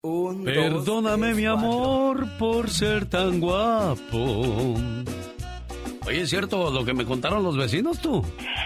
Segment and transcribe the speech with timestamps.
[0.00, 4.76] Perdóname, mi amor, por ser tan guapo.
[6.06, 8.24] Oye, ¿es cierto lo que me contaron los vecinos tú?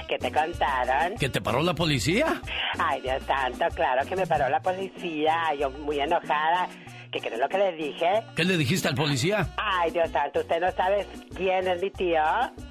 [0.08, 1.16] ¿Qué te contaron?
[1.18, 2.38] ¿Que te paró la policía?
[2.78, 5.54] Ay, Dios santo, claro que me paró la policía.
[5.58, 6.68] Yo muy enojada.
[7.10, 8.22] ¿Qué crees lo que le dije?
[8.36, 9.48] ¿Qué le dijiste al policía?
[9.56, 12.20] Ay, Dios santo, ¿usted no sabe quién es mi tío?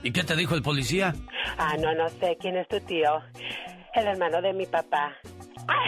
[0.04, 1.16] ¿Y qué te dijo el policía?
[1.58, 3.22] Ah, no, no sé quién es tu tío.
[3.96, 5.14] El hermano de mi papá.
[5.68, 5.82] Oh.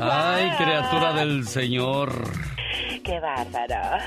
[0.00, 2.10] Ay, criatura del Señor.
[3.02, 3.98] Qué bárbaro.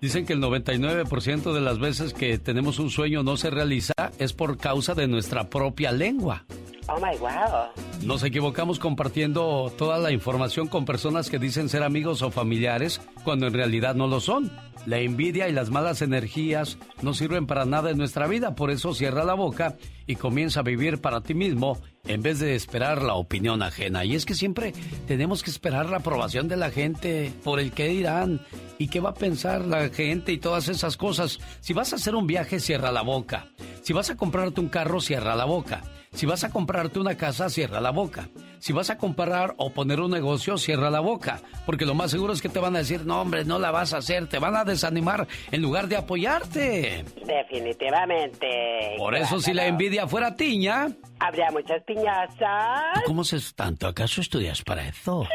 [0.00, 4.32] Dicen que el 99% de las veces que tenemos un sueño no se realiza es
[4.32, 6.44] por causa de nuestra propia lengua.
[6.88, 7.68] Oh my wow.
[8.04, 13.46] Nos equivocamos compartiendo toda la información con personas que dicen ser amigos o familiares cuando
[13.46, 14.50] en realidad no lo son.
[14.86, 18.94] La envidia y las malas energías no sirven para nada en nuestra vida, por eso
[18.94, 19.76] cierra la boca
[20.08, 24.04] y comienza a vivir para ti mismo en vez de esperar la opinión ajena.
[24.04, 24.72] Y es que siempre
[25.06, 28.40] tenemos que esperar la aprobación de la gente por el qué dirán
[28.78, 31.38] y qué va a pensar la gente y todas esas cosas.
[31.60, 33.48] Si vas a hacer un viaje, cierra la boca.
[33.82, 35.82] Si vas a comprarte un carro, cierra la boca.
[36.18, 38.28] Si vas a comprarte una casa, cierra la boca.
[38.58, 41.40] Si vas a comprar o poner un negocio, cierra la boca.
[41.64, 43.94] Porque lo más seguro es que te van a decir, no hombre, no la vas
[43.94, 44.26] a hacer.
[44.26, 47.04] Te van a desanimar en lugar de apoyarte.
[47.24, 48.96] Definitivamente.
[48.98, 50.88] Por eso si la envidia fuera tiña...
[51.20, 53.00] Habría muchas piñazas.
[53.06, 53.86] ¿Cómo se tanto?
[53.86, 55.24] ¿Acaso estudias para eso?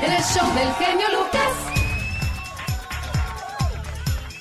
[0.00, 1.87] El show del genio Lucas.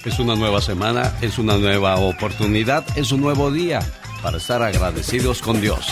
[0.07, 3.81] Es una nueva semana, es una nueva oportunidad, es un nuevo día
[4.23, 5.85] para estar agradecidos con Dios.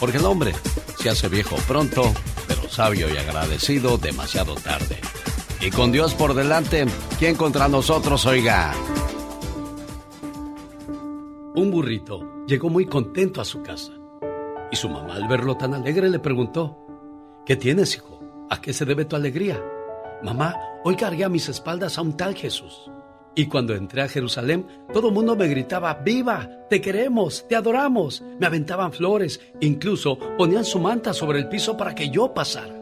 [0.00, 0.54] Porque el hombre
[0.96, 2.14] se hace viejo pronto,
[2.46, 4.98] pero sabio y agradecido demasiado tarde.
[5.60, 6.86] Y con Dios por delante,
[7.18, 8.72] ¿quién contra nosotros, oiga?
[11.54, 13.92] Un burrito llegó muy contento a su casa.
[14.72, 16.78] Y su mamá, al verlo tan alegre, le preguntó,
[17.44, 18.18] ¿qué tienes, hijo?
[18.48, 19.62] ¿A qué se debe tu alegría?
[20.22, 22.90] Mamá, hoy cargué a mis espaldas a un tal Jesús.
[23.38, 26.66] Y cuando entré a Jerusalén, todo el mundo me gritaba, ¡Viva!
[26.68, 27.46] ¡Te queremos!
[27.46, 28.20] ¡Te adoramos!
[28.40, 32.74] Me aventaban flores, incluso ponían su manta sobre el piso para que yo pasara.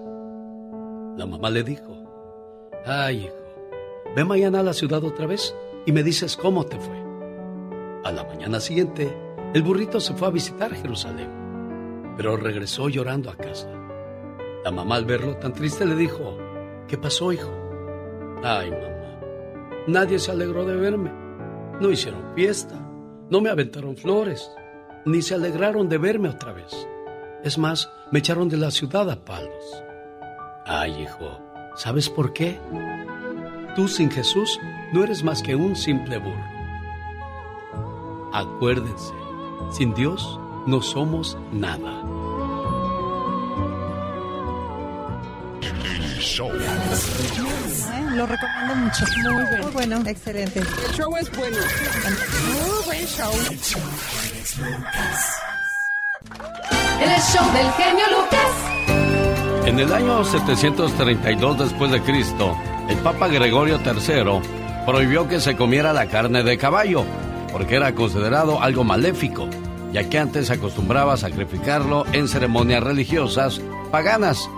[1.14, 3.36] La mamá le dijo, ¡Ay, hijo!
[4.14, 6.96] Ve mañana a la ciudad otra vez y me dices cómo te fue.
[8.04, 9.14] A la mañana siguiente,
[9.52, 13.68] el burrito se fue a visitar Jerusalén, pero regresó llorando a casa.
[14.64, 16.38] La mamá al verlo tan triste le dijo,
[16.88, 17.52] ¿qué pasó, hijo?
[18.42, 18.95] Ay, mamá.
[19.86, 21.12] Nadie se alegró de verme.
[21.80, 22.74] No hicieron fiesta,
[23.30, 24.50] no me aventaron flores,
[25.04, 26.74] ni se alegraron de verme otra vez.
[27.44, 29.84] Es más, me echaron de la ciudad a palos.
[30.64, 31.40] Ay, hijo,
[31.76, 32.58] ¿sabes por qué?
[33.76, 34.58] Tú sin Jesús
[34.92, 36.56] no eres más que un simple burro.
[38.32, 39.14] Acuérdense,
[39.70, 42.02] sin Dios no somos nada.
[48.16, 49.04] Lo recomiendo mucho.
[49.22, 49.70] Muy bueno.
[49.72, 50.02] bueno.
[50.06, 50.60] Excelente.
[50.60, 51.58] El show es bueno.
[51.58, 53.30] Muy buen show.
[57.02, 59.66] El show del genio Lucas.
[59.66, 62.56] En el año 732 después de Cristo,
[62.88, 64.40] el Papa Gregorio III
[64.86, 67.04] prohibió que se comiera la carne de caballo,
[67.52, 69.46] porque era considerado algo maléfico,
[69.92, 73.60] ya que antes se acostumbraba a sacrificarlo en ceremonias religiosas
[73.90, 74.48] paganas,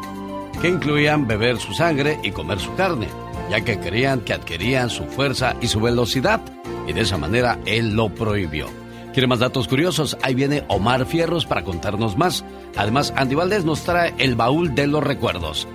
[0.60, 3.08] que incluían beber su sangre y comer su carne
[3.50, 6.40] ya que creían que adquirían su fuerza y su velocidad,
[6.86, 8.68] y de esa manera él lo prohibió.
[9.12, 10.16] ¿Quiere más datos curiosos?
[10.22, 12.44] Ahí viene Omar Fierros para contarnos más.
[12.76, 15.66] Además, Andy Valdés nos trae el baúl de los recuerdos.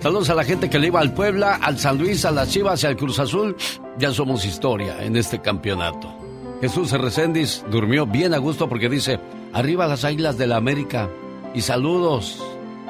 [0.00, 2.82] Saludos a la gente que le iba al Puebla, al San Luis, a las Chivas
[2.82, 3.54] y al Cruz Azul.
[3.98, 6.12] Ya somos historia en este campeonato.
[6.60, 9.20] Jesús Reséndiz durmió bien a gusto porque dice,
[9.52, 11.08] arriba las águilas de la América.
[11.54, 12.42] Y saludos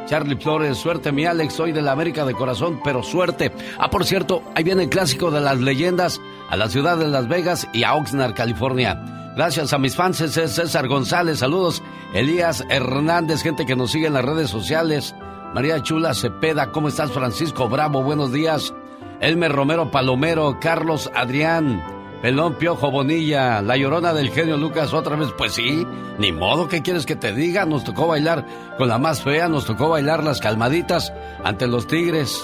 [0.07, 3.53] Charlie Flores, suerte mi Alex, soy de la América de corazón, pero suerte.
[3.79, 7.29] Ah, por cierto, ahí viene el clásico de las leyendas a la ciudad de Las
[7.29, 9.01] Vegas y a Oxnard, California.
[9.37, 11.83] Gracias a mis fans, César González, saludos.
[12.13, 15.15] Elías Hernández, gente que nos sigue en las redes sociales.
[15.55, 18.03] María Chula Cepeda, ¿cómo estás Francisco Bravo?
[18.03, 18.75] Buenos días.
[19.21, 22.00] Elmer Romero Palomero, Carlos Adrián.
[22.23, 25.87] Pelón Piojo Bonilla, la llorona del genio Lucas otra vez, pues sí,
[26.19, 27.65] ni modo, ¿qué quieres que te diga?
[27.65, 28.47] Nos tocó bailar
[28.77, 32.39] con la más fea, nos tocó bailar las calmaditas ante los Tigres.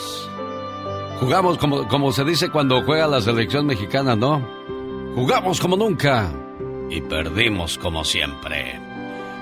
[1.21, 4.41] Jugamos como, como se dice cuando juega la selección mexicana, ¿no?
[5.15, 6.31] Jugamos como nunca
[6.89, 8.81] y perdimos como siempre.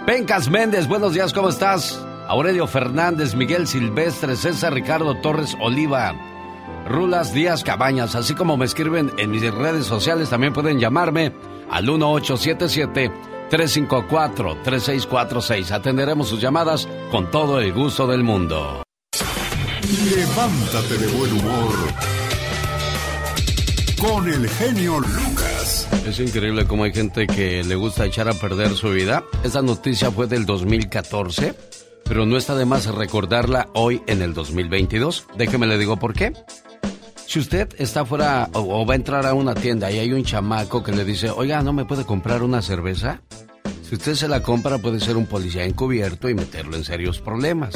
[0.05, 2.05] Pencas Méndez, buenos días, ¿cómo estás?
[2.27, 6.15] Aurelio Fernández, Miguel Silvestre, César Ricardo Torres Oliva.
[6.87, 11.33] Rulas Díaz Cabañas, así como me escriben en mis redes sociales, también pueden llamarme
[11.71, 15.71] al 1877 354-3646.
[15.71, 18.83] Atenderemos sus llamadas con todo el gusto del mundo.
[20.15, 21.75] Levántate de buen humor
[24.01, 25.89] con el genio Lucas.
[26.07, 29.25] Es increíble cómo hay gente que le gusta echar a perder su vida.
[29.43, 31.55] Esta noticia fue del 2014,
[32.05, 35.27] pero no está de más recordarla hoy en el 2022.
[35.37, 36.35] Déjeme le digo por qué.
[37.27, 40.83] Si usted está fuera o, va a entrar a una tienda y hay un chamaco
[40.83, 43.23] que le dice, oiga, ¿no me puede comprar una cerveza?
[43.83, 47.75] Si usted se la compra puede ser un policía encubierto y meterlo en serios problemas.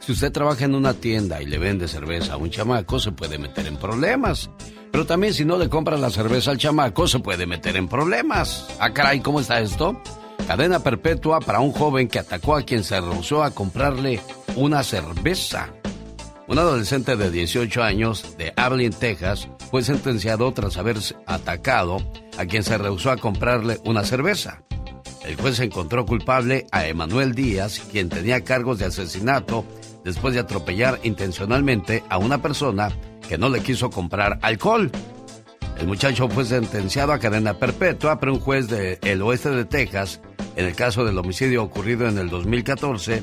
[0.00, 3.38] Si usted trabaja en una tienda y le vende cerveza a un chamaco, se puede
[3.38, 4.50] meter en problemas.
[4.90, 8.66] Pero también si no le compra la cerveza al chamaco, se puede meter en problemas.
[8.80, 10.00] Ah, caray, ¿cómo está esto?
[10.46, 14.20] Cadena perpetua para un joven que atacó a quien se rehusó a comprarle
[14.56, 15.68] una cerveza.
[16.48, 20.96] Un adolescente de 18 años de Abilene, Texas, fue sentenciado tras haber
[21.26, 21.98] atacado
[22.38, 24.62] a quien se rehusó a comprarle una cerveza.
[25.26, 29.66] El juez encontró culpable a Emanuel Díaz, quien tenía cargos de asesinato
[30.04, 32.92] después de atropellar intencionalmente a una persona
[33.28, 34.90] que no le quiso comprar alcohol.
[35.78, 40.22] El muchacho fue sentenciado a cadena perpetua, pero un juez del oeste de Texas,
[40.56, 43.22] en el caso del homicidio ocurrido en el 2014,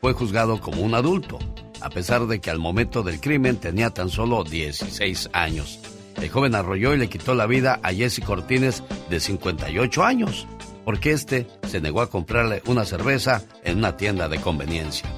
[0.00, 1.38] fue juzgado como un adulto
[1.82, 5.80] a pesar de que al momento del crimen tenía tan solo 16 años.
[6.20, 10.46] El joven arrolló y le quitó la vida a Jesse Cortines de 58 años,
[10.84, 15.08] porque este se negó a comprarle una cerveza en una tienda de conveniencia.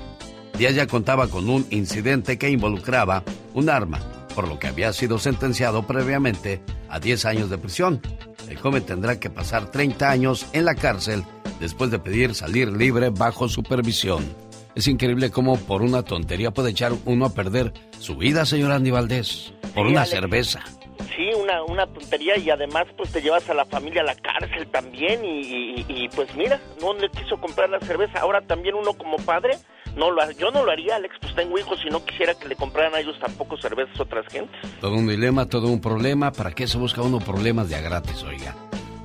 [0.58, 3.25] Díaz ya contaba con un incidente que involucraba
[3.55, 4.00] un arma,
[4.34, 8.00] por lo que había sido sentenciado previamente a 10 años de prisión.
[8.49, 11.25] El joven tendrá que pasar 30 años en la cárcel
[11.60, 14.44] después de pedir salir libre bajo supervisión.
[14.75, 18.91] Es increíble cómo por una tontería puede echar uno a perder su vida, señor Andy
[18.91, 20.65] Valdés, por una cerveza.
[21.17, 24.67] Sí, una, una tontería y además pues te llevas a la familia a la cárcel
[24.67, 28.19] también y, pues mira, no le quiso comprar la cerveza.
[28.19, 29.59] Ahora también uno como padre,
[29.97, 32.56] no lo, yo no lo haría, Alex, pues tengo hijos y no quisiera que le
[32.56, 34.59] compraran a ellos tampoco cervezas a otras gentes.
[34.81, 36.32] Todo un dilema, todo un problema.
[36.32, 38.56] ¿Para qué se busca uno problemas de a gratis, oiga?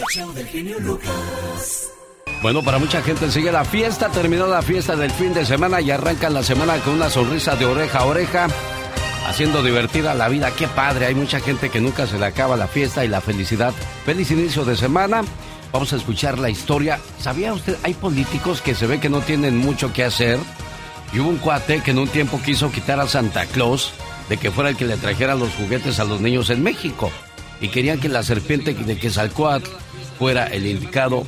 [2.43, 5.91] Bueno, para mucha gente sigue la fiesta, terminó la fiesta del fin de semana y
[5.91, 8.47] arrancan la semana con una sonrisa de oreja a oreja
[9.29, 10.51] haciendo divertida la vida.
[10.51, 13.73] Qué padre, hay mucha gente que nunca se le acaba la fiesta y la felicidad.
[14.03, 15.21] Feliz inicio de semana.
[15.71, 16.99] Vamos a escuchar la historia.
[17.19, 17.77] ¿Sabía usted?
[17.83, 20.39] Hay políticos que se ve que no tienen mucho que hacer.
[21.13, 23.93] Y hubo un cuate que en un tiempo quiso quitar a Santa Claus
[24.29, 27.11] de que fuera el que le trajera los juguetes a los niños en México.
[27.61, 29.69] Y querían que la serpiente de Quetzalcoatl
[30.17, 31.23] fuera el indicado.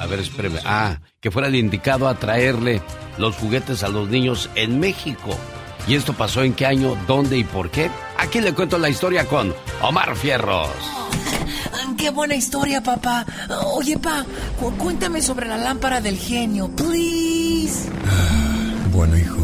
[0.00, 0.58] A ver, espérame.
[0.64, 2.82] Ah, que fuera el indicado a traerle
[3.16, 5.38] los juguetes a los niños en México.
[5.86, 7.90] ¿Y esto pasó en qué año, dónde y por qué?
[8.18, 10.70] Aquí le cuento la historia con Omar Fierros.
[12.04, 13.24] ¡Qué buena historia, papá!
[13.72, 14.26] Oye, pa,
[14.76, 17.88] cuéntame sobre la lámpara del genio, please.
[18.92, 19.40] bueno, hijo,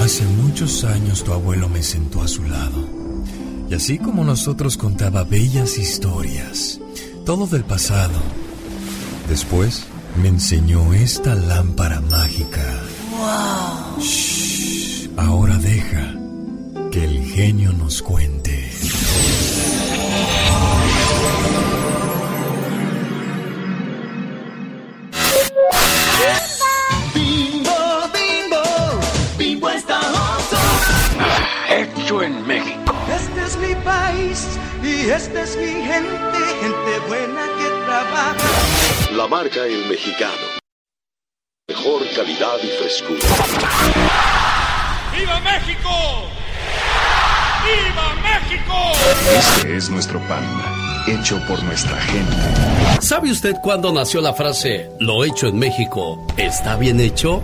[0.00, 2.88] hace muchos años tu abuelo me sentó a su lado.
[3.68, 6.78] Y así como nosotros contaba bellas historias,
[7.26, 8.20] todo del pasado.
[9.28, 9.84] Después
[10.22, 12.62] me enseñó esta lámpara mágica.
[13.10, 14.04] ¡Wow!
[15.16, 16.14] Ahora deja
[16.90, 18.70] que el genio nos cuente.
[27.14, 27.70] Bimbo,
[28.12, 28.62] bimbo,
[29.38, 30.00] bimbo está
[31.70, 32.94] Hecho en México.
[33.14, 34.46] Este es mi país
[34.82, 39.14] y esta es mi gente, gente buena que trabaja.
[39.16, 40.54] La marca El Mexicano.
[41.68, 44.33] Mejor calidad y frescura.
[45.16, 45.90] ¡Viva México!
[47.64, 48.74] ¡Viva México!
[49.38, 50.42] Este es nuestro pan,
[51.06, 52.36] hecho por nuestra gente.
[53.00, 57.42] ¿Sabe usted cuándo nació la frase, lo hecho en México está bien hecho?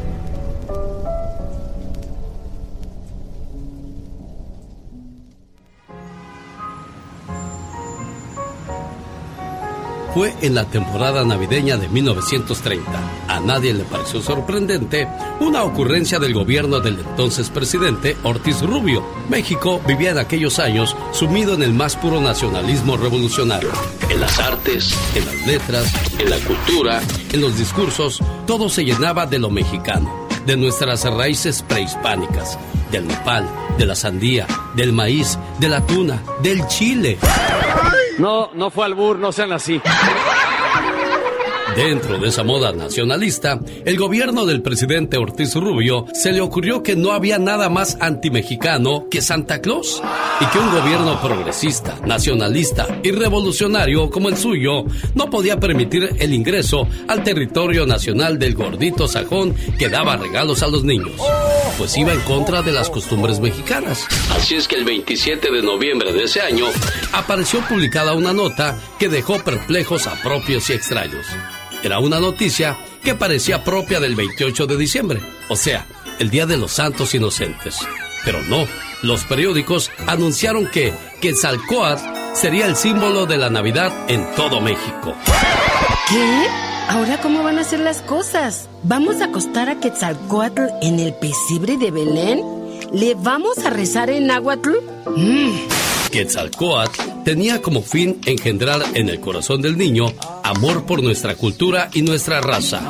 [10.14, 12.90] Fue en la temporada navideña de 1930.
[13.28, 15.08] A nadie le pareció sorprendente
[15.40, 19.04] una ocurrencia del gobierno del entonces presidente Ortiz Rubio.
[19.28, 23.70] México vivía en aquellos años sumido en el más puro nacionalismo revolucionario.
[24.08, 27.00] En las artes, en las letras, en la cultura,
[27.32, 32.58] en los discursos, todo se llenaba de lo mexicano, de nuestras raíces prehispánicas,
[32.90, 33.48] del nopal,
[33.78, 37.18] de la sandía, del maíz, de la tuna, del chile.
[38.18, 39.80] No, no fue albur, no sean así.
[41.76, 46.96] Dentro de esa moda nacionalista, el gobierno del presidente Ortiz Rubio se le ocurrió que
[46.96, 50.02] no había nada más antimexicano que Santa Claus
[50.40, 54.84] y que un gobierno progresista, nacionalista y revolucionario como el suyo
[55.14, 60.68] no podía permitir el ingreso al territorio nacional del gordito sajón que daba regalos a
[60.68, 61.12] los niños,
[61.78, 64.06] pues iba en contra de las costumbres mexicanas.
[64.34, 66.66] Así es que el 27 de noviembre de ese año
[67.12, 71.26] apareció publicada una nota que dejó perplejos a propios y extraños.
[71.82, 75.86] Era una noticia que parecía propia del 28 de diciembre, o sea,
[76.18, 77.78] el Día de los Santos Inocentes.
[78.24, 78.66] Pero no,
[79.02, 82.02] los periódicos anunciaron que Quetzalcoatl
[82.34, 85.14] sería el símbolo de la Navidad en todo México.
[86.08, 86.46] ¿Qué?
[86.88, 88.68] ¿Ahora cómo van a ser las cosas?
[88.82, 92.44] ¿Vamos a acostar a Quetzalcoatl en el pesebre de Belén?
[92.92, 94.70] ¿Le vamos a rezar en náhuatl?
[95.16, 95.89] Mm.
[96.10, 100.06] Quetzalcoatl tenía como fin engendrar en el corazón del niño
[100.42, 102.80] amor por nuestra cultura y nuestra raza.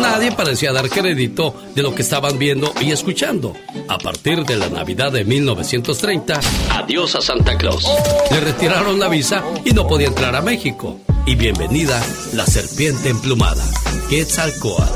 [0.00, 3.54] Nadie parecía dar crédito de lo que estaban viendo y escuchando.
[3.88, 6.40] A partir de la Navidad de 1930,
[6.70, 7.86] adiós a Santa Claus.
[8.30, 11.00] Le retiraron la visa y no podía entrar a México.
[11.26, 12.02] Y bienvenida
[12.32, 13.64] la serpiente emplumada,
[14.10, 14.92] Quetzalcoatl.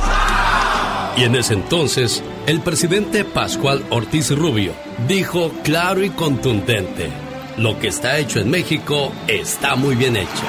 [1.16, 4.72] Y en ese entonces, el presidente Pascual Ortiz Rubio
[5.08, 7.10] dijo claro y contundente,
[7.58, 10.44] lo que está hecho en México está muy bien hecho.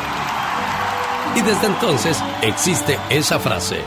[1.35, 3.77] Y desde entonces existe esa frase.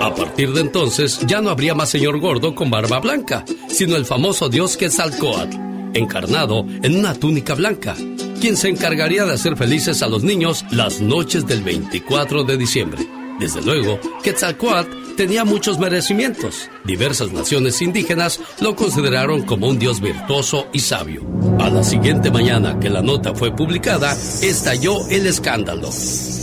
[0.00, 4.04] A partir de entonces ya no habría más señor gordo con barba blanca, sino el
[4.04, 5.56] famoso dios Quetzalcoatl,
[5.94, 7.96] encarnado en una túnica blanca,
[8.40, 13.06] quien se encargaría de hacer felices a los niños las noches del 24 de diciembre.
[13.40, 16.70] Desde luego, Quetzalcoatl tenía muchos merecimientos.
[16.84, 21.22] Diversas naciones indígenas lo consideraron como un dios virtuoso y sabio.
[21.58, 25.90] A la siguiente mañana que la nota fue publicada, estalló el escándalo.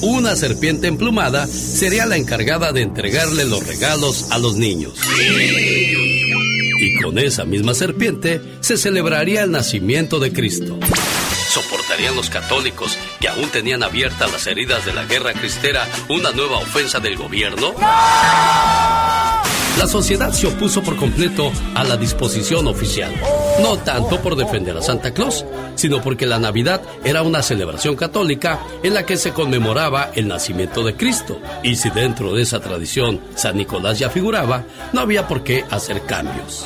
[0.01, 4.93] Una serpiente emplumada sería la encargada de entregarle los regalos a los niños.
[6.79, 10.77] Y con esa misma serpiente se celebraría el nacimiento de Cristo.
[11.83, 16.57] ¿Soportarían los católicos que aún tenían abiertas las heridas de la guerra cristera una nueva
[16.57, 17.73] ofensa del gobierno?
[19.77, 23.11] La sociedad se opuso por completo a la disposición oficial.
[23.61, 28.59] No tanto por defender a Santa Claus, sino porque la Navidad era una celebración católica
[28.81, 31.41] en la que se conmemoraba el nacimiento de Cristo.
[31.63, 34.63] Y si dentro de esa tradición San Nicolás ya figuraba,
[34.93, 36.65] no había por qué hacer cambios.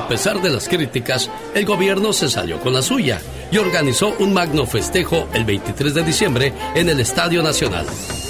[0.00, 3.20] A pesar de las críticas, el gobierno se salió con la suya
[3.52, 7.84] y organizó un magno festejo el 23 de diciembre en el Estadio Nacional.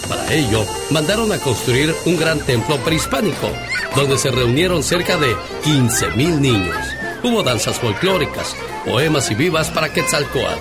[0.08, 3.52] Para ello, mandaron a construir un gran templo prehispánico,
[3.94, 5.32] donde se reunieron cerca de
[5.64, 6.76] 15.000 niños.
[7.22, 10.58] Hubo danzas folclóricas, poemas y vivas para Quetzalcoatl,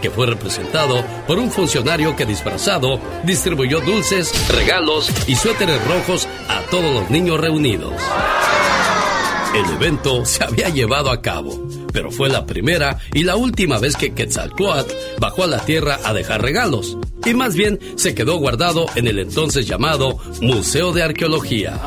[0.00, 6.60] que fue representado por un funcionario que disfrazado distribuyó dulces, regalos y suéteres rojos a
[6.70, 7.94] todos los niños reunidos.
[9.54, 13.96] El evento se había llevado a cabo, pero fue la primera y la última vez
[13.96, 18.86] que Quetzalcoatl bajó a la tierra a dejar regalos, y más bien se quedó guardado
[18.94, 21.78] en el entonces llamado Museo de Arqueología.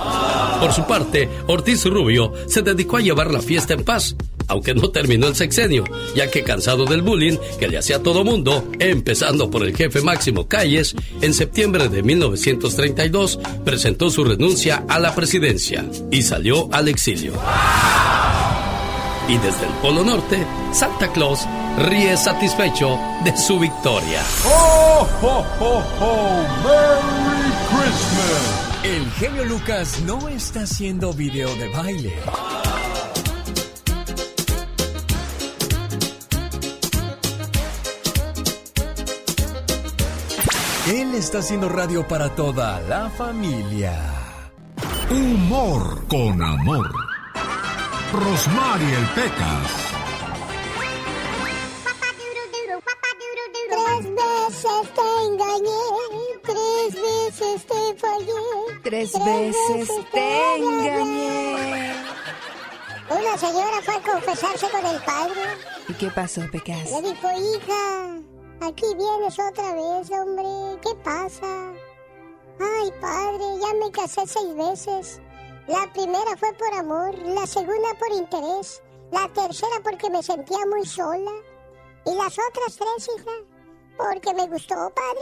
[0.59, 4.15] Por su parte, Ortiz Rubio se dedicó a llevar la fiesta en paz,
[4.47, 5.83] aunque no terminó el sexenio,
[6.15, 10.47] ya que cansado del bullying que le hacía todo mundo, empezando por el jefe Máximo
[10.47, 17.33] Calles, en septiembre de 1932 presentó su renuncia a la presidencia y salió al exilio.
[19.27, 21.39] Y desde el Polo Norte, Santa Claus
[21.79, 24.21] ríe satisfecho de su victoria.
[24.45, 26.43] ¡Oh, oh, oh, oh!
[26.63, 28.65] ¡Merry Christmas!
[28.83, 32.13] El genio Lucas no está haciendo video de baile.
[40.87, 43.99] Él está haciendo radio para toda la familia.
[45.09, 46.91] Humor con amor.
[48.13, 49.71] Rosmarie el Pecas.
[53.67, 55.85] Tres veces te engañé,
[56.43, 58.79] tres veces te fallé.
[58.83, 61.95] Tres veces te engañé.
[63.09, 65.41] Una señora fue a confesarse con el padre.
[65.89, 66.91] ¿Y qué pasó, Pecas?
[66.91, 68.21] Le dijo, hija,
[68.61, 70.79] aquí vienes otra vez, hombre.
[70.81, 71.73] ¿Qué pasa?
[72.59, 75.21] Ay, padre, ya me casé seis veces.
[75.67, 78.81] La primera fue por amor, la segunda por interés,
[79.11, 81.31] la tercera porque me sentía muy sola.
[82.05, 83.31] Y las otras tres, hija,
[83.97, 85.21] porque me gustó, padre.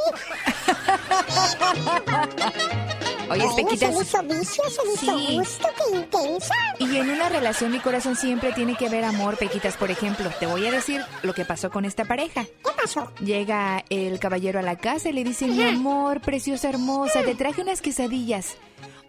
[3.29, 3.91] Oye, Bueno, Pequita.
[3.91, 5.37] se hizo vicio, se le hizo Sí.
[5.37, 6.53] gusto, qué intensa.
[6.79, 9.75] Y en una relación mi corazón siempre tiene que ver amor, Pequitas.
[9.77, 12.43] Por ejemplo, te voy a decir lo que pasó con esta pareja.
[12.45, 13.11] ¿Qué pasó?
[13.21, 17.61] Llega el caballero a la casa y le dice, mi amor, preciosa hermosa, te traje
[17.61, 18.55] unas quesadillas.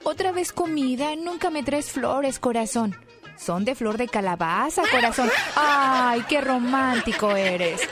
[0.04, 2.94] Otra vez comida, nunca me traes flores, corazón.
[3.36, 5.28] Son de flor de calabaza, corazón.
[5.56, 7.80] Ay, qué romántico eres.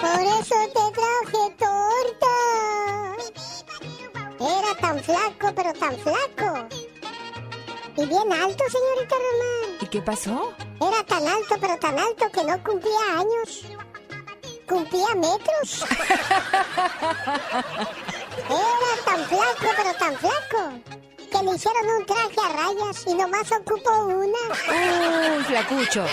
[0.00, 2.26] Por eso te traje torta.
[4.42, 6.68] Era tan flaco, pero tan flaco.
[7.96, 9.76] Y bien alto, señorita Román.
[9.80, 10.52] ¿Y qué pasó?
[10.80, 13.62] Era tan alto, pero tan alto que no cumplía años.
[14.66, 15.84] Cumplía metros.
[18.48, 20.72] Era tan flaco, pero tan flaco.
[21.30, 25.36] Que le hicieron un traje a rayas y nomás ocupó una.
[25.36, 26.04] Un flacucho.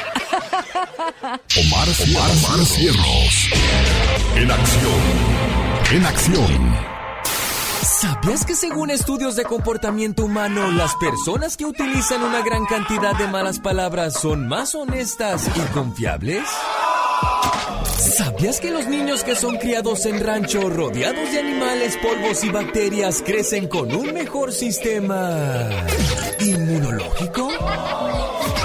[1.57, 3.49] Omar, Omar, Omar Cierros.
[4.35, 5.01] En acción.
[5.91, 6.89] En acción.
[8.29, 13.25] ¿Sabías que según estudios de comportamiento humano, las personas que utilizan una gran cantidad de
[13.25, 16.43] malas palabras son más honestas y confiables?
[17.97, 23.23] ¿Sabías que los niños que son criados en rancho rodeados de animales, polvos y bacterias
[23.25, 25.67] crecen con un mejor sistema
[26.39, 27.49] inmunológico?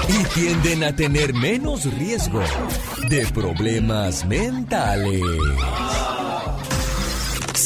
[0.07, 2.43] Y tienden a tener menos riesgo
[3.09, 5.23] de problemas mentales.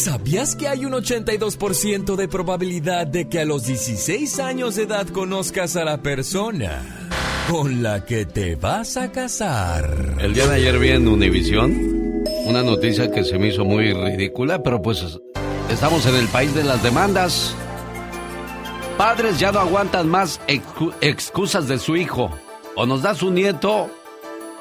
[0.03, 5.05] ¿Sabías que hay un 82% de probabilidad de que a los 16 años de edad
[5.09, 7.09] conozcas a la persona
[7.51, 10.15] con la que te vas a casar?
[10.21, 14.63] El día de ayer vi en Univisión una noticia que se me hizo muy ridícula,
[14.63, 15.03] pero pues
[15.69, 17.53] estamos en el país de las demandas.
[18.97, 22.31] Padres ya no aguantan más excu- excusas de su hijo.
[22.77, 23.89] O nos das un nieto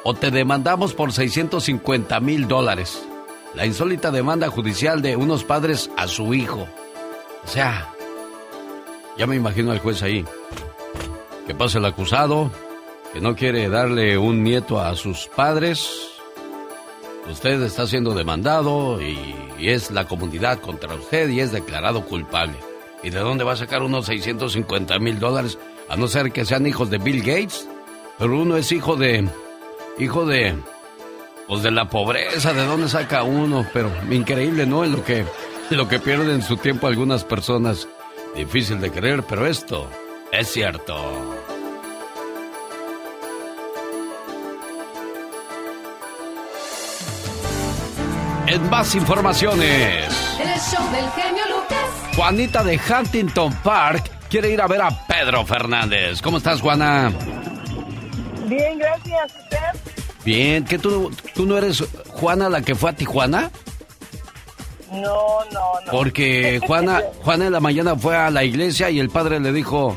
[0.03, 3.05] o te demandamos por 650 mil dólares.
[3.55, 6.69] La insólita demanda judicial de unos padres a su hijo.
[7.45, 7.89] O sea,
[9.17, 10.25] ya me imagino al juez ahí.
[11.47, 12.51] Que pasa el acusado,
[13.13, 16.11] que no quiere darle un nieto a sus padres.
[17.31, 22.57] Usted está siendo demandado y, y es la comunidad contra usted y es declarado culpable.
[23.03, 25.59] ¿Y de dónde va a sacar unos 650 mil dólares?
[25.89, 27.69] A no ser que sean hijos de Bill Gates.
[28.19, 29.29] Pero uno es hijo de...
[29.99, 30.55] Hijo de...
[31.49, 33.67] Pues de la pobreza, ¿de dónde saca uno?
[33.73, 34.85] Pero increíble, ¿no?
[34.85, 35.25] En lo que,
[35.71, 37.89] lo que pierden su tiempo algunas personas.
[38.37, 39.89] Difícil de creer, pero esto
[40.31, 41.39] es cierto.
[48.47, 50.07] En más informaciones,
[50.41, 52.17] El show del genio Lucas.
[52.17, 56.21] Juanita de Huntington Park quiere ir a ver a Pedro Fernández.
[56.23, 57.13] ¿Cómo estás, Juana?
[58.47, 59.35] Bien, gracias.
[59.43, 59.98] ¿Usted?
[60.29, 63.51] Bien, ¿que tú, tú no eres Juana la que fue a Tijuana?
[64.93, 65.91] No, no, no.
[65.91, 69.97] Porque Juana, Juana en la mañana fue a la iglesia y el padre le dijo,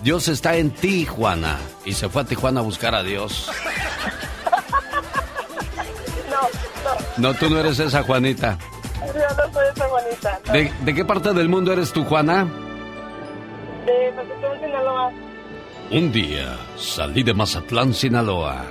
[0.00, 1.58] Dios está en ti, Juana.
[1.84, 3.50] Y se fue a Tijuana a buscar a Dios.
[7.18, 8.56] No, No, tú no eres esa Juanita.
[9.00, 9.06] no.
[9.06, 10.40] Yo no soy esa Juanita.
[10.46, 10.52] no.
[10.54, 12.44] ¿De, de qué parte del mundo eres tú, Juana?
[13.84, 15.12] De Mazatlán, Sinaloa.
[15.90, 18.64] Un día salí de Mazatlán, Sinaloa.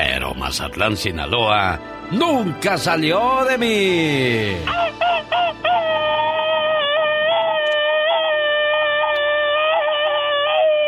[0.00, 1.76] Pero Mazatlán, Sinaloa
[2.12, 4.56] nunca salió de mí.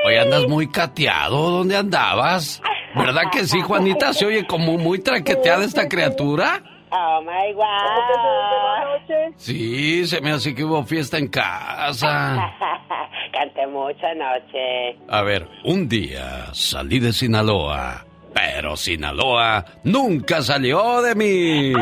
[0.05, 1.51] Hoy andas muy cateado.
[1.51, 2.63] ¿Dónde andabas?
[2.95, 4.13] ¿Verdad que sí, Juanita?
[4.13, 6.63] ¿Se oye como muy traqueteada esta criatura?
[6.93, 9.35] Oh my god.
[9.37, 12.55] Sí, se me hace que hubo fiesta en casa.
[13.33, 14.97] Canté mucho anoche.
[15.09, 21.73] A ver, un día salí de Sinaloa, pero Sinaloa nunca salió de mí.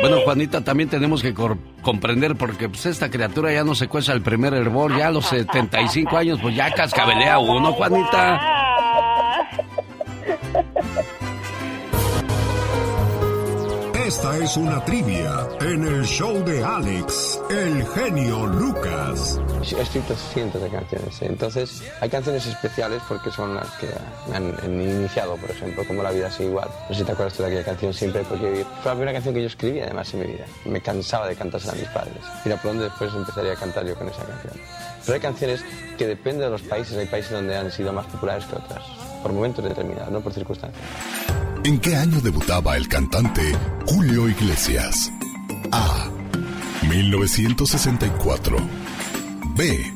[0.00, 1.34] Bueno, Juanita, también tenemos que
[1.82, 5.26] comprender porque pues, esta criatura ya no se cuesta el primer hervor, ya a los
[5.26, 8.65] 75 años, pues ya cascabelea uno, Juanita.
[14.06, 19.40] Esta es una trivia en el show de Alex, el genio Lucas.
[19.76, 23.88] Escrito cientos de canciones, entonces hay canciones especiales porque son las que
[24.28, 26.68] me han, han iniciado, por ejemplo, como La vida sigue igual.
[26.88, 29.34] No sé si te acuerdas tú de aquella canción siempre, porque fue la primera canción
[29.34, 30.44] que yo escribí además en mi vida.
[30.66, 32.22] Me cansaba de cantársela a mis padres.
[32.44, 34.54] Mira, por dónde después empezaría a cantar yo con esa canción.
[35.04, 35.64] Pero hay canciones
[35.98, 38.82] que dependen de los países, hay países donde han sido más populares que otras,
[39.26, 40.80] por momentos determinados, no por circunstancias.
[41.64, 43.42] ¿En qué año debutaba el cantante
[43.84, 45.10] Julio Iglesias?
[45.72, 46.08] A.
[46.88, 48.56] 1964.
[49.56, 49.92] B.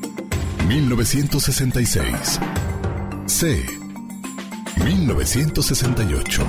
[0.67, 2.39] 1966.
[3.27, 3.65] C.
[4.83, 6.43] 1968.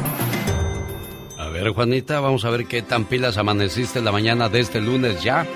[1.38, 5.22] A ver, Juanita, vamos a ver qué tan pilas amaneciste la mañana de este lunes
[5.22, 5.46] ya,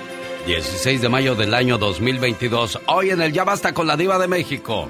[0.45, 2.79] 16 de mayo del año 2022.
[2.87, 4.87] Hoy en el Ya Basta con la Diva de México.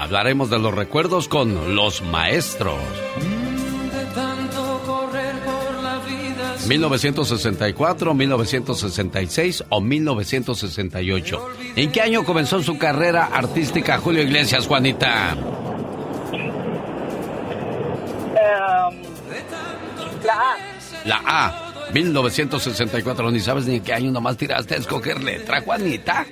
[0.00, 2.78] Hablaremos de los recuerdos con los maestros.
[6.66, 11.48] 1964, 1966 o 1968.
[11.76, 15.32] ¿En qué año comenzó su carrera artística Julio Iglesias, Juanita?
[15.32, 16.56] Em,
[20.24, 20.56] la A.
[21.04, 21.70] La A.
[21.92, 26.24] 1964, ni sabes ni en qué año nomás tiraste a escoger letra, Juanita.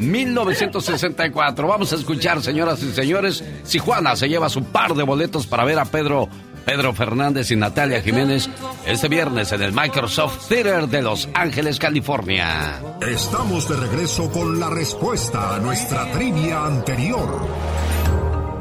[0.00, 1.66] 1964.
[1.66, 5.64] Vamos a escuchar, señoras y señores, si Juana se lleva su par de boletos para
[5.64, 6.28] ver a Pedro
[6.64, 8.48] Pedro Fernández y Natalia Jiménez
[8.86, 12.80] este viernes en el Microsoft Theater de Los Ángeles, California.
[13.06, 17.46] Estamos de regreso con la respuesta a nuestra trivia anterior.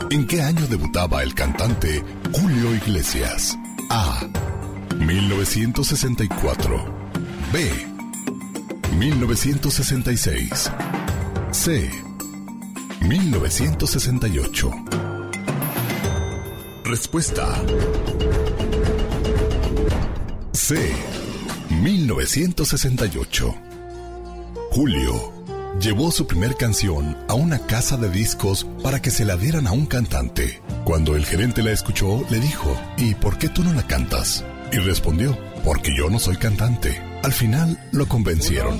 [0.09, 3.57] ¿En qué año debutaba el cantante Julio Iglesias?
[3.89, 4.27] A.
[4.97, 6.85] 1964.
[7.51, 7.71] B.
[8.97, 10.71] 1966.
[11.53, 11.87] C.
[13.01, 14.71] 1968.
[16.83, 17.61] Respuesta.
[20.51, 20.91] C.
[21.69, 23.55] 1968.
[24.71, 25.31] Julio
[25.79, 29.73] llevó su primer canción a una casa de discos para que se la dieran a
[29.73, 30.59] un cantante.
[30.85, 34.43] Cuando el gerente la escuchó, le dijo, ¿y por qué tú no la cantas?
[34.71, 37.12] Y respondió, porque yo no soy cantante.
[37.23, 38.77] Al final lo convencieron.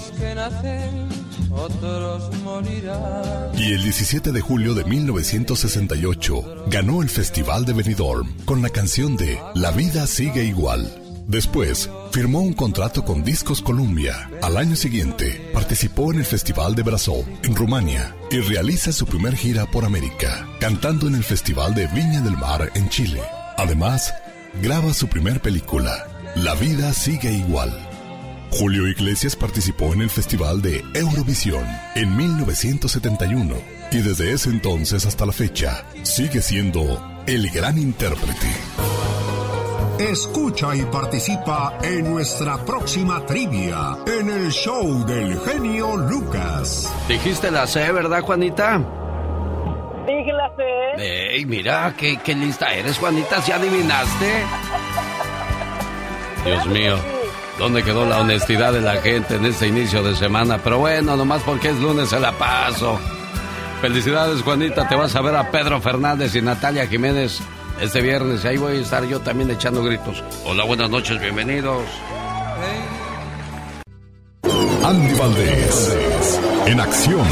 [3.58, 9.15] Y el 17 de julio de 1968 ganó el Festival de Benidorm con la canción
[9.15, 10.91] de La vida sigue igual.
[11.25, 14.29] Después, firmó un contrato con Discos Columbia.
[14.41, 19.38] Al año siguiente, participó en el Festival de Brasil, en Rumania, y realiza su primer
[19.38, 23.21] gira por América, cantando en el Festival de Viña del Mar en Chile.
[23.58, 24.13] Además,
[24.62, 27.92] graba su primer película, La vida sigue igual.
[28.56, 33.56] Julio Iglesias participó en el Festival de Eurovisión en 1971
[33.92, 38.48] y desde ese entonces hasta la fecha sigue siendo el gran intérprete.
[39.98, 46.94] Escucha y participa en nuestra próxima trivia en el show del genio Lucas.
[47.08, 48.78] Dijiste la C, ¿verdad, Juanita?
[50.06, 51.34] Dije la C.
[51.38, 54.44] Ey, mira, qué, qué lista eres, Juanita, ¿si adivinaste?
[56.46, 57.12] Dios mío.
[57.63, 60.58] ¿Dónde quedó la honestidad de la gente en este inicio de semana?
[60.58, 62.99] Pero bueno, nomás porque es lunes se la paso.
[63.80, 64.86] Felicidades, Juanita.
[64.89, 67.39] Te vas a ver a Pedro Fernández y Natalia Jiménez
[67.80, 68.43] este viernes.
[68.43, 70.21] Ahí voy a estar yo también echando gritos.
[70.43, 71.86] Hola, buenas noches, bienvenidos.
[74.84, 75.97] Andy Valdés,
[76.65, 77.26] en acción.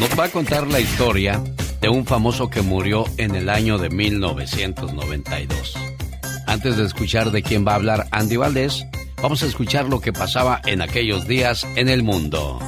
[0.00, 1.40] Nos va a contar la historia
[1.80, 5.97] de un famoso que murió en el año de 1992.
[6.48, 8.86] Antes de escuchar de quién va a hablar Andy Valdés,
[9.20, 12.58] vamos a escuchar lo que pasaba en aquellos días en el mundo.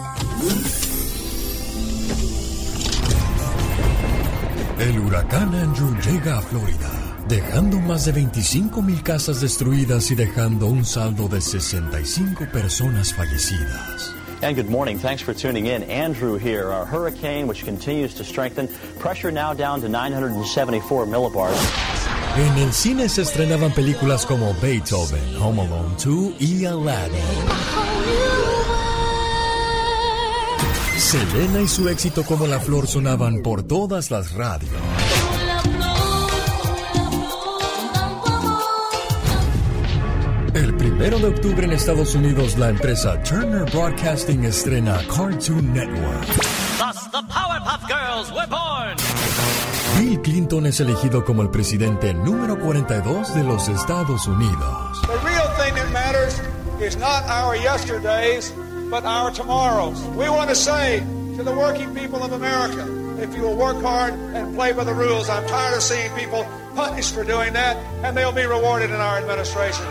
[4.78, 6.90] El huracán Andrew llega a Florida,
[7.26, 14.14] dejando más de 25 mil casas destruidas y dejando un saldo de 65 personas fallecidas.
[14.42, 14.98] And good morning.
[14.98, 15.82] Thanks for tuning in.
[15.84, 18.68] Andrew here, a hurricane which continues to strengthen.
[18.98, 21.99] Pressure now down to 974 millibars.
[22.36, 27.20] En el cine se estrenaban películas como Beethoven, Home Alone 2 y Aladdin.
[30.96, 34.70] Selena y su éxito como la flor sonaban por todas las radios.
[40.54, 46.26] El primero de octubre en Estados Unidos, la empresa Turner Broadcasting estrena Cartoon Network.
[46.78, 49.09] Thus, the Powerpuff Girls were born.
[50.10, 55.00] Bill Clinton es elegido como el presidente número 42 de los Estados Unidos.
[55.02, 56.40] The real thing that matters
[56.80, 58.52] is not our yesterdays,
[58.90, 60.02] but our tomorrows.
[60.16, 60.98] We want to say
[61.36, 62.84] to the working people of America,
[63.22, 66.44] if you will work hard and play by the rules, I'm tired of seeing people
[66.74, 69.86] punished for doing that, and they'll be rewarded in our administration.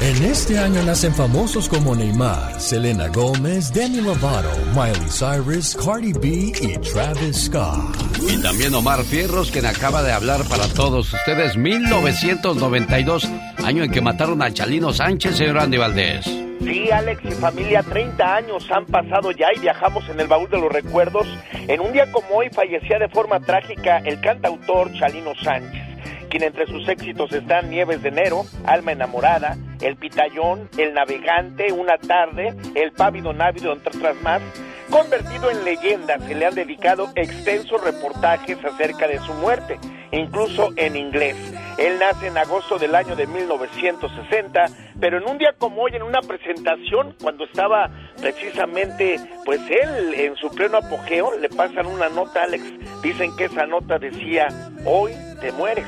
[0.00, 6.52] En este año nacen famosos como Neymar, Selena Gómez, Demi Lovato, Miley Cyrus, Cardi B
[6.60, 7.96] y Travis Scott.
[8.30, 11.56] Y también Omar Fierros, quien acaba de hablar para todos ustedes.
[11.56, 13.28] 1992,
[13.64, 16.24] año en que mataron a Chalino Sánchez, señor Andy Valdés.
[16.24, 20.60] Sí, Alex y familia, 30 años han pasado ya y viajamos en el baúl de
[20.60, 21.26] los recuerdos.
[21.52, 25.87] En un día como hoy fallecía de forma trágica el cantautor Chalino Sánchez
[26.28, 31.98] quien entre sus éxitos están Nieves de Enero, Alma Enamorada, El Pitayón, El Navegante, Una
[31.98, 34.42] Tarde, El Pávido Návido, entre otras más.
[34.90, 39.78] Convertido en leyenda, se le han dedicado extensos reportajes acerca de su muerte,
[40.12, 41.36] incluso en inglés.
[41.76, 44.64] Él nace en agosto del año de 1960,
[44.98, 50.36] pero en un día como hoy, en una presentación, cuando estaba precisamente, pues él en
[50.36, 52.64] su pleno apogeo, le pasan una nota a Alex.
[53.02, 54.48] Dicen que esa nota decía,
[54.86, 55.86] hoy te mueres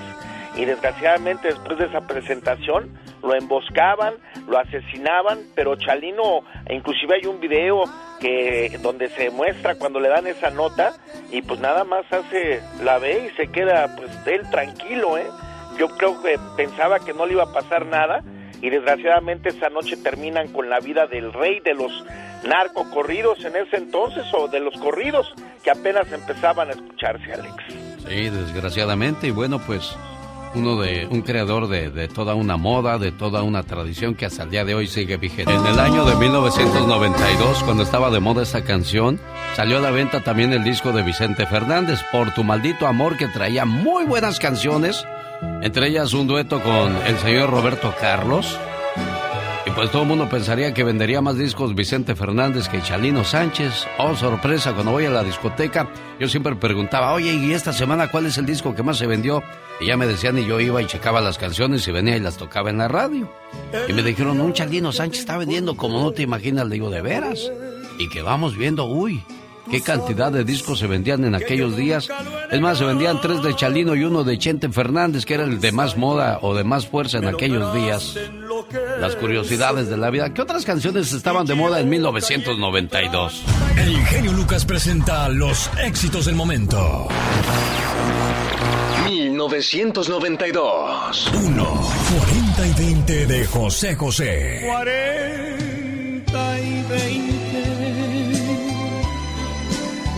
[0.56, 2.90] y desgraciadamente después de esa presentación
[3.22, 4.14] lo emboscaban,
[4.48, 7.84] lo asesinaban, pero Chalino, inclusive hay un video
[8.20, 10.94] que donde se muestra cuando le dan esa nota
[11.30, 15.26] y pues nada más hace la ve y se queda pues él tranquilo, ¿eh?
[15.78, 18.22] Yo creo que pensaba que no le iba a pasar nada
[18.60, 22.04] y desgraciadamente esa noche terminan con la vida del rey de los
[22.44, 25.32] narcocorridos en ese entonces o de los corridos
[25.62, 27.54] que apenas empezaban a escucharse, Alex.
[28.06, 29.96] Sí, desgraciadamente y bueno, pues
[30.54, 34.50] uno de un creador de, toda una moda, de toda una tradición que hasta el
[34.50, 35.52] día de hoy sigue vigente.
[35.52, 39.20] En el año de 1992, cuando estaba de moda esta canción,
[39.54, 43.28] salió a la venta también el disco de Vicente Fernández, Por tu maldito amor, que
[43.28, 45.04] traía muy buenas canciones,
[45.62, 48.58] entre ellas un dueto con el señor Roberto Carlos.
[49.80, 53.86] Pues todo el mundo pensaría que vendería más discos Vicente Fernández que Chalino Sánchez.
[53.96, 55.88] Oh, sorpresa, cuando voy a la discoteca,
[56.18, 59.42] yo siempre preguntaba, oye, ¿y esta semana cuál es el disco que más se vendió?
[59.80, 62.36] Y ya me decían y yo iba y checaba las canciones y venía y las
[62.36, 63.32] tocaba en la radio.
[63.88, 66.66] Y me dijeron, un Chalino Sánchez está vendiendo como no te imaginas.
[66.66, 67.50] Le digo, ¿de veras?
[67.98, 69.24] Y que vamos viendo, uy,
[69.70, 72.08] qué cantidad de discos se vendían en aquellos días.
[72.50, 75.60] Es más, se vendían tres de Chalino y uno de Chente Fernández, que era el
[75.60, 78.16] de más moda o de más fuerza en aquellos días.
[79.00, 80.34] Las curiosidades de la vida.
[80.34, 83.42] ¿Qué otras canciones estaban de moda en 1992?
[83.76, 87.08] El genio Lucas presenta los éxitos del momento.
[89.08, 91.30] 1992.
[91.34, 91.88] 1.
[92.18, 94.66] 40 y 20 de José José.
[94.66, 95.69] 40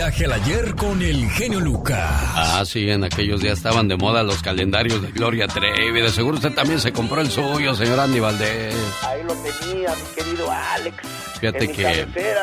[0.00, 1.98] viaje al ayer con el genio Lucas.
[2.34, 6.00] Ah, sí, en aquellos días estaban de moda los calendarios de Gloria Trevi.
[6.00, 8.74] De seguro usted también se compró el suyo, señor Andy Valdés.
[9.06, 10.96] Ahí lo tenía, mi querido Alex.
[11.38, 12.40] Fíjate en mi que- cabecera.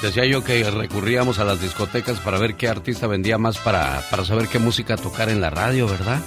[0.00, 4.24] Decía yo que recurríamos a las discotecas para ver qué artista vendía más para, para
[4.24, 6.20] saber qué música tocar en la radio, ¿verdad?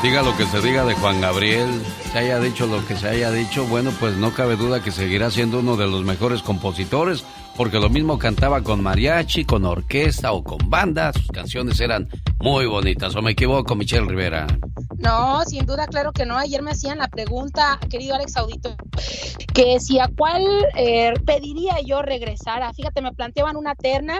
[0.03, 1.69] Diga lo que se diga de Juan Gabriel,
[2.11, 5.29] se haya dicho lo que se haya dicho, bueno, pues no cabe duda que seguirá
[5.29, 7.23] siendo uno de los mejores compositores,
[7.55, 12.09] porque lo mismo cantaba con mariachi, con orquesta o con banda, sus canciones eran
[12.39, 14.47] muy bonitas, o me equivoco, Michelle Rivera.
[14.97, 16.35] No, sin duda, claro que no.
[16.35, 18.75] Ayer me hacían la pregunta, querido Alex Audito,
[19.53, 20.43] que si a cuál
[20.75, 22.63] eh, pediría yo regresar.
[22.73, 24.19] Fíjate, me planteaban una terna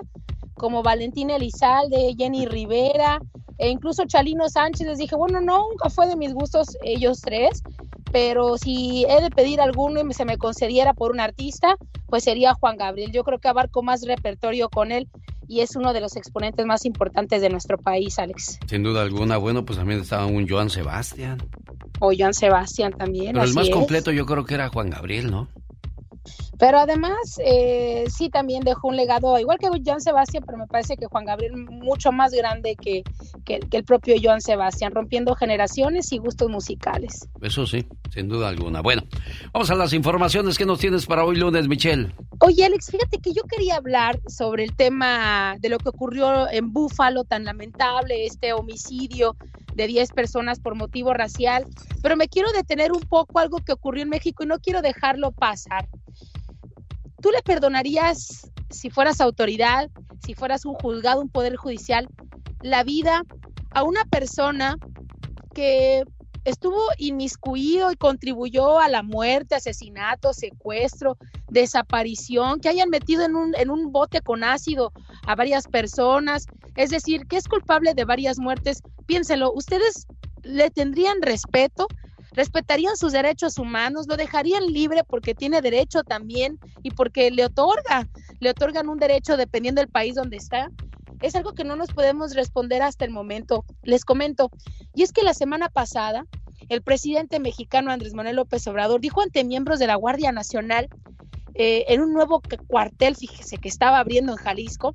[0.53, 3.19] como Valentina Elizalde, Jenny Rivera,
[3.57, 4.87] e incluso Chalino Sánchez.
[4.87, 7.63] Les dije, bueno, no, nunca fue de mis gustos ellos tres,
[8.11, 12.53] pero si he de pedir alguno y se me concediera por un artista, pues sería
[12.53, 13.11] Juan Gabriel.
[13.11, 15.07] Yo creo que abarco más repertorio con él
[15.47, 18.57] y es uno de los exponentes más importantes de nuestro país, Alex.
[18.67, 21.39] Sin duda alguna, bueno, pues también estaba un Joan Sebastián.
[21.99, 23.33] O Joan Sebastián también.
[23.33, 23.73] Pero el más es.
[23.73, 25.49] completo yo creo que era Juan Gabriel, ¿no?
[26.62, 30.95] Pero además, eh, sí también dejó un legado, igual que Joan Sebastián, pero me parece
[30.95, 33.02] que Juan Gabriel mucho más grande que,
[33.45, 37.28] que- que el propio Joan Sebastián, rompiendo generaciones y gustos musicales.
[37.41, 38.82] Eso sí, sin duda alguna.
[38.82, 39.02] Bueno,
[39.52, 42.13] vamos a las informaciones que nos tienes para hoy lunes, Michelle.
[42.41, 46.71] Oye, Alex, fíjate que yo quería hablar sobre el tema de lo que ocurrió en
[46.71, 49.36] Búfalo, tan lamentable, este homicidio
[49.74, 51.65] de 10 personas por motivo racial,
[52.04, 55.32] pero me quiero detener un poco algo que ocurrió en México y no quiero dejarlo
[55.32, 55.88] pasar.
[57.21, 59.89] ¿Tú le perdonarías, si fueras autoridad,
[60.25, 62.07] si fueras un juzgado, un poder judicial,
[62.62, 63.21] la vida
[63.71, 64.75] a una persona
[65.53, 66.03] que
[66.43, 71.17] estuvo inmiscuido y contribuyó a la muerte, asesinato, secuestro,
[71.49, 74.91] desaparición, que hayan metido en un, en un bote con ácido
[75.27, 80.07] a varias personas, es decir, que es culpable de varias muertes, piénselo, ¿ustedes
[80.43, 81.88] le tendrían respeto?
[82.33, 84.07] ¿Respetarían sus derechos humanos?
[84.07, 88.07] ¿Lo dejarían libre porque tiene derecho también y porque le otorga,
[88.39, 90.69] le otorgan un derecho dependiendo del país donde está?
[91.21, 93.65] Es algo que no nos podemos responder hasta el momento.
[93.83, 94.51] Les comento,
[94.95, 96.25] y es que la semana pasada
[96.69, 100.89] el presidente mexicano Andrés Manuel López Obrador dijo ante miembros de la Guardia Nacional
[101.53, 104.93] eh, en un nuevo cu- cuartel, fíjese que estaba abriendo en Jalisco,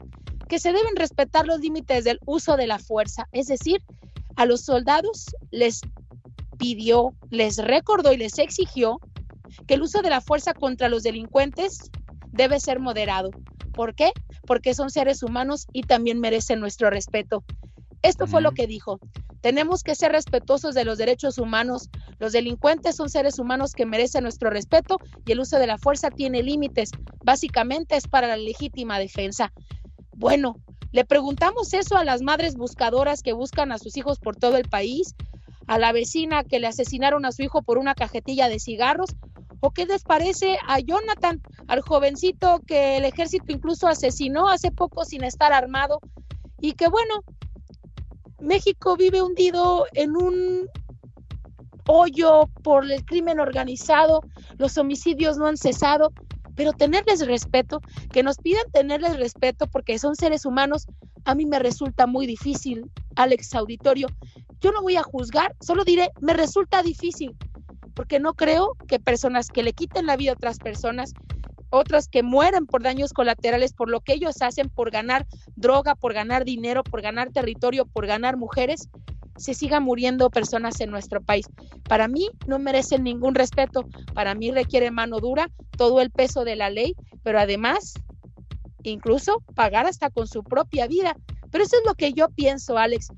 [0.48, 3.82] que se deben respetar los límites del uso de la fuerza, es decir,
[4.36, 5.80] a los soldados les
[6.58, 9.00] pidió, les recordó y les exigió
[9.66, 11.90] que el uso de la fuerza contra los delincuentes
[12.32, 13.30] debe ser moderado.
[13.72, 14.12] ¿Por qué?
[14.46, 17.44] Porque son seres humanos y también merecen nuestro respeto.
[18.02, 19.00] Esto fue lo que dijo.
[19.40, 21.88] Tenemos que ser respetuosos de los derechos humanos.
[22.18, 26.10] Los delincuentes son seres humanos que merecen nuestro respeto y el uso de la fuerza
[26.10, 26.90] tiene límites.
[27.24, 29.52] Básicamente es para la legítima defensa.
[30.12, 30.56] Bueno,
[30.92, 34.68] le preguntamos eso a las madres buscadoras que buscan a sus hijos por todo el
[34.68, 35.14] país,
[35.66, 39.16] a la vecina que le asesinaron a su hijo por una cajetilla de cigarros,
[39.60, 45.04] o qué les parece a Jonathan, al jovencito que el ejército incluso asesinó hace poco
[45.04, 46.00] sin estar armado,
[46.60, 47.22] y que bueno,
[48.38, 50.68] México vive hundido en un
[51.88, 54.20] hoyo por el crimen organizado,
[54.58, 56.12] los homicidios no han cesado,
[56.54, 57.80] pero tenerles respeto,
[58.12, 60.86] que nos pidan tenerles respeto porque son seres humanos,
[61.24, 64.08] a mí me resulta muy difícil, Alex Auditorio.
[64.60, 67.36] Yo no voy a juzgar, solo diré, me resulta difícil,
[67.94, 71.12] porque no creo que personas que le quiten la vida a otras personas,
[71.70, 76.14] otras que mueren por daños colaterales, por lo que ellos hacen, por ganar droga, por
[76.14, 78.88] ganar dinero, por ganar territorio, por ganar mujeres,
[79.36, 81.46] se sigan muriendo personas en nuestro país.
[81.88, 86.56] Para mí no merecen ningún respeto, para mí requiere mano dura, todo el peso de
[86.56, 87.94] la ley, pero además
[88.82, 91.16] incluso pagar hasta con su propia vida.
[91.50, 93.08] Pero eso es lo que yo pienso, Alex.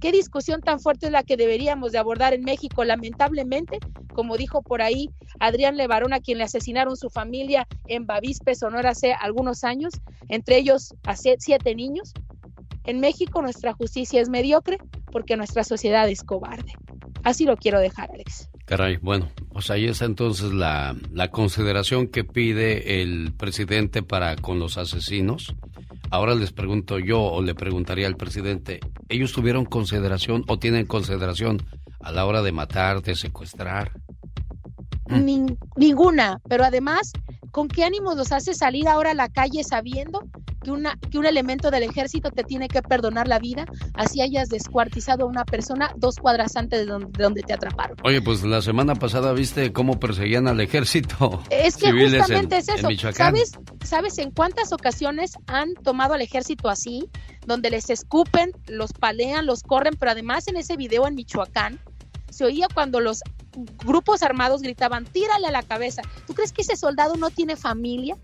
[0.00, 2.84] ¿Qué discusión tan fuerte es la que deberíamos de abordar en México?
[2.84, 3.78] Lamentablemente,
[4.14, 8.90] como dijo por ahí Adrián Levarón, a quien le asesinaron su familia en Bavispe, Sonora,
[8.90, 9.94] hace algunos años,
[10.28, 10.94] entre ellos
[11.38, 12.12] siete niños.
[12.84, 14.78] En México nuestra justicia es mediocre
[15.12, 16.72] porque nuestra sociedad es cobarde.
[17.24, 18.48] Así lo quiero dejar, Alex.
[18.64, 24.58] Caray, bueno, pues ahí está entonces la, la consideración que pide el presidente para con
[24.58, 25.54] los asesinos.
[26.10, 31.62] Ahora les pregunto yo o le preguntaría al presidente, ¿ellos tuvieron consideración o tienen consideración
[32.00, 33.92] a la hora de matar, de secuestrar?
[35.06, 37.12] Nin- ninguna, pero además,
[37.50, 40.20] ¿con qué ánimos los hace salir ahora a la calle sabiendo
[40.62, 44.48] que, una, que un elemento del ejército te tiene que perdonar la vida así hayas
[44.48, 47.96] descuartizado a una persona dos cuadras antes de donde, de donde te atraparon?
[48.04, 51.42] Oye, pues la semana pasada viste cómo perseguían al ejército.
[51.50, 52.88] Es que en- justamente es eso.
[53.12, 53.52] ¿Sabes,
[53.84, 57.08] ¿Sabes en cuántas ocasiones han tomado al ejército así?
[57.46, 61.80] Donde les escupen, los palean, los corren, pero además en ese video en Michoacán
[62.30, 63.22] se oía cuando los
[63.84, 66.02] grupos armados gritaban, tírale a la cabeza.
[66.26, 68.16] ¿Tú crees que ese soldado no tiene familia?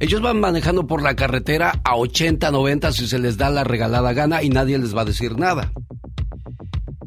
[0.01, 4.12] Ellos van manejando por la carretera a 80, 90 si se les da la regalada
[4.12, 5.72] gana y nadie les va a decir nada.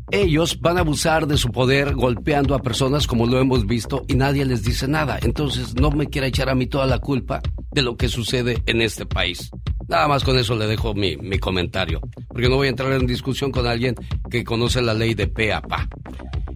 [0.09, 4.15] Ellos van a abusar de su poder golpeando a personas como lo hemos visto y
[4.15, 5.19] nadie les dice nada.
[5.21, 8.81] Entonces no me quiera echar a mí toda la culpa de lo que sucede en
[8.81, 9.51] este país.
[9.87, 13.05] Nada más con eso le dejo mi, mi comentario, porque no voy a entrar en
[13.05, 13.95] discusión con alguien
[14.29, 15.87] que conoce la ley de pe pa.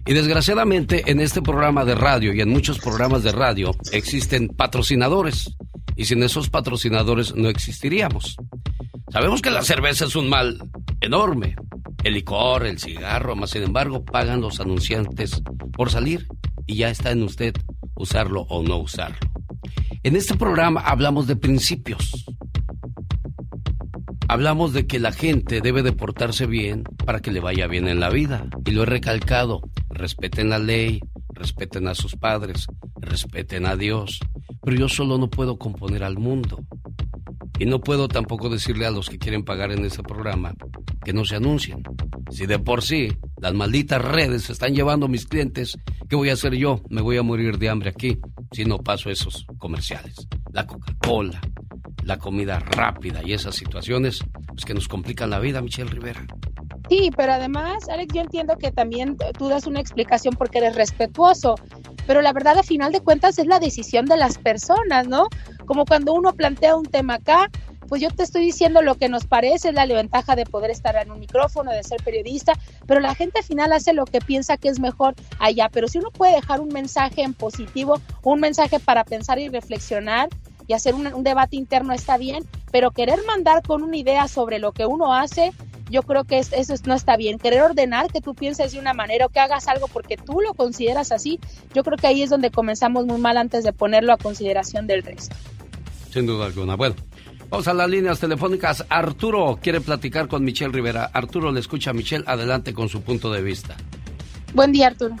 [0.06, 5.54] Y desgraciadamente en este programa de radio y en muchos programas de radio existen patrocinadores.
[5.94, 8.36] Y sin esos patrocinadores no existiríamos.
[9.12, 10.58] Sabemos que la cerveza es un mal
[11.00, 11.54] enorme.
[12.02, 16.26] El licor, el cigarro, más sin embargo pagan los anunciantes por salir
[16.66, 17.54] y ya está en usted
[17.94, 19.18] usarlo o no usarlo.
[20.02, 22.24] En este programa hablamos de principios.
[24.30, 27.98] Hablamos de que la gente debe de portarse bien para que le vaya bien en
[27.98, 28.46] la vida.
[28.64, 29.60] Y lo he recalcado.
[29.88, 31.00] Respeten la ley,
[31.30, 32.68] respeten a sus padres,
[33.00, 34.20] respeten a Dios.
[34.62, 36.64] Pero yo solo no puedo componer al mundo.
[37.58, 40.54] Y no puedo tampoco decirle a los que quieren pagar en este programa
[41.04, 41.82] que no se anuncien.
[42.30, 43.08] Si de por sí
[43.40, 45.76] las malditas redes están llevando a mis clientes,
[46.08, 46.82] ¿qué voy a hacer yo?
[46.88, 48.16] Me voy a morir de hambre aquí
[48.52, 50.28] si no paso esos comerciales.
[50.52, 51.40] La Coca-Cola,
[52.10, 56.26] la comida rápida y esas situaciones pues, que nos complican la vida, Michelle Rivera.
[56.88, 61.54] Sí, pero además, Alex, yo entiendo que también tú das una explicación porque eres respetuoso,
[62.08, 65.28] pero la verdad, a final de cuentas, es la decisión de las personas, ¿no?
[65.66, 67.48] Como cuando uno plantea un tema acá,
[67.86, 70.96] pues yo te estoy diciendo lo que nos parece, es la ventaja de poder estar
[70.96, 72.54] en un micrófono, de ser periodista,
[72.88, 75.98] pero la gente al final hace lo que piensa que es mejor allá, pero si
[75.98, 80.28] uno puede dejar un mensaje en positivo, un mensaje para pensar y reflexionar,
[80.70, 84.60] y hacer un, un, debate interno está bien, pero querer mandar con una idea sobre
[84.60, 85.50] lo que uno hace,
[85.90, 87.40] yo creo que es, eso no está bien.
[87.40, 90.54] Querer ordenar que tú pienses de una manera o que hagas algo porque tú lo
[90.54, 91.40] consideras así,
[91.74, 95.02] yo creo que ahí es donde comenzamos muy mal antes de ponerlo a consideración del
[95.02, 95.34] resto.
[96.12, 96.76] Sin duda alguna.
[96.76, 96.94] Bueno,
[97.48, 98.86] vamos a las líneas telefónicas.
[98.90, 101.10] Arturo quiere platicar con Michelle Rivera.
[101.12, 102.22] Arturo le escucha a Michelle.
[102.28, 103.76] Adelante con su punto de vista.
[104.54, 105.16] Buen día, Arturo.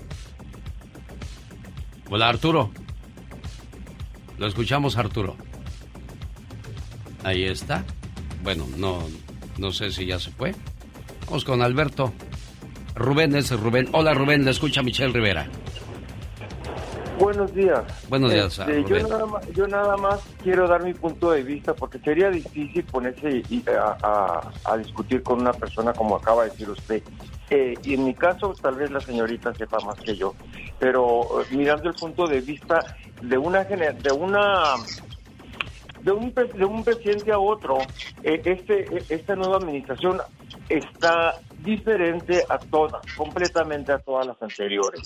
[2.08, 2.70] Hola, Arturo.
[4.40, 5.36] Lo escuchamos, Arturo.
[7.22, 7.84] Ahí está.
[8.42, 9.06] Bueno, no,
[9.58, 10.54] no sé si ya se fue.
[11.26, 12.14] Vamos con Alberto.
[12.94, 13.90] Rubén es Rubén.
[13.92, 14.46] Hola, Rubén.
[14.46, 15.46] Le escucha Michelle Rivera.
[17.20, 17.84] Buenos días.
[18.08, 21.74] Buenos días, Este, yo, nada más, yo nada más quiero dar mi punto de vista
[21.74, 23.44] porque sería difícil ponerse
[23.76, 27.02] a, a- a discutir con una persona como acaba de decir usted.
[27.50, 30.34] Eh, y en mi caso, tal vez la señorita sepa más que yo,
[30.78, 32.84] pero eh, mirando el punto de vista
[33.20, 34.76] de una de una
[36.02, 37.78] de un, de un presidente a otro,
[38.22, 40.22] eh, este, eh, esta nueva administración
[40.68, 45.02] está diferente a todas, completamente a todas las anteriores.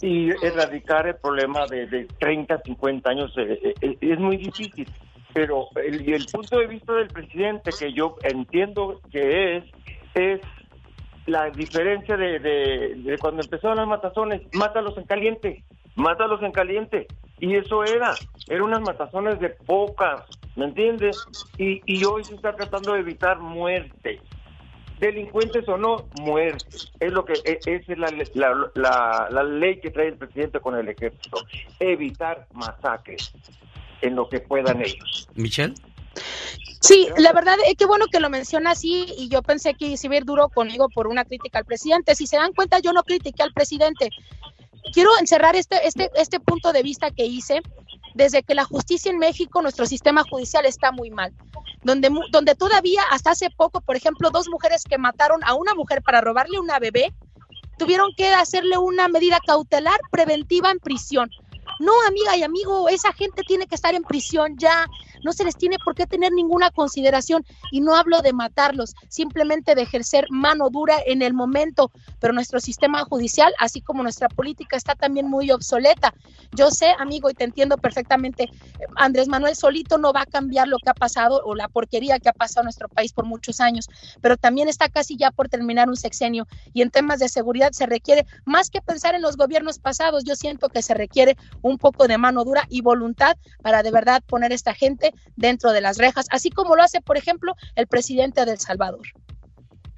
[0.00, 4.88] Y erradicar el problema de, de 30, 50 años eh, eh, es muy difícil.
[5.32, 9.64] Pero el, punto de vista del presidente, que yo entiendo que es,
[10.14, 10.40] es
[11.26, 15.64] la diferencia de, de- de cuando empezaron las matazones, mátalos en caliente,
[15.96, 17.06] mátalos en caliente.
[17.40, 18.14] Y eso era,
[18.48, 20.22] eran unas matazones de pocas,
[20.54, 21.16] ¿me entiendes?
[21.58, 24.20] Y, y hoy se está tratando de evitar muerte.
[25.00, 26.64] Delincuentes o no, muerte.
[27.00, 30.60] Es lo que e- esa es la, la, la- la ley que trae el presidente
[30.60, 31.38] con el ejército.
[31.80, 33.32] Evitar masacres
[34.02, 35.28] en lo que puedan ellos.
[35.34, 35.74] Michelle.
[36.80, 40.14] Sí, la verdad es que bueno que lo menciona así y yo pensé que iba
[40.14, 42.14] a ir duro conmigo por una crítica al presidente.
[42.14, 44.10] Si se dan cuenta, yo no critiqué al presidente.
[44.92, 47.62] Quiero encerrar este, este, este punto de vista que hice
[48.14, 51.32] desde que la justicia en México, nuestro sistema judicial está muy mal.
[51.82, 56.02] Donde, donde todavía hasta hace poco, por ejemplo, dos mujeres que mataron a una mujer
[56.02, 57.12] para robarle una bebé,
[57.76, 61.28] tuvieron que hacerle una medida cautelar preventiva en prisión.
[61.80, 64.86] No, amiga y amigo, esa gente tiene que estar en prisión ya.
[65.24, 67.44] No se les tiene por qué tener ninguna consideración.
[67.70, 71.90] Y no hablo de matarlos, simplemente de ejercer mano dura en el momento.
[72.20, 76.14] Pero nuestro sistema judicial, así como nuestra política, está también muy obsoleta.
[76.52, 78.48] Yo sé, amigo, y te entiendo perfectamente,
[78.96, 82.28] Andrés Manuel solito no va a cambiar lo que ha pasado o la porquería que
[82.28, 83.88] ha pasado en nuestro país por muchos años,
[84.20, 87.86] pero también está casi ya por terminar un sexenio y en temas de seguridad se
[87.86, 92.06] requiere más que pensar en los gobiernos pasados, yo siento que se requiere un poco
[92.06, 95.98] de mano dura y voluntad para de verdad poner a esta gente dentro de las
[95.98, 99.02] rejas, así como lo hace, por ejemplo, el presidente de El Salvador.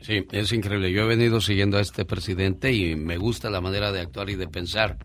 [0.01, 0.93] Sí, es increíble.
[0.93, 4.37] Yo he venido siguiendo a este presidente y me gusta la manera de actuar y
[4.37, 4.99] de pensar.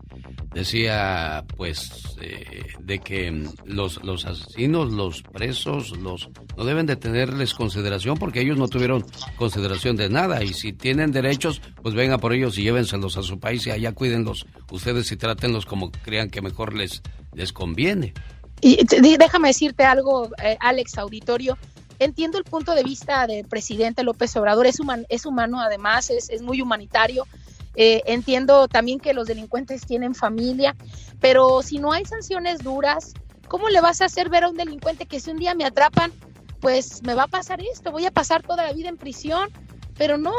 [0.54, 7.54] Decía, pues, eh, de que los, los asesinos, los presos, los no deben de tenerles
[7.54, 9.04] consideración porque ellos no tuvieron
[9.36, 10.44] consideración de nada.
[10.44, 13.92] Y si tienen derechos, pues vengan por ellos y llévenselos a su país y allá
[13.92, 17.02] cuídenlos ustedes y trátenlos como crean que mejor les,
[17.34, 18.12] les conviene.
[18.64, 18.78] Y
[19.18, 21.58] déjame decirte algo, eh, Alex Auditorio.
[21.98, 26.42] Entiendo el punto de vista del presidente López Obrador, es, es humano además, es, es
[26.42, 27.26] muy humanitario.
[27.74, 30.76] Eh, entiendo también que los delincuentes tienen familia,
[31.20, 33.14] pero si no hay sanciones duras,
[33.48, 36.12] ¿cómo le vas a hacer ver a un delincuente que si un día me atrapan,
[36.60, 39.48] pues me va a pasar esto, voy a pasar toda la vida en prisión?
[39.98, 40.32] Pero no,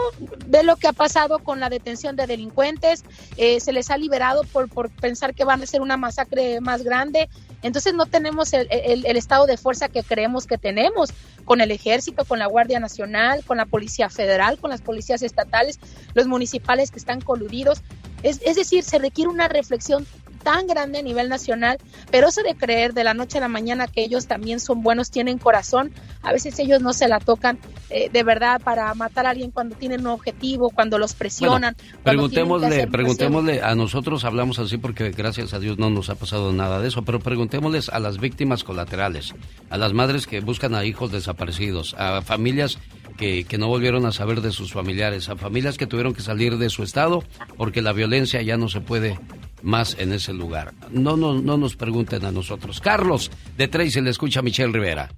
[0.48, 3.04] ve lo que ha pasado con la detención de delincuentes,
[3.38, 6.84] eh, se les ha liberado por, por pensar que van a ser una masacre más
[6.84, 7.30] grande,
[7.62, 11.12] entonces no tenemos el, el- el estado de fuerza que creemos que tenemos
[11.46, 15.80] con el ejército, con la Guardia Nacional, con la Policía Federal, con las policías estatales,
[16.14, 17.82] los municipales que están coludidos.
[18.24, 20.06] Es, es decir, se requiere una reflexión
[20.44, 21.78] tan grande a nivel nacional,
[22.12, 25.10] pero eso de creer de la noche a la mañana que ellos también son buenos,
[25.10, 25.92] tienen corazón,
[26.22, 27.58] a veces ellos no se la tocan
[27.90, 31.76] eh, de verdad para matar a alguien cuando tienen un objetivo, cuando los presionan.
[32.04, 36.80] Preguntémosle, preguntémosle, a nosotros hablamos así porque gracias a Dios no nos ha pasado nada
[36.80, 39.34] de eso, pero preguntémosles a las víctimas colaterales,
[39.70, 42.78] a las madres que buscan a hijos desaparecidos, a familias
[43.18, 46.58] que, que no volvieron a saber de sus familiares, a familias que tuvieron que salir
[46.58, 47.24] de su estado
[47.58, 49.18] porque la violencia ya no se puede
[49.64, 50.74] más en ese lugar.
[50.92, 52.80] No, no, no nos pregunten a nosotros.
[52.80, 55.10] Carlos, de Tracy le escucha a Michelle Rivera.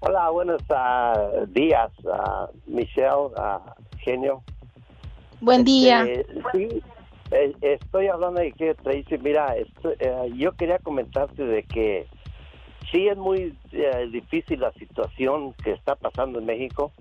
[0.00, 4.42] Hola, buenos ah, días, ah, Michelle, ah, genio.
[5.40, 6.04] Buen día.
[6.04, 6.82] Eh, sí,
[7.30, 12.06] eh, estoy hablando de que Tracy, mira, esto- eh, yo quería comentarte de que
[12.90, 16.92] sí es muy eh, difícil la situación que está pasando en México,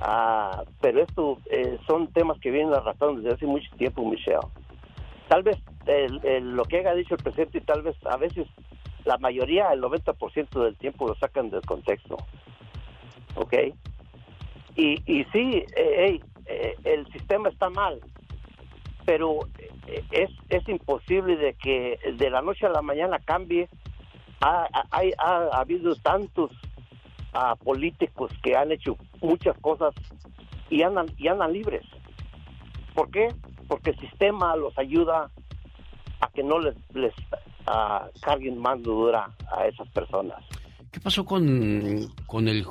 [0.00, 4.38] ah, pero esto eh, son temas que vienen arrastrando desde hace mucho tiempo, Michelle.
[5.28, 8.46] Tal vez el- lo que haya dicho el presidente, tal vez a veces
[9.04, 12.16] la mayoría, el 90% del tiempo lo sacan del contexto.
[13.36, 13.54] ¿Ok?
[14.76, 18.00] Y, y sí, eh, eh, el sistema está mal,
[19.04, 19.38] pero
[19.86, 23.68] eh, es, es imposible de que de la noche a la mañana cambie.
[24.42, 24.90] Ha, ha-
[25.22, 26.50] ha habido tantos
[27.32, 29.94] ah, políticos que han hecho muchas cosas
[30.68, 31.82] y andan, y andan libres.
[32.94, 33.28] ¿Por qué?
[33.68, 35.30] Porque el sistema los ayuda
[36.20, 37.14] a que no les, les
[38.20, 40.42] carguen mano dura a esas personas.
[40.92, 42.66] ¿Qué pasó con, con el,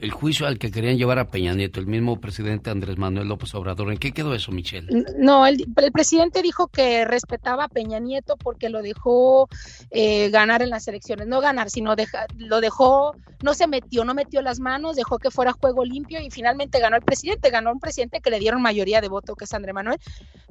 [0.00, 3.54] el juicio al que querían llevar a Peña Nieto, el mismo presidente Andrés Manuel López
[3.54, 3.90] Obrador?
[3.92, 5.04] ¿En qué quedó eso, Michelle?
[5.18, 9.48] No, el, presidente dijo que respetaba a Peña Nieto porque lo dejó
[9.90, 14.14] eh, ganar en las elecciones, no ganar, sino deja- lo dejó, no se metió, no
[14.14, 17.80] metió las manos, dejó que fuera juego limpio y finalmente ganó el presidente, ganó un
[17.80, 19.98] presidente que le dieron mayoría de voto, que es Andrés Manuel,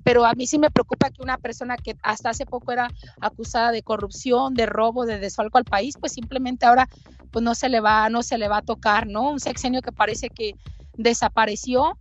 [0.04, 2.90] pero a mí sí me preocupa que una persona que hasta hace poco era
[3.20, 6.88] acusada de corrupción, de robo, de desfalco al país, pues simplemente ahora
[7.32, 9.33] pues no se le va, no se le va a tocar, ¿no?
[9.34, 10.56] Un sexenio que parece que
[10.96, 11.98] desapareció.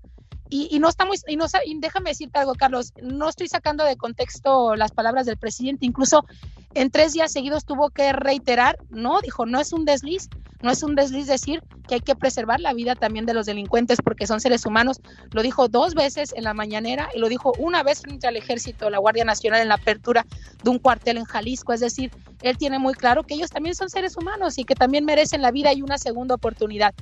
[0.49, 3.97] Y, y no estamos, y, no, y déjame decirte algo, Carlos, no estoy sacando de
[3.97, 6.27] contexto las palabras del presidente, incluso
[6.75, 10.29] en tres días seguidos tuvo que reiterar, no, dijo, no es un desliz,
[10.63, 13.99] no es un desliz decir que hay que preservar la vida también de los delincuentes
[14.03, 15.01] porque son seres humanos,
[15.33, 18.89] lo dijo dos veces en la mañanera y lo dijo una vez frente al ejército,
[18.89, 20.25] la Guardia Nacional en la apertura
[20.63, 22.11] de un cuartel en Jalisco, es decir,
[22.43, 25.51] él tiene muy claro que ellos también son seres humanos y que también merecen la
[25.51, 26.95] vida y una segunda oportunidad.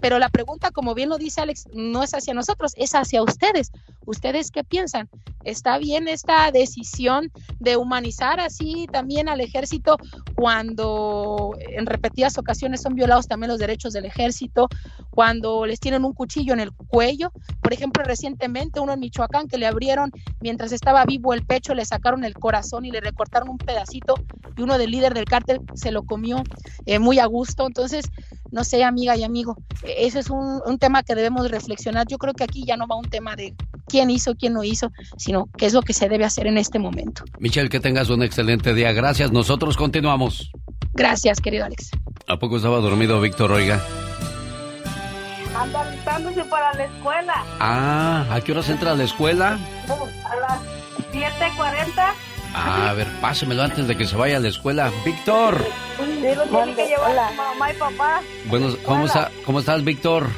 [0.00, 3.72] Pero la pregunta, como bien lo dice Alex, no es hacia nosotros, es hacia ustedes.
[4.06, 5.08] ¿Ustedes qué piensan?
[5.44, 9.98] ¿Está bien esta decisión de humanizar así también al ejército
[10.34, 14.68] cuando en repetidas ocasiones son violados también los derechos del ejército,
[15.10, 17.32] cuando les tienen un cuchillo en el cuello?
[17.62, 21.84] Por ejemplo, recientemente uno en Michoacán que le abrieron mientras estaba vivo el pecho, le
[21.84, 24.14] sacaron el corazón y le recortaron un pedacito
[24.56, 26.42] y uno del líder del cártel se lo comió
[26.86, 27.66] eh, muy a gusto.
[27.66, 28.06] Entonces,
[28.50, 32.06] no sé, amiga y amigo, ese es un, un tema que debemos reflexionar.
[32.08, 33.54] Yo creo que aquí ya no va un tema de
[33.86, 36.78] quién hizo, quién no hizo, sino qué es lo que se debe hacer en este
[36.78, 37.24] momento.
[37.38, 38.92] Michelle, que tengas un excelente día.
[38.92, 39.32] Gracias.
[39.32, 40.50] Nosotros continuamos.
[40.94, 41.90] Gracias, querido Alex.
[42.28, 43.82] ¿A poco estaba dormido Víctor, oiga?
[45.56, 47.44] Anda alistándose para la escuela.
[47.60, 49.58] Ah, ¿a qué horas entra a la escuela?
[50.24, 50.60] A las
[51.12, 52.33] 7.40.
[52.54, 54.90] Ah, a ver, pásemelo antes de que se vaya a la escuela.
[55.04, 55.58] Víctor.
[55.96, 58.20] Sí, lo tiene que llevar a mamá y papá.
[58.46, 60.28] Bueno, ¿cómo, está, ¿cómo estás, Víctor?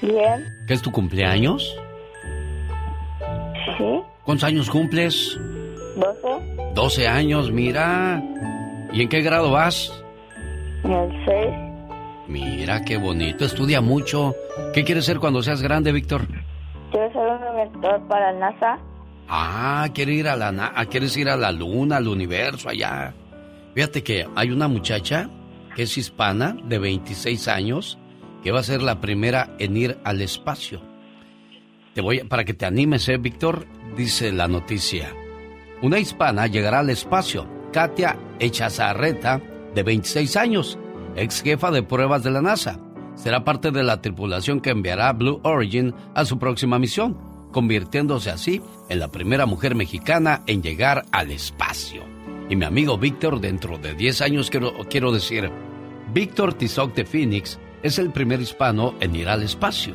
[0.00, 0.56] Bien.
[0.66, 1.76] ¿Qué es tu cumpleaños?
[3.76, 4.00] Sí.
[4.24, 5.38] ¿Cuántos años cumples?
[5.96, 6.72] 12.
[6.74, 8.22] 12 años, mira.
[8.92, 9.92] ¿Y en qué grado vas?
[10.84, 11.46] En el 6.
[12.28, 13.44] Mira, qué bonito.
[13.44, 14.34] Estudia mucho.
[14.72, 16.26] ¿Qué quieres ser cuando seas grande, Víctor?
[16.90, 18.78] Quiero ser un inventor para el NASA.
[19.28, 23.14] Ah, quiere ir a la ah, quieres ir a la luna, al universo, allá.
[23.74, 25.28] Fíjate que hay una muchacha
[25.76, 27.98] que es hispana de 26 años
[28.42, 30.80] que va a ser la primera en ir al espacio.
[31.94, 33.66] Te voy para que te animes, eh, Víctor,
[33.96, 35.12] dice la noticia.
[35.82, 39.42] Una hispana llegará al espacio, Katia Echazarreta,
[39.74, 40.78] de 26 años,
[41.16, 42.80] ex jefa de pruebas de la NASA.
[43.14, 48.62] Será parte de la tripulación que enviará Blue Origin a su próxima misión, convirtiéndose así
[48.88, 52.02] en la primera mujer mexicana en llegar al espacio.
[52.48, 55.50] Y mi amigo Víctor, dentro de 10 años quiero, quiero decir,
[56.12, 59.94] Víctor Tizoc de Phoenix es el primer hispano en ir al espacio.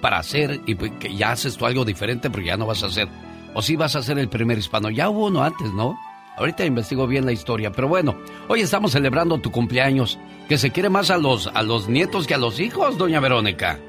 [0.00, 2.86] Para hacer, y pues que ya haces tú algo diferente, porque ya no vas a
[2.86, 3.08] hacer,
[3.54, 4.90] o sí vas a ser el primer hispano.
[4.90, 5.98] Ya hubo uno antes, ¿no?
[6.36, 8.14] Ahorita investigo bien la historia, pero bueno,
[8.48, 10.18] hoy estamos celebrando tu cumpleaños,
[10.48, 13.80] que se quiere más a los, a los nietos que a los hijos, doña Verónica.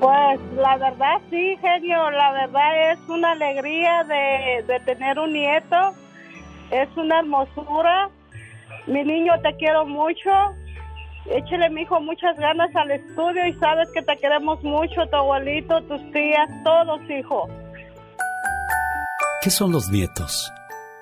[0.00, 5.94] Pues la verdad sí, genio, la verdad es una alegría de, de tener un nieto,
[6.70, 8.10] es una hermosura.
[8.86, 10.30] Mi niño, te quiero mucho.
[11.30, 15.82] Échale, mi hijo, muchas ganas al estudio y sabes que te queremos mucho, tu abuelito,
[15.82, 17.48] tus tías, todos, hijo.
[19.42, 20.52] ¿Qué son los nietos?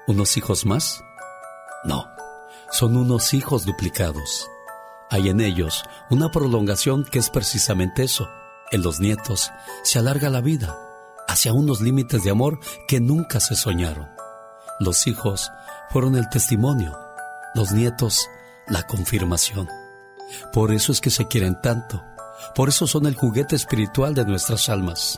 [0.07, 1.03] ¿Unos hijos más?
[1.85, 2.07] No,
[2.71, 4.51] son unos hijos duplicados.
[5.11, 8.29] Hay en ellos una prolongación que es precisamente eso.
[8.75, 9.53] En los nietos
[9.85, 10.77] se alarga la vida
[11.29, 12.59] hacia unos límites de amor
[12.89, 14.09] que nunca se soñaron.
[14.81, 15.49] Los hijos
[15.91, 16.99] fueron el testimonio,
[17.55, 18.29] los nietos
[18.66, 19.68] la confirmación.
[20.53, 22.03] Por eso es que se quieren tanto,
[22.57, 25.16] por eso son el juguete espiritual de nuestras almas.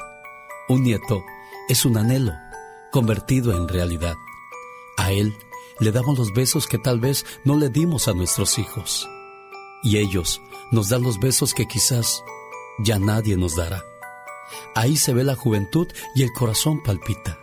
[0.69, 1.23] Un nieto
[1.71, 2.35] es un anhelo
[2.93, 4.17] convertido en realidad.
[4.99, 5.33] A él
[5.81, 9.09] le damos los besos que tal vez no le dimos a nuestros hijos.
[9.83, 10.43] Y ellos
[10.73, 12.23] nos dan los besos que quizás
[12.79, 13.83] ya nadie nos dará.
[14.75, 17.39] Ahí se ve la juventud y el corazón palpita,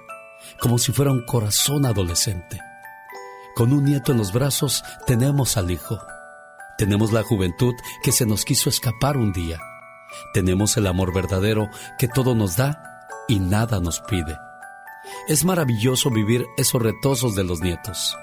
[0.60, 2.60] como si fuera un corazón adolescente.
[3.56, 6.00] Con un nieto en los brazos tenemos al hijo.
[6.78, 9.60] Tenemos la juventud que se nos quiso escapar un día.
[10.34, 11.70] Tenemos el amor verdadero
[12.00, 14.38] que todo nos da y nada nos pide.
[15.28, 18.18] Es maravilloso vivir esos retosos de los nietos,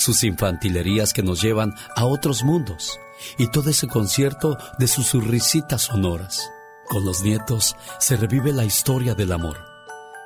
[0.00, 2.98] sus infantilerías que nos llevan a otros mundos
[3.36, 6.50] y todo ese concierto de sus risitas sonoras.
[6.88, 9.58] Con los nietos se revive la historia del amor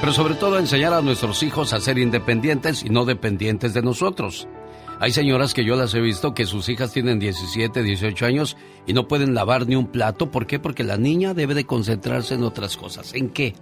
[0.00, 4.48] Pero sobre todo enseñar a nuestros hijos a ser independientes y no dependientes de nosotros.
[5.00, 8.92] Hay señoras que yo las he visto que sus hijas tienen 17, 18 años y
[8.92, 10.30] no pueden lavar ni un plato.
[10.30, 10.58] ¿Por qué?
[10.58, 13.14] Porque la niña debe de concentrarse en otras cosas.
[13.14, 13.54] ¿En qué?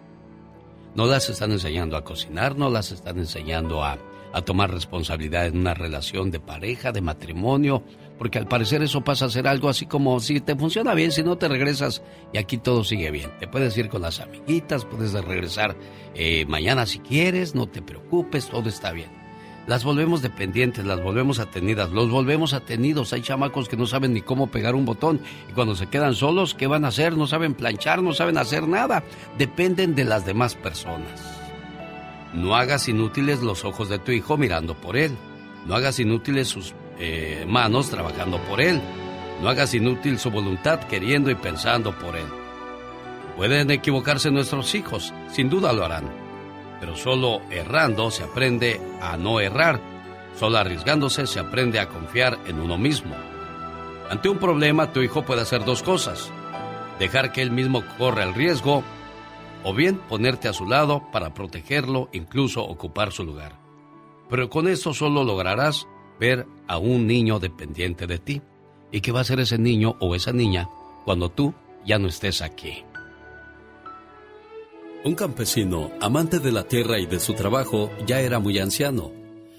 [0.97, 3.97] No las están enseñando a cocinar, no las están enseñando a,
[4.33, 7.83] a tomar responsabilidad en una relación de pareja, de matrimonio,
[8.19, 11.23] porque al parecer eso pasa a ser algo así como si te funciona bien, si
[11.23, 12.03] no te regresas
[12.33, 13.31] y aquí todo sigue bien.
[13.39, 15.77] Te puedes ir con las amiguitas, puedes regresar
[16.15, 19.21] eh, mañana si quieres, no te preocupes, todo está bien.
[19.67, 23.13] Las volvemos dependientes, las volvemos atenidas, los volvemos atenidos.
[23.13, 26.55] Hay chamacos que no saben ni cómo pegar un botón y cuando se quedan solos,
[26.55, 27.17] ¿qué van a hacer?
[27.17, 29.05] No saben planchar, no saben hacer nada.
[29.39, 31.40] Dependen de las demás personas.
[32.33, 35.17] No hagas inútiles los ojos de tu hijo mirando por él.
[35.67, 38.81] No hagas inútiles sus eh, manos trabajando por él.
[39.43, 42.27] No hagas inútil su voluntad queriendo y pensando por él.
[43.37, 46.11] Pueden equivocarse nuestros hijos, sin duda lo harán.
[46.79, 49.81] Pero solo errando se aprende a no errar.
[50.39, 53.15] Solo arriesgándose se aprende a confiar en uno mismo.
[54.09, 56.31] Ante un problema, tu hijo puede hacer dos cosas.
[56.99, 58.85] Dejar que él mismo corra el riesgo
[59.65, 63.59] o bien ponerte a su lado para protegerlo, incluso ocupar su lugar.
[64.29, 65.87] Pero con esto solo lograrás
[66.19, 68.43] ver a un niño dependiente de ti.
[68.93, 70.69] ¿Y qué va a ser ese niño o esa niña
[71.05, 71.55] cuando tú
[71.85, 72.85] ya no estés aquí?
[75.03, 79.11] Un campesino, amante de la tierra y de su trabajo, ya era muy anciano.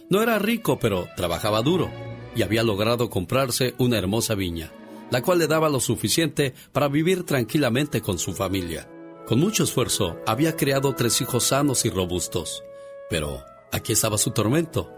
[0.09, 1.89] No era rico, pero trabajaba duro
[2.35, 4.71] y había logrado comprarse una hermosa viña,
[5.09, 8.87] la cual le daba lo suficiente para vivir tranquilamente con su familia.
[9.27, 12.63] Con mucho esfuerzo, había creado tres hijos sanos y robustos.
[13.09, 14.91] Pero aquí estaba su tormento.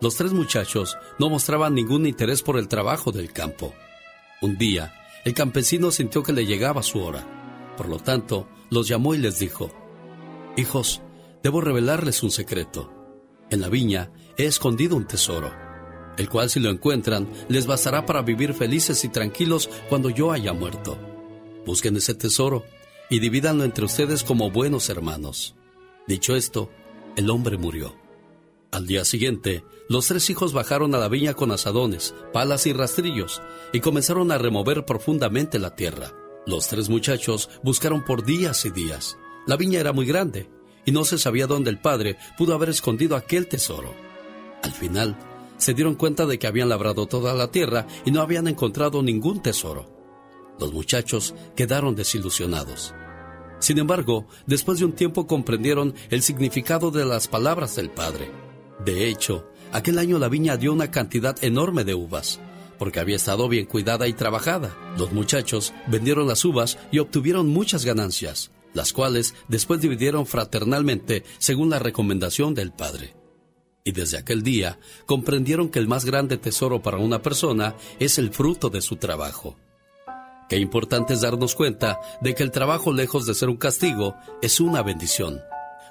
[0.00, 3.74] Los tres muchachos no mostraban ningún interés por el trabajo del campo.
[4.42, 7.74] Un día, el campesino sintió que le llegaba su hora.
[7.76, 9.70] Por lo tanto, los llamó y les dijo,
[10.56, 11.02] Hijos,
[11.42, 12.92] debo revelarles un secreto.
[13.50, 15.50] En la viña he escondido un tesoro,
[16.16, 20.52] el cual si lo encuentran les bastará para vivir felices y tranquilos cuando yo haya
[20.52, 20.98] muerto.
[21.64, 22.64] Busquen ese tesoro
[23.10, 25.54] y divídanlo entre ustedes como buenos hermanos.
[26.06, 26.70] Dicho esto,
[27.16, 27.94] el hombre murió.
[28.70, 33.42] Al día siguiente, los tres hijos bajaron a la viña con asadones, palas y rastrillos
[33.72, 36.12] y comenzaron a remover profundamente la tierra.
[36.46, 39.18] Los tres muchachos buscaron por días y días.
[39.46, 40.50] La viña era muy grande
[40.84, 43.94] y no se sabía dónde el padre pudo haber escondido aquel tesoro.
[44.62, 45.16] Al final,
[45.56, 49.42] se dieron cuenta de que habían labrado toda la tierra y no habían encontrado ningún
[49.42, 49.97] tesoro.
[50.58, 52.94] Los muchachos quedaron desilusionados.
[53.60, 58.30] Sin embargo, después de un tiempo comprendieron el significado de las palabras del padre.
[58.84, 62.40] De hecho, aquel año la viña dio una cantidad enorme de uvas,
[62.78, 64.76] porque había estado bien cuidada y trabajada.
[64.96, 71.70] Los muchachos vendieron las uvas y obtuvieron muchas ganancias, las cuales después dividieron fraternalmente según
[71.70, 73.16] la recomendación del padre.
[73.82, 78.30] Y desde aquel día comprendieron que el más grande tesoro para una persona es el
[78.30, 79.56] fruto de su trabajo.
[80.48, 84.60] Qué importante es darnos cuenta de que el trabajo, lejos de ser un castigo, es
[84.60, 85.42] una bendición.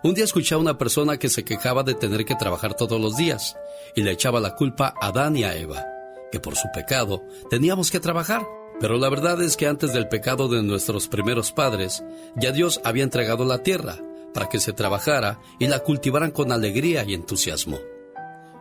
[0.03, 3.15] Un día escuché a una persona que se quejaba de tener que trabajar todos los
[3.17, 3.55] días
[3.95, 5.85] y le echaba la culpa a Dan y a Eva,
[6.31, 8.41] que por su pecado teníamos que trabajar.
[8.79, 12.03] Pero la verdad es que antes del pecado de nuestros primeros padres,
[12.35, 13.99] ya Dios había entregado la tierra
[14.33, 17.79] para que se trabajara y la cultivaran con alegría y entusiasmo.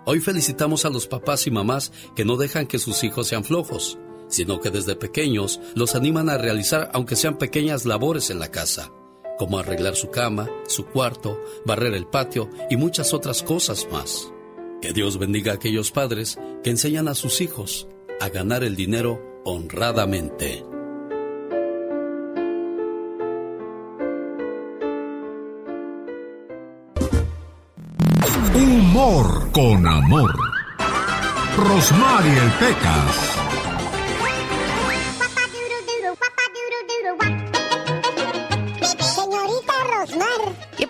[0.06, 3.98] Hoy felicitamos a los papás y mamás que no dejan que sus hijos sean flojos,
[4.28, 8.92] sino que desde pequeños los animan a realizar aunque sean pequeñas labores en la casa,
[9.38, 14.32] como arreglar su cama, su cuarto, barrer el patio y muchas otras cosas más.
[14.80, 17.88] Que Dios bendiga a aquellos padres que enseñan a sus hijos
[18.20, 20.64] a ganar el dinero honradamente.
[28.54, 30.34] Humor con amor.
[31.56, 33.45] Rosmarie el Pecas.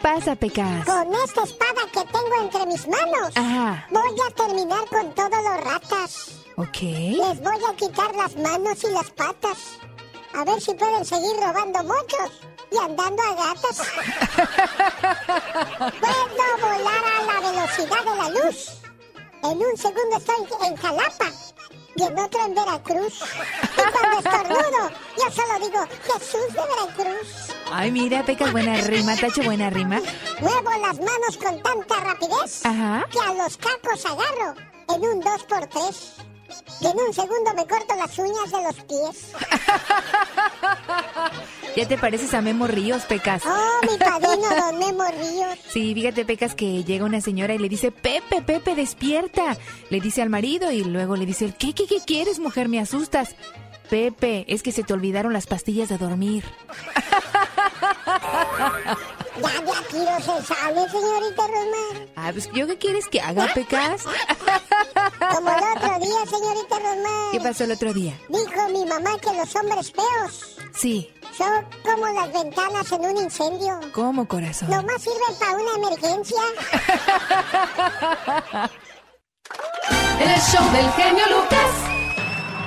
[0.06, 0.84] Pasa, Pecas?
[0.84, 3.88] con esta espada que tengo entre mis manos, Ajá.
[3.90, 6.30] voy a terminar con todos los ratas.
[6.56, 6.76] Ok.
[6.80, 9.58] Les voy a quitar las manos y las patas.
[10.32, 12.30] A ver si pueden seguir robando muchos
[12.70, 13.78] y andando a gatas.
[16.00, 18.58] Puedo volar a la velocidad de la luz.
[19.42, 21.32] En un segundo estoy en Jalapa
[21.96, 23.22] y en otro en Veracruz.
[23.76, 27.54] Y cuando estornudo, yo solo digo Jesús de Veracruz.
[27.72, 30.00] Ay, mira, Pecas, buena rima, Tacho, buena rima.
[30.40, 33.04] Muevo las manos con tanta rapidez Ajá.
[33.10, 34.54] que a los cacos agarro
[34.94, 36.25] en un 2x3.
[36.80, 39.32] Y en un segundo me corto las uñas de los pies.
[41.76, 43.42] Ya te pareces a Memo Ríos, Pecas.
[43.44, 45.58] Oh, mi padrino, don Memo Ríos.
[45.68, 49.58] Sí, fíjate, Pecas, que llega una señora y le dice, Pepe, Pepe, despierta.
[49.90, 52.70] Le dice al marido y luego le dice, ¿qué, qué, qué quieres, mujer?
[52.70, 53.36] Me asustas.
[53.90, 56.44] Pepe, es que se te olvidaron las pastillas de dormir.
[59.42, 62.08] Ya de aquí no se sale, señorita Rosmar.
[62.16, 64.04] Ah, pues, ¿yo qué quieres que haga, Pecas?
[65.34, 67.30] Como el otro día, señorita Rosmar.
[67.32, 68.18] ¿Qué pasó el otro día?
[68.28, 71.10] Dijo mi mamá que los hombres feos Sí.
[71.36, 73.80] son como las ventanas en un incendio.
[73.94, 74.68] ¿Cómo, corazón?
[74.70, 76.42] Nomás sirven para una emergencia.
[80.20, 81.70] En el show del genio Lucas.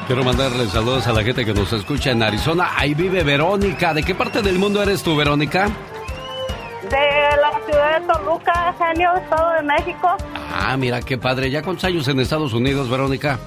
[0.07, 2.71] Quiero mandarle saludos a la gente que nos escucha en Arizona.
[2.75, 3.93] Ahí vive Verónica.
[3.93, 5.69] ¿De qué parte del mundo eres tú, Verónica?
[7.69, 10.17] Ciudad de Toluca, genio, Estado de México.
[10.51, 11.51] Ah, mira qué padre.
[11.51, 13.37] ¿Ya cuántos años en Estados Unidos, Verónica?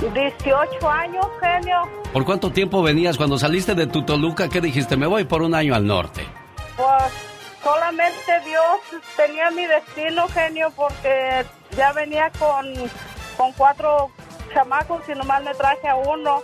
[0.00, 1.82] 18 años, genio.
[2.12, 4.48] ¿Por cuánto tiempo venías cuando saliste de tu Toluca?
[4.48, 4.96] ¿Qué dijiste?
[4.96, 6.26] Me voy por un año al norte.
[6.76, 7.12] Pues
[7.62, 11.44] solamente Dios tenía mi destino, genio, porque
[11.76, 12.66] ya venía con,
[13.36, 14.10] con cuatro
[14.52, 16.42] chamacos y nomás me traje a uno.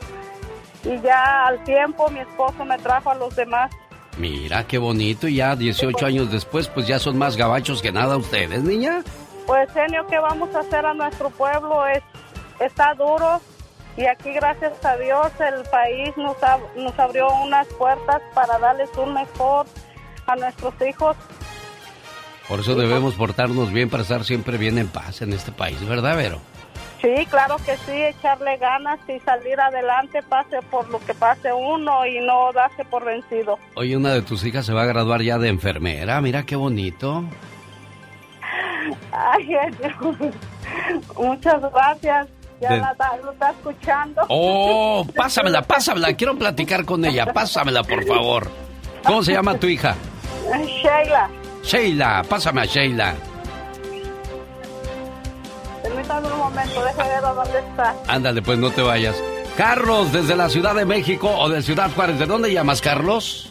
[0.85, 3.73] Y ya al tiempo mi esposo me trajo a los demás.
[4.19, 5.27] Mira qué bonito.
[5.29, 9.03] Y ya 18 años después, pues ya son más gabachos que nada ustedes, niña.
[9.47, 11.87] Pues, genio, ¿qué vamos a hacer a nuestro pueblo?
[11.87, 12.03] Es,
[12.61, 13.41] está duro
[13.97, 18.91] y aquí, gracias a Dios, el país nos, ab- nos abrió unas puertas para darles
[18.97, 19.67] un mejor
[20.27, 21.17] a nuestros hijos.
[22.49, 26.17] Por eso debemos portarnos bien para estar siempre bien en paz en este país, ¿verdad,
[26.17, 26.41] Vero?
[27.01, 32.07] Sí, claro que sí, echarle ganas y salir adelante, pase por lo que pase uno
[32.07, 33.59] y no darse por vencido.
[33.75, 36.21] Oye, una de tus hijas se va a graduar ya de enfermera.
[36.23, 37.25] Mira qué bonito.
[39.13, 40.33] Ay, genio.
[41.19, 42.29] muchas gracias.
[42.61, 44.23] Ya De- la lo está escuchando.
[44.29, 46.15] Oh, pásamela, pásamela.
[46.15, 47.33] Quiero platicar con ella.
[47.33, 48.49] Pásamela, por favor.
[49.05, 49.95] ¿Cómo se llama tu hija?
[50.83, 51.29] Sheila,
[51.63, 52.23] Sheila.
[52.29, 53.15] Pásame a Sheila.
[55.85, 57.95] Permítame un momento, déjame ver a dónde está.
[58.09, 59.17] Ándale, pues no te vayas.
[59.57, 62.19] Carlos, desde la Ciudad de México o de Ciudad Juárez.
[62.19, 63.51] ¿De dónde llamas, Carlos?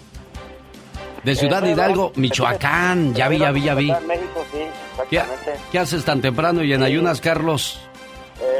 [1.23, 3.13] De Ciudad Eh, Hidalgo, Michoacán.
[3.13, 3.89] Ya vi, ya vi, ya vi.
[3.91, 4.57] En México, sí,
[5.09, 5.61] ¿Qué, exactamente.
[5.71, 7.79] qué haces tan temprano y en ayunas, Carlos?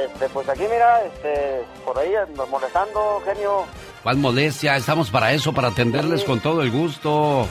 [0.06, 3.66] Este, pues aquí, mira, este, por ahí ando molestando, genio.
[4.04, 4.78] ¿Cuál molestia?
[4.78, 7.46] Estamos para eso, para atenderles con todo el gusto.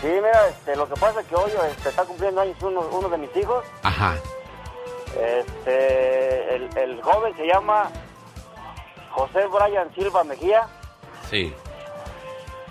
[0.00, 3.08] Sí, mira, este, lo que pasa es que hoy este, está cumpliendo años uno, uno
[3.08, 3.64] de mis hijos.
[3.82, 4.16] Ajá.
[5.18, 7.90] Este, el, el joven se llama
[9.10, 10.66] José Brian Silva Mejía
[11.30, 11.52] Sí.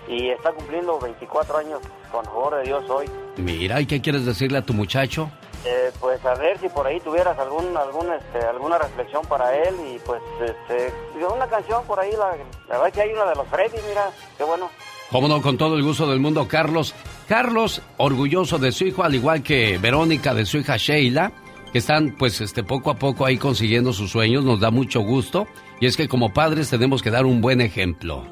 [0.08, 1.80] y está cumpliendo 24 años
[2.10, 3.06] con favor de Dios hoy.
[3.36, 5.30] Mira, ¿y qué quieres decirle a tu muchacho?
[5.64, 9.74] Eh, pues a ver si por ahí tuvieras algún, algún, este, alguna reflexión para él
[9.94, 12.34] y pues, este, una canción por ahí, la,
[12.68, 14.70] la verdad que hay una de los Freddy, mira, qué bueno.
[15.10, 16.94] Cómo no, con todo el gusto del mundo, Carlos.
[17.28, 21.30] Carlos, orgulloso de su hijo, al igual que Verónica de su hija Sheila,
[21.72, 25.46] que están pues este poco a poco ahí consiguiendo sus sueños, nos da mucho gusto.
[25.80, 28.24] Y es que como padres tenemos que dar un buen ejemplo.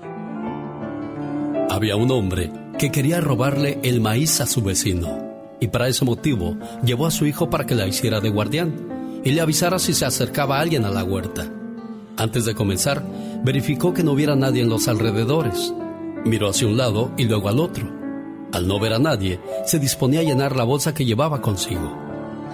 [1.70, 5.28] Había un hombre que quería robarle el maíz a su vecino
[5.60, 9.30] y para ese motivo llevó a su hijo para que la hiciera de guardián y
[9.30, 11.50] le avisara si se acercaba alguien a la huerta.
[12.16, 13.04] Antes de comenzar,
[13.44, 15.72] verificó que no hubiera nadie en los alrededores.
[16.24, 17.88] Miró hacia un lado y luego al otro.
[18.52, 22.07] Al no ver a nadie, se disponía a llenar la bolsa que llevaba consigo.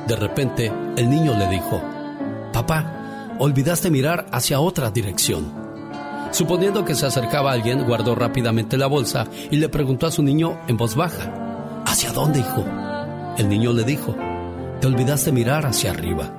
[0.07, 1.81] De repente, el niño le dijo,
[2.53, 5.65] Papá, olvidaste mirar hacia otra dirección.
[6.31, 10.59] Suponiendo que se acercaba alguien, guardó rápidamente la bolsa y le preguntó a su niño
[10.69, 12.65] en voz baja, ¿Hacia dónde, hijo?
[13.39, 14.15] El niño le dijo,
[14.81, 16.31] Te olvidaste mirar hacia arriba.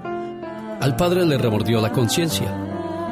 [0.82, 2.54] Al padre le remordió la conciencia,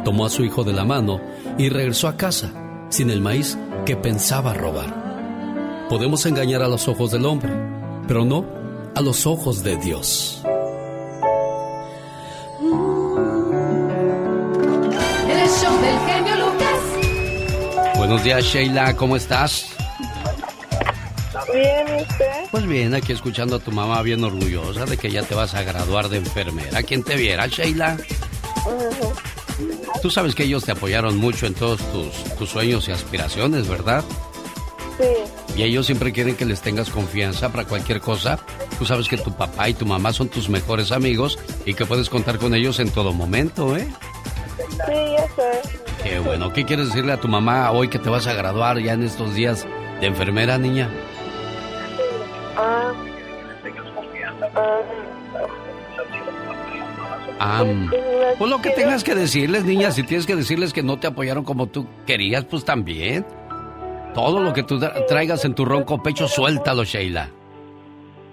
[0.03, 1.19] tomó a su hijo de la mano
[1.57, 2.51] y regresó a casa,
[2.89, 5.87] sin el maíz que pensaba robar.
[5.89, 7.53] Podemos engañar a los ojos del hombre,
[8.07, 8.45] pero no
[8.95, 10.42] a los ojos de Dios.
[18.13, 19.69] Buenos días, Sheila, ¿cómo estás?
[21.51, 22.43] Bien, ¿y usted?
[22.51, 25.63] Pues bien, aquí escuchando a tu mamá bien orgullosa de que ya te vas a
[25.63, 26.83] graduar de enfermera.
[26.83, 27.97] ¿Quién te viera, Sheila?
[30.03, 34.03] Tú sabes que ellos te apoyaron mucho en todos tus, tus sueños y aspiraciones, ¿verdad?
[34.99, 35.57] Sí.
[35.57, 38.37] Y ellos siempre quieren que les tengas confianza para cualquier cosa.
[38.77, 42.11] Tú sabes que tu papá y tu mamá son tus mejores amigos y que puedes
[42.11, 43.87] contar con ellos en todo momento, ¿eh?
[44.69, 45.82] Sí, ya sé.
[46.01, 46.51] Qué bueno.
[46.51, 49.33] ¿Qué quieres decirle a tu mamá hoy que te vas a graduar ya en estos
[49.35, 49.67] días
[50.01, 50.89] de enfermera, niña?
[52.57, 52.91] Ah,
[57.39, 57.63] Ah,
[58.37, 61.43] pues lo que tengas que decirles, niña, si tienes que decirles que no te apoyaron
[61.43, 63.25] como tú querías, pues también.
[64.13, 67.29] Todo lo que tú tra- traigas en tu ronco pecho, suéltalo, Sheila.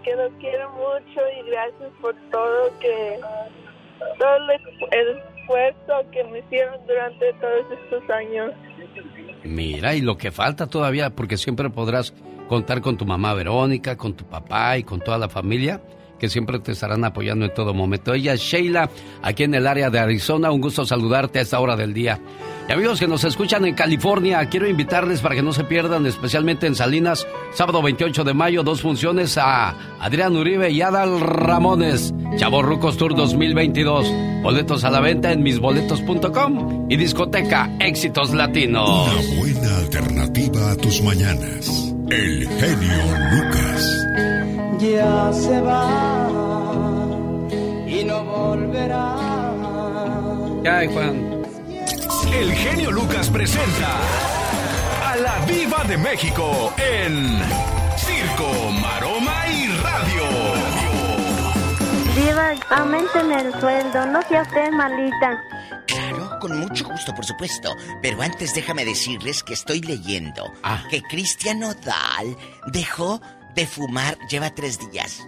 [0.04, 3.18] que los quiero mucho y gracias por todo que
[4.18, 4.36] todo
[4.92, 5.20] el
[6.12, 8.52] que me hicieron durante todos estos años.
[9.44, 12.12] Mira, y lo que falta todavía, porque siempre podrás
[12.48, 15.80] contar con tu mamá Verónica, con tu papá y con toda la familia,
[16.20, 18.14] que siempre te estarán apoyando en todo momento.
[18.14, 18.90] Ella es Sheila,
[19.22, 20.52] aquí en el área de Arizona.
[20.52, 22.20] Un gusto saludarte a esta hora del día.
[22.68, 26.68] Y amigos que nos escuchan en California, quiero invitarles para que no se pierdan, especialmente
[26.68, 32.14] en Salinas, sábado 28 de mayo, dos funciones a Adrián Uribe y Adal Ramones.
[32.36, 34.06] Chavos Rucos Tour 2022.
[34.42, 38.88] Boletos a la venta en misboletos.com y discoteca Éxitos Latinos.
[38.88, 41.94] Una buena alternativa a tus mañanas.
[42.10, 42.98] El genio
[43.32, 44.39] Lucas.
[44.80, 46.28] Ya se va
[47.86, 49.16] y no volverá.
[50.70, 51.42] Ay, Juan.
[52.32, 53.98] El genio Lucas presenta
[55.04, 57.38] a la Viva de México en
[57.96, 58.50] Circo,
[58.80, 60.22] Maroma y Radio.
[62.14, 65.38] Diva, aumenten el sueldo, no sea usted malita.
[65.86, 67.74] Claro, con mucho gusto, por supuesto.
[68.00, 70.84] Pero antes déjame decirles que estoy leyendo Ah.
[70.88, 72.36] que Cristian Nodal
[72.72, 73.20] dejó
[73.54, 75.26] de fumar, lleva tres días.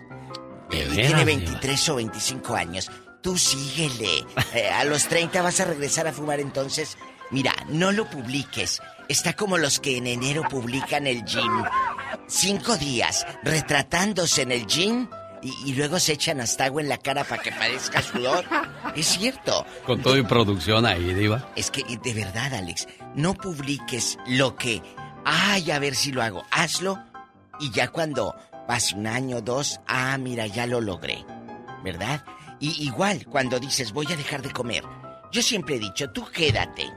[0.71, 1.25] ¿De Y tiene Diva?
[1.25, 2.91] 23 o 25 años.
[3.23, 4.25] Tú síguele.
[4.55, 6.99] Eh, a los 30 vas a regresar a fumar entonces.
[7.31, 8.83] Mira, no lo publiques.
[9.09, 11.65] Está como los que en enero publican el gym.
[12.27, 15.09] Cinco días retratándose en el gym
[15.41, 18.45] y, y luego se echan hasta agua en la cara para que parezca sudor.
[18.95, 19.65] Es cierto.
[19.87, 21.49] Con todo y producción ahí, Diva.
[21.57, 24.83] Es que, de verdad, Alex, no publiques lo que.
[25.25, 26.45] Ay, a ver si lo hago.
[26.51, 27.03] Hazlo
[27.63, 28.35] y ya cuando
[28.67, 31.25] pase un año, dos, ah, mira, ya lo logré.
[31.85, 32.25] ¿Verdad?
[32.61, 34.85] Y igual, cuando dices voy a dejar de comer,
[35.31, 36.91] yo siempre he dicho, tú quédate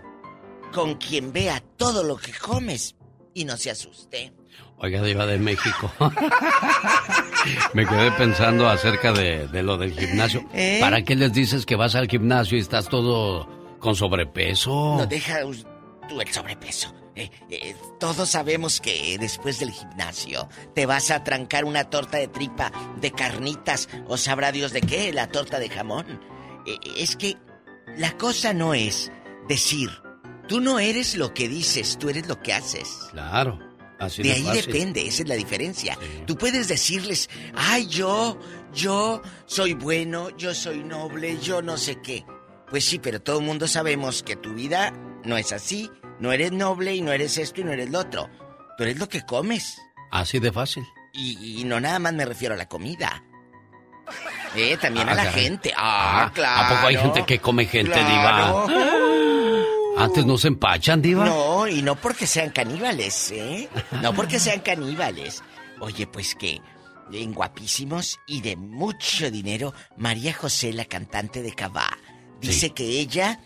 [0.74, 2.95] con quien vea todo lo que comes
[3.34, 4.34] y no se asuste.
[4.78, 5.91] Oiga, Diva de México.
[7.74, 10.45] Me quedé pensando acerca de, de lo del gimnasio.
[10.53, 10.80] ¿Eh?
[10.82, 13.47] ¿Para qué les dices que vas al gimnasio y estás todo
[13.80, 14.95] con sobrepeso?
[14.97, 15.39] No deja
[16.09, 16.93] tú el sobrepeso.
[17.16, 22.28] Eh, eh, todos sabemos que después del gimnasio te vas a trancar una torta de
[22.28, 26.20] tripa de carnitas o sabrá Dios de qué, la torta de jamón.
[26.66, 27.38] Eh, es que
[27.97, 29.11] la cosa no es
[29.47, 29.89] decir,
[30.47, 32.89] tú no eres lo que dices, tú eres lo que haces.
[33.11, 33.59] Claro,
[33.97, 34.66] así de de ahí fácil.
[34.66, 35.97] depende, esa es la diferencia.
[36.26, 38.38] Tú puedes decirles, ay, yo,
[38.74, 42.26] yo soy bueno, yo soy noble, yo no sé qué.
[42.70, 44.91] Pues sí, pero todo el mundo sabemos que tu vida
[45.24, 45.89] no es así.
[46.20, 48.30] No eres noble y no eres esto y no eres lo otro.
[48.78, 49.78] Tú eres lo que comes.
[50.11, 50.84] Así de fácil.
[51.13, 53.24] Y, y no nada más me refiero a la comida.
[54.55, 55.43] Eh, también Ah, a la caray.
[55.43, 55.74] gente.
[55.76, 56.66] Ah, claro.
[56.66, 58.68] ¿A poco hay gente que come gente, Claro.
[58.68, 60.03] Diva?
[60.05, 61.26] Antes no se empachan, Diva.
[61.26, 63.70] No, y no porque sean caníbales, ¿eh?
[64.01, 65.41] No porque sean caníbales.
[65.80, 66.61] Oye, pues que
[67.13, 71.97] en guapísimos y de mucho dinero, María José, la cantante de Cabá,
[72.41, 73.39] dice que ella,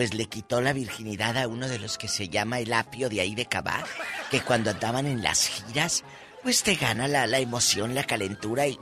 [0.00, 3.20] pues le quitó la virginidad a uno de los que se llama el apio de
[3.20, 3.84] ahí de Cabá,
[4.30, 6.04] que cuando andaban en las giras,
[6.42, 8.78] pues te gana la, la emoción, la calentura y...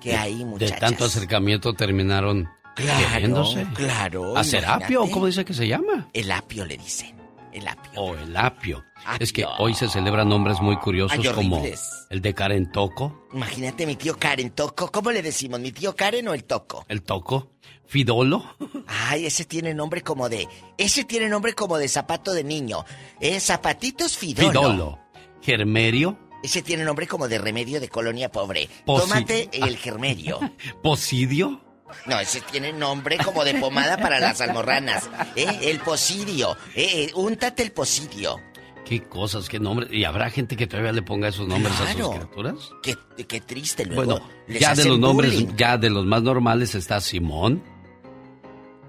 [0.00, 0.80] Que hay, De muchachas.
[0.80, 3.44] tanto acercamiento terminaron Claro,
[3.74, 4.84] claro, ¿Hacer imagínate.
[4.86, 5.10] apio?
[5.10, 6.08] ¿Cómo dice que se llama?
[6.14, 7.14] El apio le dicen.
[7.52, 8.00] El apio.
[8.00, 8.82] O el apio.
[9.20, 11.62] Es que hoy se celebran nombres muy curiosos Ay, como
[12.08, 14.90] el de Karen Toco, Imagínate mi tío Karen Toco.
[14.90, 15.60] ¿Cómo le decimos?
[15.60, 16.86] ¿Mi tío Karen o el Toco?
[16.88, 17.50] el Toco,
[17.86, 18.44] Fidolo,
[18.86, 20.48] Ay, ese tiene nombre como de.
[20.78, 22.84] Ese tiene nombre como de zapato de niño.
[23.20, 23.38] ¿Eh?
[23.38, 24.48] Zapatitos Fidolo.
[24.50, 24.98] Fidolo,
[25.42, 28.68] Germerio, Ese tiene nombre como de remedio de colonia pobre.
[28.86, 30.40] Posi- Tómate el germerio.
[30.82, 31.60] Posidio,
[32.06, 35.10] No, ese tiene nombre como de pomada para las almorranas.
[35.36, 35.46] ¿Eh?
[35.62, 36.56] El posidio.
[36.74, 37.10] ¿Eh?
[37.14, 38.40] Úntate el posidio.
[38.86, 39.92] qué cosas, qué nombres.
[39.92, 42.54] ¿Y habrá gente que todavía le ponga esos nombres a sus criaturas?
[42.82, 44.04] Qué, qué triste luego.
[44.14, 47.62] Bueno, les ya de los nombres, ya de los más normales está Simón,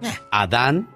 [0.32, 0.90] Adán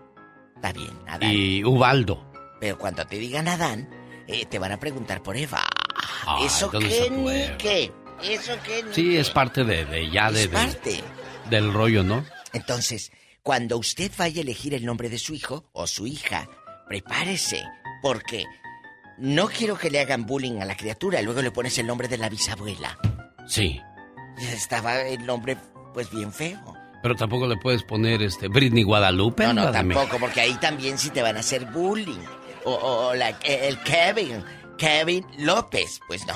[0.56, 1.32] Está bien, Adán.
[1.32, 2.24] y Ubaldo.
[2.60, 3.88] Pero cuando te digan Adán,
[4.28, 5.64] eh, te van a preguntar por Eva.
[6.44, 7.92] ¿Eso ¿dónde qué ni qué?
[8.24, 9.20] ¿Eso qué ni Sí, qué?
[9.20, 11.04] es parte de, de ya de, Es de- parte.
[11.52, 12.26] del rollo, ¿no?
[12.54, 13.12] Entonces,
[13.44, 16.50] cuando usted vaya a elegir el nombre de su hijo o su hija,
[16.88, 17.64] prepárese,
[18.02, 18.44] porque
[19.20, 22.18] no quiero que le hagan bullying a la criatura, luego le pones el nombre de
[22.18, 22.98] la bisabuela.
[23.48, 23.80] Sí.
[24.40, 25.56] Estaba el nombre,
[25.94, 26.60] pues bien feo.
[27.08, 29.46] Pero tampoco le puedes poner este Britney Guadalupe.
[29.48, 32.20] No, no, tampoco, porque ahí también sí te van a hacer bullying.
[32.66, 34.44] O, o- o la- el Kevin,
[34.78, 36.34] Kevin López, pues no.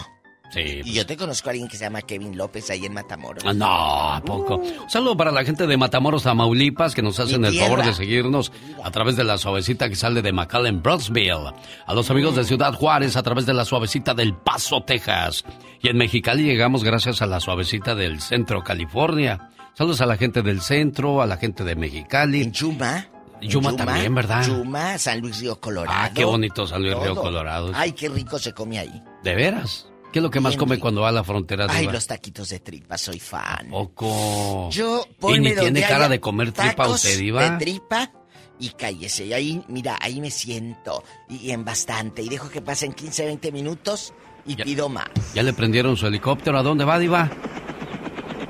[0.54, 0.82] Sí.
[0.86, 3.44] Y yo te conozco a alguien que se llama Kevin López ahí en Matamoros.
[3.46, 3.66] Ah, No,
[4.14, 4.56] ¿a poco?
[4.58, 8.52] Un saludo para la gente de Matamoros, Tamaulipas, que nos hacen el favor de seguirnos
[8.84, 11.54] a través de la suavecita que sale de McAllen, Brownsville.
[11.86, 15.44] A los amigos de Ciudad Juárez a través de la suavecita del Paso, Texas.
[15.82, 19.50] Y en Mexicali llegamos gracias a la suavecita del Centro, California.
[19.74, 22.42] Saludos a la gente del centro, a la gente de Mexicali.
[22.44, 23.08] En Yuma.
[23.42, 24.46] Yuma, también, ¿verdad?
[24.46, 25.98] Yuma, San Luis Río Colorado.
[26.00, 27.22] Ah, qué bonito San Luis Río Todo.
[27.24, 27.72] Colorado.
[27.74, 29.02] Ay, qué rico se come ahí.
[29.24, 29.88] ¿De veras?
[30.14, 30.84] ¿Qué es lo que más come rico.
[30.84, 31.66] cuando va a la frontera?
[31.70, 33.70] Ay, los taquitos de tripa, soy fan.
[33.72, 34.70] Poco.
[34.70, 37.50] Yo, Y ponme ni donde tiene cara de comer tripa usted, Diva.
[37.52, 38.12] de tripa
[38.60, 39.26] y cállese.
[39.26, 41.04] Y ahí, mira, ahí me siento.
[41.30, 42.22] Y, y en bastante.
[42.22, 44.14] Y dejo que pasen 15, 20 minutos
[44.46, 45.08] y pido más.
[45.34, 46.60] ¿Ya le prendieron su helicóptero?
[46.60, 47.32] ¿A dónde va, Diva?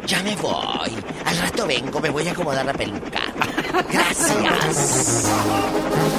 [0.08, 0.92] Ya me voy.
[1.26, 3.22] Al rato vengo, me voy a acomodar la peluca.
[3.92, 5.32] Gracias.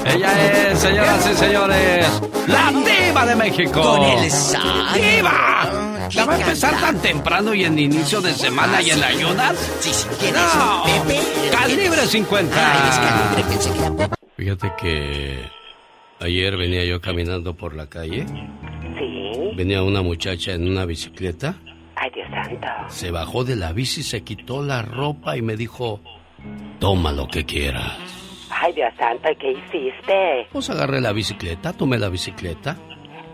[0.07, 2.07] Ella es, señoras y señores,
[2.47, 3.83] la diva de México.
[3.83, 4.95] Con el sal.
[4.95, 6.09] ¡Diva!
[6.11, 9.57] ¿Ya va a empezar tan temprano y en inicio de semana y en ayunas?
[9.81, 10.85] Sí, sí, ¿quién No.
[10.87, 11.01] es?
[11.03, 11.21] Pepe.
[11.51, 12.55] Calibre 50.
[12.57, 15.51] Ay, es calibre, pensé que era Fíjate que
[16.21, 18.27] ayer venía yo caminando por la calle.
[18.27, 19.53] Sí.
[19.57, 21.55] Venía una muchacha en una bicicleta.
[22.03, 22.67] Ay, Dios santo.
[22.89, 26.01] Se bajó de la bici, se quitó la ropa y me dijo,
[26.81, 27.93] toma lo que quieras.
[28.51, 30.49] Ay, Dios santo, ¿y qué hiciste?
[30.51, 32.77] Pues agarré la bicicleta, tomé la bicicleta.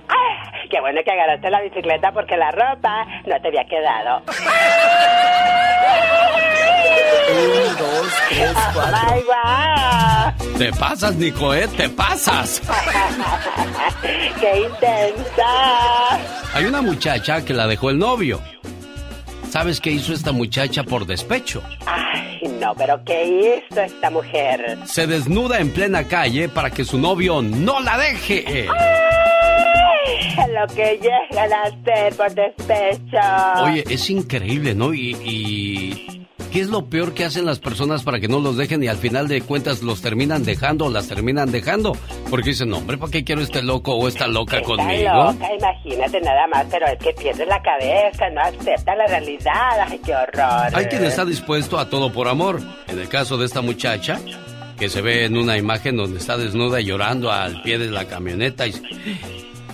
[0.06, 4.22] Ay, qué bueno que agarraste la bicicleta porque la ropa no te había quedado.
[7.30, 8.96] Uno, dos, tres, cuatro.
[9.44, 10.32] ¡Ay!
[10.58, 11.68] Te pasas, Nico, ¿eh?
[11.68, 12.60] Te pasas.
[14.40, 16.18] ¡Qué intensa!
[16.52, 18.40] Hay una muchacha que la dejó el novio.
[19.50, 21.62] ¿Sabes qué hizo esta muchacha por despecho?
[21.86, 24.78] Ay, no, pero ¿qué hizo esta mujer?
[24.84, 28.44] Se desnuda en plena calle para que su novio no la deje.
[28.46, 33.64] Ay, lo que llegan a hacer por despecho.
[33.64, 34.92] Oye, es increíble, ¿no?
[34.92, 36.17] Y, y
[36.52, 38.96] ¿qué es lo peor que hacen las personas para que no los dejen y al
[38.96, 41.96] final de cuentas los terminan dejando o las terminan dejando?
[42.30, 45.14] Porque dicen, no, hombre, ¿para qué quiero este loco o esta loca Está conmigo?
[45.14, 49.88] loca, imagínate nada más, pero es que pierde la cabeza, no acepta la realidad.
[49.88, 50.74] Ay, qué horror.
[50.74, 52.60] Hay quien está dispuesto a todo por amor.
[52.86, 54.18] En el caso de esta muchacha,
[54.78, 58.04] que se ve en una imagen donde está desnuda y llorando al pie de la
[58.06, 58.72] camioneta y,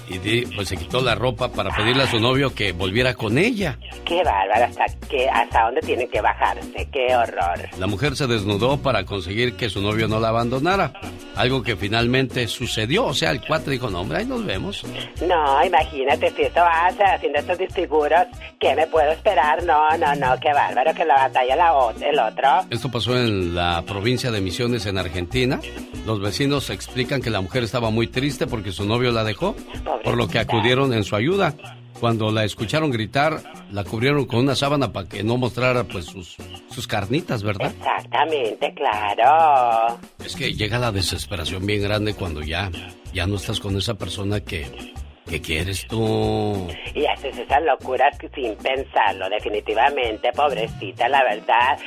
[0.09, 3.78] y pues se quitó la ropa para pedirle a su novio que volviera con ella.
[4.05, 7.68] Qué bárbaro, hasta, que, hasta dónde tienen que bajarse, qué horror.
[7.78, 10.92] La mujer se desnudó para conseguir que su novio no la abandonara.
[11.36, 13.07] Algo que finalmente sucedió.
[13.07, 14.84] O sea, el cuate dijo, no, hombre, ahí nos vemos.
[15.26, 18.26] No, imagínate si eso hace haciendo estos disfiguros,
[18.61, 19.64] ¿qué me puedo esperar?
[19.64, 22.66] No, no, no, qué bárbaro que la batalla la, el otro.
[22.70, 25.61] Esto pasó en la provincia de Misiones, en Argentina.
[26.07, 29.57] Los vecinos explican que la mujer estaba muy triste porque su novio la dejó,
[30.03, 31.55] por lo que acudieron en su ayuda.
[32.01, 33.40] Cuando la escucharon gritar,
[33.70, 36.36] la cubrieron con una sábana para que no mostrara pues sus,
[36.70, 37.72] sus carnitas, ¿verdad?
[37.78, 39.99] Exactamente, claro.
[40.22, 42.70] Es que llega la desesperación bien grande cuando ya,
[43.12, 44.92] ya no estás con esa persona que,
[45.28, 46.68] que quieres tú.
[46.94, 51.78] Y haces esas locuras sin pensarlo, definitivamente, pobrecita, la verdad.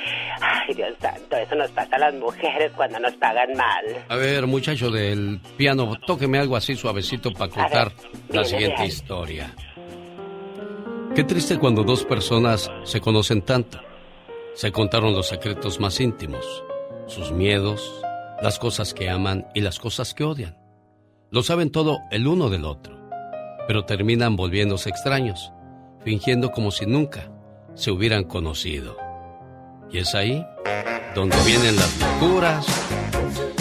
[0.41, 4.05] Ay, Dios santo, eso nos pasa a las mujeres cuando nos pagan mal.
[4.09, 7.91] A ver, muchacho del piano, tóqueme algo así suavecito para contar
[8.29, 8.87] la siguiente bien.
[8.87, 9.55] historia.
[11.15, 13.79] Qué triste cuando dos personas se conocen tanto.
[14.53, 16.63] Se contaron los secretos más íntimos,
[17.05, 18.03] sus miedos,
[18.41, 20.57] las cosas que aman y las cosas que odian.
[21.29, 22.96] Lo saben todo el uno del otro,
[23.67, 25.51] pero terminan volviéndose extraños,
[26.03, 27.29] fingiendo como si nunca
[27.75, 28.97] se hubieran conocido.
[29.91, 30.45] Y es ahí
[31.13, 32.65] donde vienen las locuras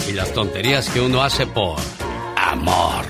[0.09, 1.77] y las tonterías que uno hace por
[2.37, 3.05] amor.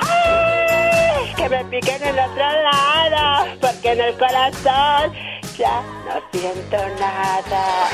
[0.00, 1.34] ¡Ay!
[1.36, 5.12] Que me piquen en el otro lado, porque en el corazón
[5.56, 7.88] ya no siento nada.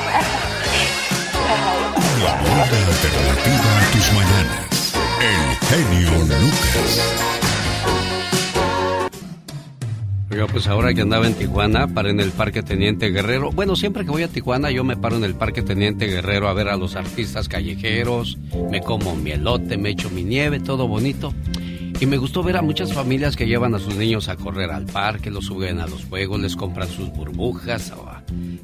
[2.23, 4.93] La moda alternativa a tus mañanas.
[5.21, 7.46] El genio Lucas.
[10.29, 13.49] Oiga, pues ahora que andaba en Tijuana, paré en el Parque Teniente Guerrero.
[13.51, 16.53] Bueno, siempre que voy a Tijuana, yo me paro en el Parque Teniente Guerrero a
[16.53, 18.37] ver a los artistas callejeros,
[18.69, 21.33] me como mi elote, me echo mi nieve, todo bonito.
[22.01, 24.85] Y me gustó ver a muchas familias que llevan a sus niños a correr al
[24.85, 27.93] parque, los suben a los juegos, les compran sus burbujas.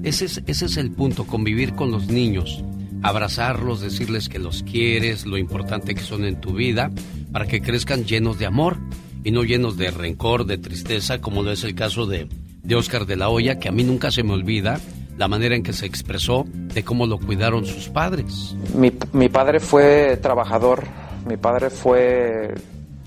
[0.03, 2.61] Ese es, ese es el punto, convivir con los niños,
[3.03, 6.91] abrazarlos, decirles que los quieres, lo importante que son en tu vida,
[7.31, 8.77] para que crezcan llenos de amor
[9.23, 12.27] y no llenos de rencor, de tristeza, como lo es el caso de,
[12.63, 14.79] de Oscar de la Hoya, que a mí nunca se me olvida
[15.17, 18.55] la manera en que se expresó de cómo lo cuidaron sus padres.
[18.75, 20.83] Mi, mi padre fue trabajador,
[21.27, 22.53] mi padre fue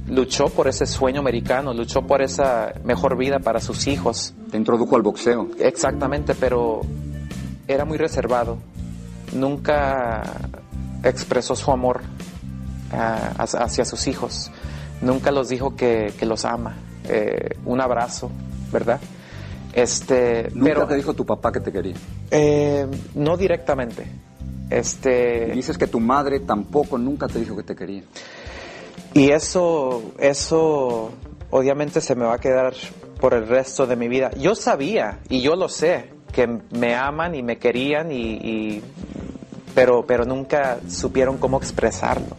[0.09, 4.35] luchó por ese sueño americano, luchó por esa mejor vida para sus hijos.
[4.51, 5.49] Te introdujo al boxeo.
[5.59, 6.83] Exactamente, pero
[7.67, 8.59] era muy reservado.
[9.33, 10.23] Nunca
[11.03, 12.03] expresó su amor
[12.93, 14.51] ah, hacia hacia sus hijos.
[15.03, 16.75] Nunca los dijo que, que los ama.
[17.09, 18.31] Eh, un abrazo,
[18.73, 19.01] ¿verdad?
[19.73, 21.95] Este, Nunca pero te dijo tu papá que te quería.
[22.31, 24.07] eh, no directamente.
[24.71, 28.03] Este, Y dices que tu madre tampoco nunca te dijo que te quería.
[29.15, 31.11] Y eso, eso
[31.51, 32.75] obviamente se me va a quedar
[33.21, 34.31] por el resto de mi vida.
[34.33, 38.83] Yo sabía, y yo lo sé, que me aman y me querían, y, y-
[39.75, 42.37] pero, pero nunca supieron cómo expresarlo.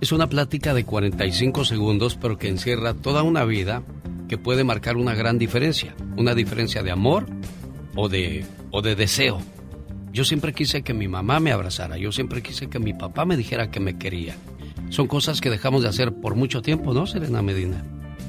[0.00, 3.82] Es una plática de 45 segundos, pero que encierra toda una vida
[4.28, 5.94] que puede marcar una gran diferencia.
[6.16, 7.26] Una diferencia de amor
[7.94, 9.42] o de, o de deseo.
[10.10, 11.98] Yo siempre quise que mi mamá me abrazara.
[11.98, 14.36] Yo siempre quise que mi papá me dijera que me quería.
[14.88, 17.84] Son cosas que dejamos de hacer por mucho tiempo, ¿no, Serena Medina?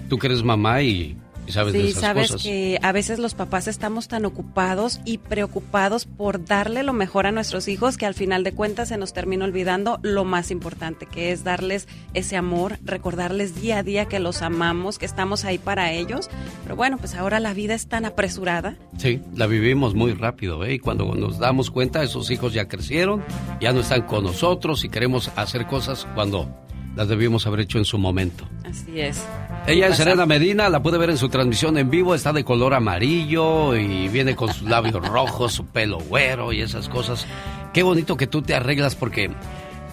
[0.10, 2.44] Tú que eres mamá y, y sabes de Sí, esas sabes cosas.
[2.44, 7.32] que a veces los papás estamos tan ocupados y preocupados por darle lo mejor a
[7.32, 11.32] nuestros hijos que al final de cuentas se nos termina olvidando lo más importante, que
[11.32, 15.92] es darles ese amor, recordarles día a día que los amamos, que estamos ahí para
[15.92, 16.30] ellos.
[16.64, 18.78] Pero bueno, pues ahora la vida es tan apresurada.
[18.98, 20.76] Sí, la vivimos muy rápido, ¿eh?
[20.76, 23.24] Y cuando nos damos cuenta, esos hijos ya crecieron,
[23.60, 26.48] ya no están con nosotros y queremos hacer cosas cuando
[26.96, 28.48] las debimos haber hecho en su momento.
[28.64, 29.26] Así es.
[29.68, 29.98] Ella es.
[29.98, 34.08] Serena Medina, la puede ver en su transmisión en vivo, está de color amarillo y
[34.08, 37.26] viene con sus labios rojos, su pelo güero y esas cosas.
[37.74, 39.32] Qué bonito que tú te arreglas porque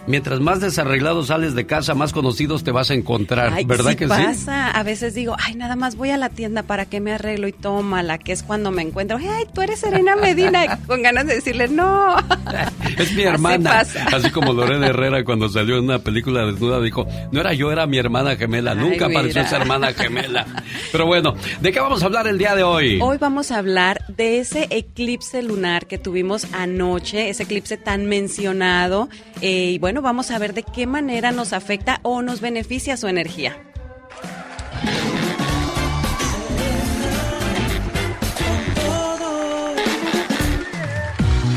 [0.09, 3.97] mientras más desarreglado sales de casa, más conocidos te vas a encontrar, Ay, ¿verdad sí
[3.97, 4.11] que sí?
[4.11, 4.71] pasa.
[4.71, 7.53] A veces digo, ay, nada más voy a la tienda para que me arreglo y
[7.53, 9.19] tómala, que es cuando me encuentro.
[9.19, 10.79] Ay, tú eres Serena Medina.
[10.87, 12.17] Con ganas de decirle, no.
[12.99, 13.71] Es mi Así hermana.
[13.71, 14.07] pasa.
[14.17, 17.87] Así como Lorena Herrera cuando salió en una película desnuda dijo, no era yo, era
[17.87, 18.75] mi hermana gemela.
[18.75, 20.47] Nunca apareció esa hermana gemela.
[20.91, 22.99] Pero bueno, ¿de qué vamos a hablar el día de hoy?
[23.01, 29.09] Hoy vamos a hablar de ese eclipse lunar que tuvimos anoche, ese eclipse tan mencionado.
[29.41, 33.09] eh, y bueno, vamos a ver de qué manera nos afecta o nos beneficia su
[33.09, 33.57] energía.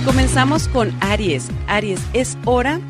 [0.05, 1.49] Comenzamos con Aries.
[1.67, 2.81] Aries, es hora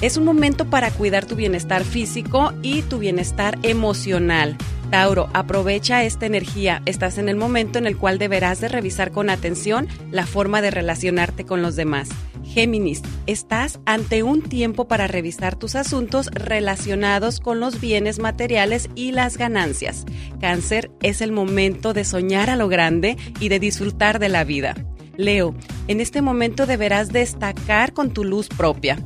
[0.00, 4.56] es un momento para cuidar tu bienestar físico y tu bienestar emocional.
[4.90, 6.82] Tauro, aprovecha esta energía.
[6.86, 10.70] Estás en el momento en el cual deberás de revisar con atención la forma de
[10.70, 12.08] relacionarte con los demás.
[12.42, 19.12] Géminis, estás ante un tiempo para revisar tus asuntos relacionados con los bienes materiales y
[19.12, 20.06] las ganancias.
[20.40, 24.74] Cáncer, es el momento de soñar a lo grande y de disfrutar de la vida.
[25.18, 25.54] Leo,
[25.88, 28.98] en este momento deberás destacar con tu luz propia.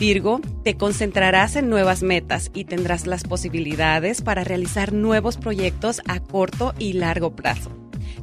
[0.00, 6.20] Virgo, te concentrarás en nuevas metas y tendrás las posibilidades para realizar nuevos proyectos a
[6.20, 7.70] corto y largo plazo.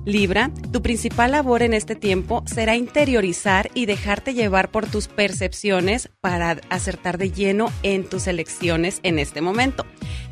[0.04, 6.10] Libra, tu principal labor en este tiempo será interiorizar y dejarte llevar por tus percepciones
[6.20, 9.86] para acertar de lleno en tus elecciones en este momento.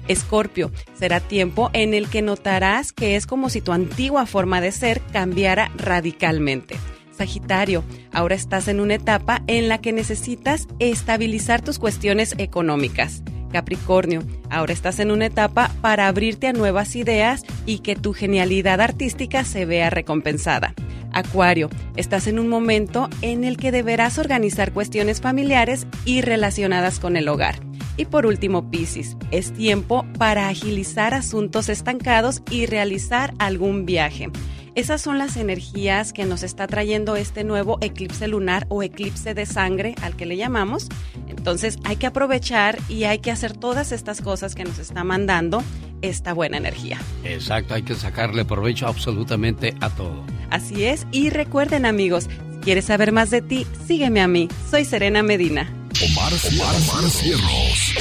[0.08, 4.72] Escorpio, será tiempo en el que notarás que es como si tu antigua forma de
[4.72, 6.76] ser cambiara radicalmente.
[7.16, 13.24] Sagitario, ahora estás en una etapa en la que necesitas estabilizar tus cuestiones económicas.
[13.52, 18.82] Capricornio, ahora estás en una etapa para abrirte a nuevas ideas y que tu genialidad
[18.82, 20.74] artística se vea recompensada.
[21.14, 27.16] Acuario, estás en un momento en el que deberás organizar cuestiones familiares y relacionadas con
[27.16, 27.56] el hogar.
[27.96, 34.30] Y por último, Piscis, es tiempo para agilizar asuntos estancados y realizar algún viaje.
[34.76, 39.46] Esas son las energías que nos está trayendo este nuevo eclipse lunar o eclipse de
[39.46, 40.90] sangre al que le llamamos.
[41.30, 45.64] Entonces hay que aprovechar y hay que hacer todas estas cosas que nos está mandando
[46.02, 47.00] esta buena energía.
[47.24, 50.26] Exacto, hay que sacarle provecho absolutamente a todo.
[50.50, 54.50] Así es, y recuerden amigos, si quieres saber más de ti, sígueme a mí.
[54.70, 55.74] Soy Serena Medina.
[56.04, 57.96] Omar, Omar, Omar Cierros.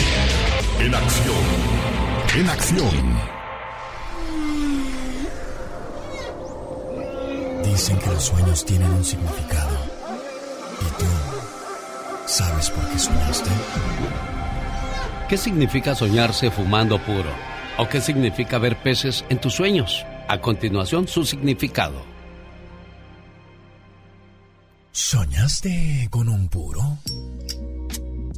[0.80, 1.36] En acción.
[2.36, 3.33] En acción.
[7.64, 9.76] Dicen que los sueños tienen un significado.
[10.80, 11.06] ¿Y tú
[12.26, 13.50] sabes por qué soñaste?
[15.28, 17.30] ¿Qué significa soñarse fumando puro?
[17.78, 20.04] ¿O qué significa ver peces en tus sueños?
[20.28, 22.04] A continuación, su significado.
[24.92, 26.98] ¿Soñaste con un puro?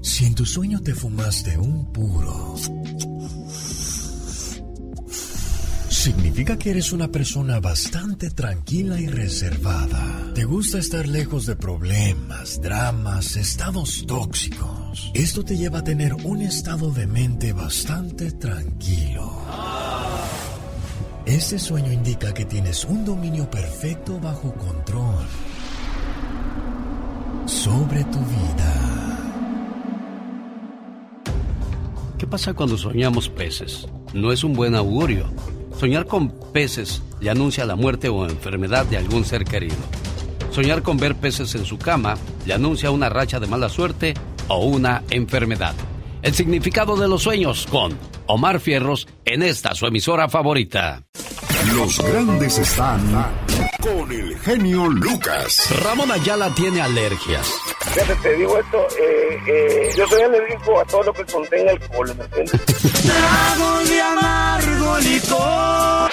[0.03, 2.55] Si en tu sueño te fumaste un puro,
[6.07, 10.31] significa que eres una persona bastante tranquila y reservada.
[10.37, 15.11] Te gusta estar lejos de problemas, dramas, estados tóxicos.
[15.15, 19.33] Esto te lleva a tener un estado de mente bastante tranquilo.
[21.25, 25.27] Este sueño indica que tienes un dominio perfecto bajo control
[27.47, 29.19] sobre tu vida.
[32.17, 33.89] ¿Qué pasa cuando soñamos peces?
[34.15, 35.56] No es un buen augurio.
[35.79, 39.77] Soñar con peces le anuncia la muerte o enfermedad de algún ser querido.
[40.51, 42.17] Soñar con ver peces en su cama
[42.47, 44.15] le anuncia una racha de mala suerte
[44.49, 45.75] o una enfermedad.
[46.23, 47.97] El significado de los sueños con
[48.27, 51.05] Omar Fierros en esta su emisora favorita.
[51.75, 53.01] Los grandes están
[53.81, 55.69] con el genio Lucas.
[55.83, 57.53] Ramón Ayala tiene alergias.
[57.81, 62.15] Fíjate, te digo esto, eh, eh, yo soy alérgico a todo lo que contenga alcohol,
[62.17, 62.61] ¿me entiendes?
[63.89, 66.11] De amargo licor.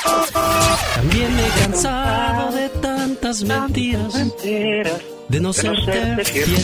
[0.96, 4.14] También me he cansado de tantas mentiras.
[5.34, 6.56] De no serte fiel.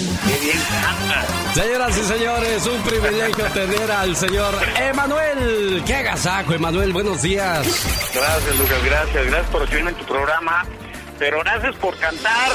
[1.55, 5.81] Señoras y señores, un privilegio tener al señor Emanuel.
[5.87, 6.93] ¡Qué agasajo, Emanuel!
[6.93, 7.65] Buenos días.
[8.13, 9.25] Gracias, Lucas, gracias.
[9.25, 10.65] Gracias por recibirme en tu programa.
[11.17, 12.51] Pero gracias por cantar.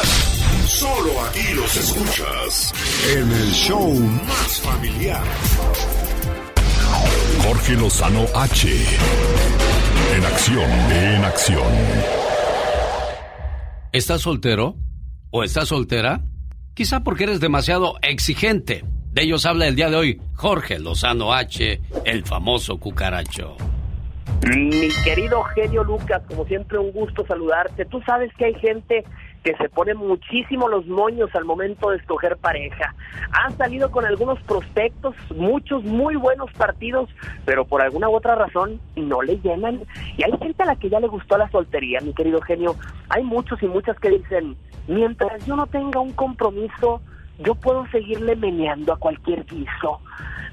[0.68, 2.72] Solo aquí los escuchas
[3.12, 5.24] en el show más familiar.
[7.42, 8.68] Jorge Lozano H.
[10.14, 11.72] En acción, en acción.
[13.90, 14.76] ¿Estás soltero?
[15.36, 16.20] ¿O estás soltera?
[16.74, 18.84] Quizá porque eres demasiado exigente.
[19.10, 23.56] De ellos habla el día de hoy Jorge Lozano H., el famoso cucaracho.
[24.46, 27.84] Mi querido genio Lucas, como siempre un gusto saludarte.
[27.86, 29.04] Tú sabes que hay gente
[29.44, 32.94] que se pone muchísimo los moños al momento de escoger pareja.
[33.30, 37.10] Han salido con algunos prospectos, muchos muy buenos partidos,
[37.44, 39.82] pero por alguna u otra razón no le llenan.
[40.16, 42.74] Y hay gente a la que ya le gustó la soltería, mi querido genio.
[43.10, 44.56] Hay muchos y muchas que dicen,
[44.88, 47.02] mientras yo no tenga un compromiso,
[47.38, 50.00] yo puedo seguirle meneando a cualquier guiso.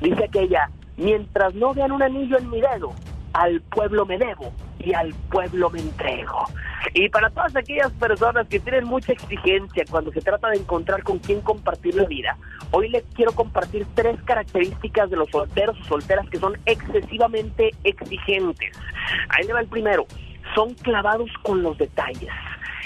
[0.01, 2.93] Dice aquella, mientras no vean un anillo en mi dedo,
[3.33, 6.45] al pueblo me debo y al pueblo me entrego.
[6.93, 11.19] Y para todas aquellas personas que tienen mucha exigencia cuando se trata de encontrar con
[11.19, 12.37] quién compartir la vida,
[12.71, 18.77] hoy les quiero compartir tres características de los solteros o solteras que son excesivamente exigentes.
[19.29, 20.05] Ahí le va el primero,
[20.55, 22.31] son clavados con los detalles.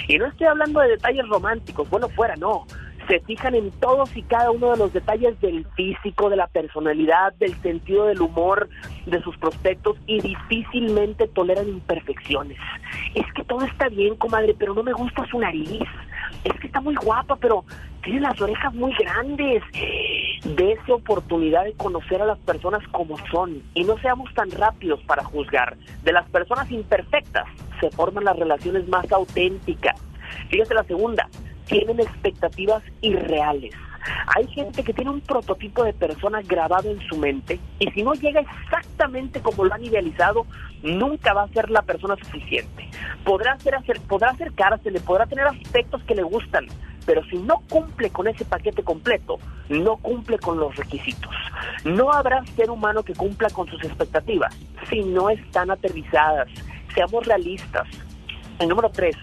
[0.07, 2.67] Y no estoy hablando de detalles románticos, bueno, fuera, no
[3.07, 7.34] se fijan en todos y cada uno de los detalles del físico, de la personalidad,
[7.34, 8.69] del sentido del humor
[9.06, 12.57] de sus prospectos y difícilmente toleran imperfecciones.
[13.14, 15.84] Es que todo está bien, comadre, pero no me gusta su nariz.
[16.44, 17.64] Es que está muy guapa, pero
[18.03, 19.64] tiene las orejas muy grandes.
[20.44, 25.23] Dese oportunidad de conocer a las personas como son y no seamos tan rápidos para
[25.23, 25.77] juzgar.
[26.03, 27.45] De las personas imperfectas
[27.80, 29.99] se forman las relaciones más auténticas.
[30.49, 31.27] Fíjate la segunda,
[31.66, 33.74] tienen expectativas irreales.
[34.36, 38.14] Hay gente que tiene un prototipo de persona grabado en su mente y si no
[38.14, 40.46] llega exactamente como lo han idealizado,
[40.84, 42.88] nunca va a ser la persona suficiente.
[43.24, 46.68] Podrá, hacer, podrá acercársele, podrá tener aspectos que le gustan,
[47.06, 49.40] pero si no cumple con ese paquete completo,
[49.70, 51.34] no cumple con los requisitos.
[51.84, 54.56] No habrá ser humano que cumpla con sus expectativas
[54.90, 56.48] si no están aterrizadas.
[56.94, 57.88] Seamos realistas.
[58.60, 59.16] El número tres,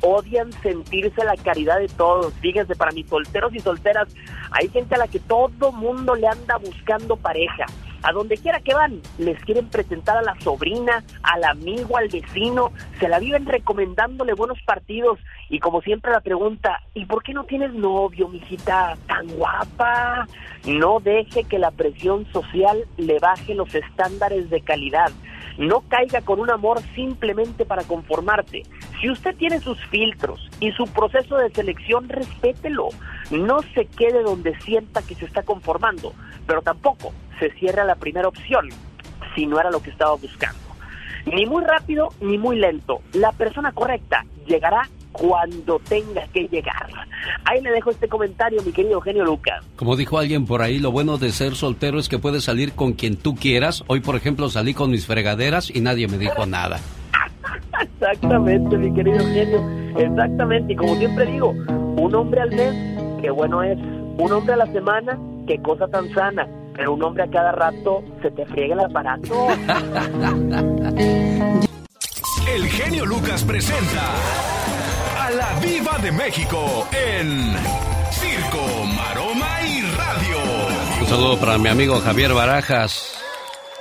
[0.00, 2.32] odian sentirse la caridad de todos.
[2.34, 4.08] Fíjense, para mis solteros y solteras,
[4.50, 7.66] hay gente a la que todo mundo le anda buscando pareja.
[8.02, 12.70] A donde quiera que van, les quieren presentar a la sobrina, al amigo, al vecino,
[13.00, 15.18] se la viven recomendándole buenos partidos.
[15.48, 20.28] Y como siempre la pregunta, ¿y por qué no tienes novio, mijita, tan guapa?
[20.66, 25.10] No deje que la presión social le baje los estándares de calidad.
[25.58, 28.64] No caiga con un amor simplemente para conformarte.
[29.00, 32.88] Si usted tiene sus filtros y su proceso de selección, respételo.
[33.30, 36.12] No se quede donde sienta que se está conformando,
[36.46, 38.68] pero tampoco se cierre a la primera opción
[39.34, 40.58] si no era lo que estaba buscando.
[41.26, 43.00] Ni muy rápido ni muy lento.
[43.12, 46.88] La persona correcta llegará cuando tenga que llegar.
[47.44, 49.64] Ahí le dejo este comentario, mi querido genio Lucas.
[49.76, 52.92] Como dijo alguien por ahí, lo bueno de ser soltero es que puedes salir con
[52.92, 53.84] quien tú quieras.
[53.86, 56.80] Hoy, por ejemplo, salí con mis fregaderas y nadie me dijo nada.
[57.80, 59.62] Exactamente, mi querido genio.
[59.98, 60.72] Exactamente.
[60.72, 62.74] Y como siempre digo, un hombre al mes,
[63.20, 63.78] qué bueno es.
[63.78, 66.46] Un hombre a la semana, qué cosa tan sana.
[66.74, 69.48] Pero un hombre a cada rato se te friega el aparato.
[72.48, 74.14] El genio Lucas presenta
[75.18, 77.54] a la Viva de México en
[78.12, 80.38] Circo, Maroma y Radio.
[81.00, 83.20] Un saludo para mi amigo Javier Barajas.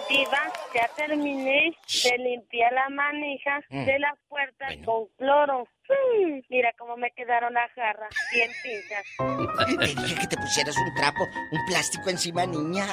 [0.09, 3.85] Diva, ya te terminé de limpiar la manija Mm.
[3.85, 5.67] de las puertas con cloro.
[5.87, 9.75] Mm, mira cómo me quedaron las jarras, bien pinchas.
[9.95, 12.85] Te dije que te pusieras un trapo, un plástico encima, niña.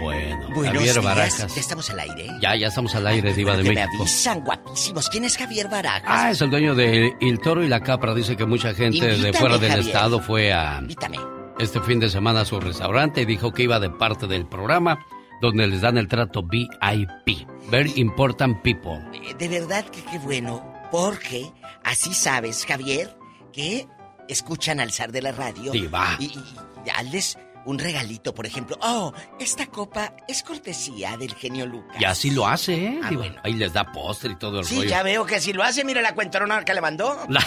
[0.00, 1.04] Bueno, Buenos Javier días.
[1.04, 1.54] Barajas.
[1.54, 2.26] Ya estamos al aire.
[2.40, 4.02] Ya, ya estamos al aire, Diva de Que me México.
[4.02, 5.08] avisan, guapísimos.
[5.08, 6.02] ¿Quién es Javier Barajas?
[6.06, 8.14] Ah, es el dueño de El Toro y la Capra.
[8.14, 9.86] Dice que mucha gente de fuera del Javier.
[9.86, 11.18] estado fue a Invítame.
[11.58, 14.98] este fin de semana a su restaurante y dijo que iba de parte del programa
[15.40, 17.46] donde les dan el trato VIP.
[17.70, 18.98] Very Important People.
[19.14, 21.50] Eh, De verdad que qué bueno, porque
[21.82, 23.16] así sabes, Javier,
[23.52, 23.86] que
[24.28, 25.72] escuchan al zar de la radio.
[25.72, 26.16] Diva.
[26.18, 26.44] Y, y-
[26.86, 28.76] y hazles un regalito, por ejemplo.
[28.82, 31.96] Oh, esta copa es cortesía del genio Lucas.
[32.00, 33.00] Y así lo hace, ¿eh?
[33.02, 33.36] Ah, bueno.
[33.42, 34.88] Ahí les da postre y todo el Sí, rollo.
[34.88, 37.16] ya veo que si lo hace, mira la cuentorona que le mandó.
[37.28, 37.44] La,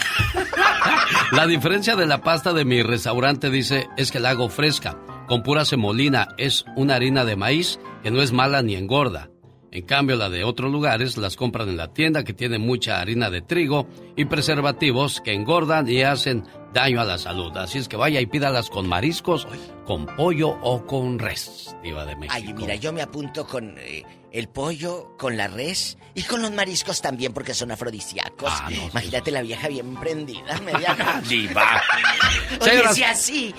[1.32, 5.42] la diferencia de la pasta de mi restaurante, dice, es que la hago fresca, con
[5.42, 6.28] pura semolina.
[6.38, 9.30] Es una harina de maíz que no es mala ni engorda.
[9.70, 13.30] En cambio, la de otros lugares las compran en la tienda que tiene mucha harina
[13.30, 13.86] de trigo
[14.16, 17.54] y preservativos que engordan y hacen daño a la salud.
[17.56, 19.46] Así es que vaya y pídalas con mariscos,
[19.84, 22.34] con pollo o con res, diva de México.
[22.34, 26.50] Ay, mira, yo me apunto con eh, el pollo, con la res y con los
[26.50, 28.50] mariscos también porque son afrodisíacos.
[28.50, 30.96] Ah, Imagínate la vieja bien prendida, media
[31.28, 31.82] Diva.
[32.60, 33.54] Oye, si así.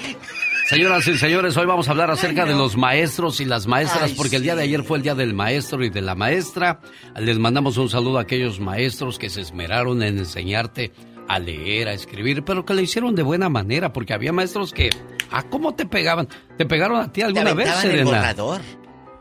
[0.69, 4.13] Señoras y señores, hoy vamos a hablar acerca de los maestros y las maestras, Ay,
[4.15, 6.79] porque el día de ayer fue el día del maestro y de la maestra.
[7.15, 10.91] Les mandamos un saludo a aquellos maestros que se esmeraron en enseñarte
[11.27, 14.91] a leer, a escribir, pero que lo hicieron de buena manera, porque había maestros que,
[15.31, 16.27] ah, ¿cómo te pegaban?
[16.55, 18.11] ¿Te pegaron a ti alguna vez, aventaban el Serena?
[18.11, 18.61] borrador?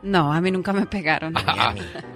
[0.00, 1.34] No, a mí nunca me pegaron.
[1.36, 1.74] Ah,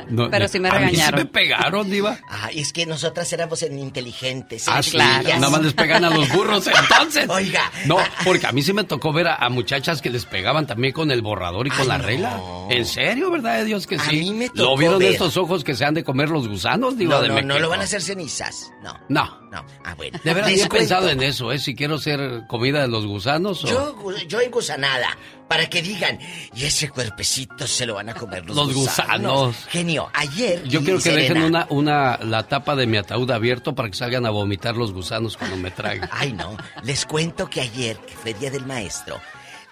[0.09, 1.21] no, Pero sí me a mí regañaron.
[1.21, 2.17] sí me pegaron, diva.
[2.29, 4.69] Ah, es que nosotras éramos en inteligentes.
[4.69, 5.25] Ah, chiquillas.
[5.41, 7.29] nada más les pegan a los burros entonces.
[7.29, 7.63] Oiga.
[7.87, 10.93] No, porque a mí sí me tocó ver a, a muchachas que les pegaban también
[10.93, 12.05] con el borrador y con Ay, la no.
[12.05, 12.41] regla.
[12.71, 14.17] ¿En serio, verdad de Dios que A sí?
[14.21, 15.13] mí me ¿Lo tocó vieron ver.
[15.13, 17.69] estos ojos que se han de comer los gusanos, diva No, de no, no lo
[17.69, 18.73] van a hacer cenizas.
[18.83, 19.42] No, No.
[19.53, 19.65] No.
[19.85, 20.19] Ah, bueno.
[20.25, 21.59] De verdad, he pensado en eso, ¿eh?
[21.59, 23.69] Si quiero ser comida de los gusanos o...
[23.69, 25.17] Yo, yo en gusanada,
[25.47, 26.19] para que digan,
[26.55, 29.55] y ese cuerpecito se lo van a comer los, Los gusanos.
[29.69, 30.65] Genio, ayer.
[30.65, 33.97] Yo quiero que Serena- dejen una, una, la tapa de mi ataúd abierto para que
[33.97, 36.09] salgan a vomitar los gusanos cuando me traigan.
[36.13, 36.57] Ay, no.
[36.83, 39.21] Les cuento que ayer, que fue Día del Maestro,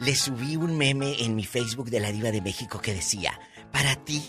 [0.01, 3.40] le subí un meme en mi Facebook de la Diva de México que decía,
[3.73, 4.23] para ti.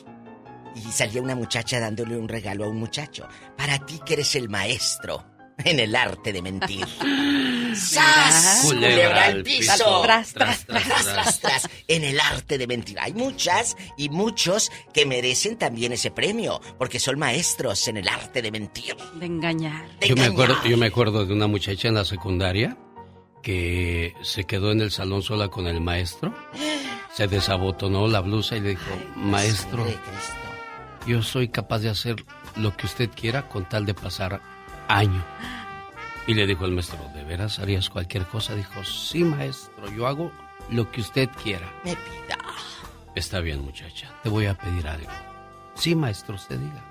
[0.73, 3.27] Y salía una muchacha dándole un regalo a un muchacho.
[3.57, 5.25] Para ti que eres el maestro
[5.65, 6.85] en el arte de mentir.
[7.75, 8.61] ¡Sas!
[8.63, 10.01] Culebra al piso.
[10.01, 11.69] Tras, Tras, tras, tras.
[11.87, 12.99] En el arte de mentir.
[12.99, 18.41] Hay muchas y muchos que merecen también ese premio, porque son maestros en el arte
[18.41, 18.95] de mentir.
[19.15, 19.85] De engañar.
[20.01, 22.77] Yo me, acuerdo, yo me acuerdo de una muchacha en la secundaria
[23.41, 26.33] que se quedó en el salón sola con el maestro.
[27.13, 29.85] Se desabotonó la blusa y le dijo, maestro,
[31.07, 32.23] yo soy capaz de hacer
[32.55, 34.41] lo que usted quiera con tal de pasar
[34.97, 35.23] año.
[36.27, 38.55] Y le dijo el maestro, ¿de veras harías cualquier cosa?
[38.55, 40.31] Dijo, sí, maestro, yo hago
[40.69, 41.71] lo que usted quiera.
[41.83, 42.37] Me pida.
[43.15, 45.09] Está bien, muchacha, te voy a pedir algo.
[45.75, 46.85] Sí, maestro, usted diga.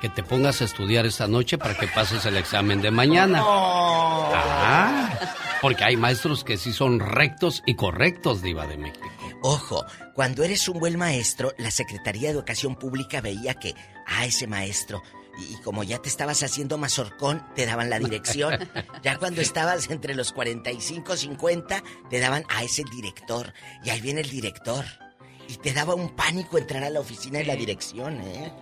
[0.00, 3.40] Que te pongas a estudiar esta noche para que pases el examen de mañana.
[3.44, 5.10] Ah,
[5.60, 9.06] porque hay maestros que sí son rectos y correctos, Diva de México.
[9.42, 14.48] Ojo, cuando eres un buen maestro, la Secretaría de Educación Pública veía que, ah, ese
[14.48, 15.02] maestro,
[15.50, 18.58] y, y como ya te estabas haciendo mazorcón, te daban la dirección.
[19.02, 23.52] Ya cuando estabas entre los 45, 50, te daban, ah, es el director.
[23.84, 24.84] Y ahí viene el director.
[25.48, 28.52] Y te daba un pánico entrar a la oficina de la dirección, ¿eh?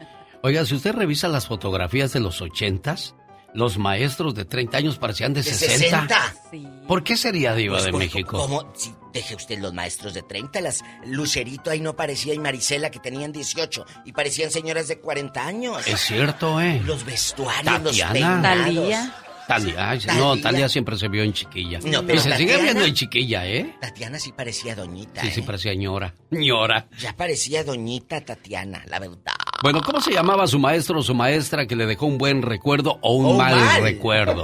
[0.43, 3.15] Oiga, si usted revisa las fotografías de los ochentas,
[3.55, 6.35] los maestros de 30 años parecían de, De 60.
[6.51, 6.87] 60.
[6.87, 8.39] ¿Por qué sería Diva Pues, de ¿cómo- México?
[8.39, 8.73] ¿Cómo?
[8.77, 12.99] Si deje usted los maestros de 30, las Lucerito ahí no parecía y Marisela que
[13.01, 15.87] tenían 18 y parecían señoras de 40 años.
[15.87, 16.81] Es cierto, ¿eh?
[16.85, 18.13] Los vestuarios, los Tatiana.
[18.13, 18.65] peinados.
[18.65, 19.15] Talía.
[19.49, 20.37] Talia, ay, no.
[20.37, 21.81] Talia siempre se vio en chiquilla.
[21.83, 23.75] No, y pero se sigue viendo en chiquilla, ¿eh?
[23.81, 25.23] Tatiana sí parecía doñita.
[25.23, 25.43] Sí, sí, ¿eh?
[25.45, 26.15] parecía ñora.
[26.31, 26.87] ñora.
[27.01, 29.35] Ya parecía doñita Tatiana, la verdad.
[29.63, 32.99] Bueno, ¿cómo se llamaba su maestro o su maestra que le dejó un buen recuerdo
[33.03, 33.83] o un O mal, mal.
[33.83, 34.43] recuerdo?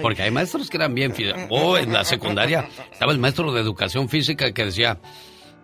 [0.00, 1.12] Porque hay maestros que eran bien.
[1.50, 5.00] Oh, en la secundaria estaba el maestro de educación física que decía,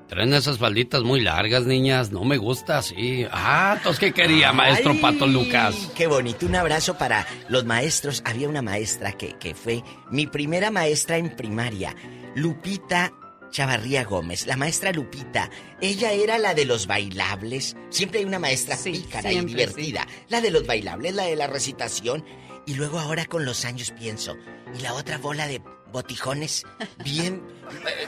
[0.06, 3.26] traen esas falditas muy largas, niñas, no me gusta así.
[3.32, 5.90] Ah, entonces, ¿qué quería, maestro Ay, Pato Lucas?
[5.94, 8.22] Qué bonito, un abrazo para los maestros.
[8.26, 11.96] Había una maestra que, que fue mi primera maestra en primaria,
[12.34, 13.12] Lupita
[13.50, 14.46] Chavarría Gómez.
[14.46, 15.50] La maestra Lupita,
[15.80, 17.76] ella era la de los bailables.
[17.90, 20.06] Siempre hay una maestra pícara y divertida.
[20.28, 22.24] La de los bailables, la de la recitación.
[22.66, 24.36] Y luego ahora con los años pienso,
[24.76, 25.60] y la otra bola de
[25.92, 26.64] botijones,
[27.02, 27.42] bien...
[27.86, 28.06] eh,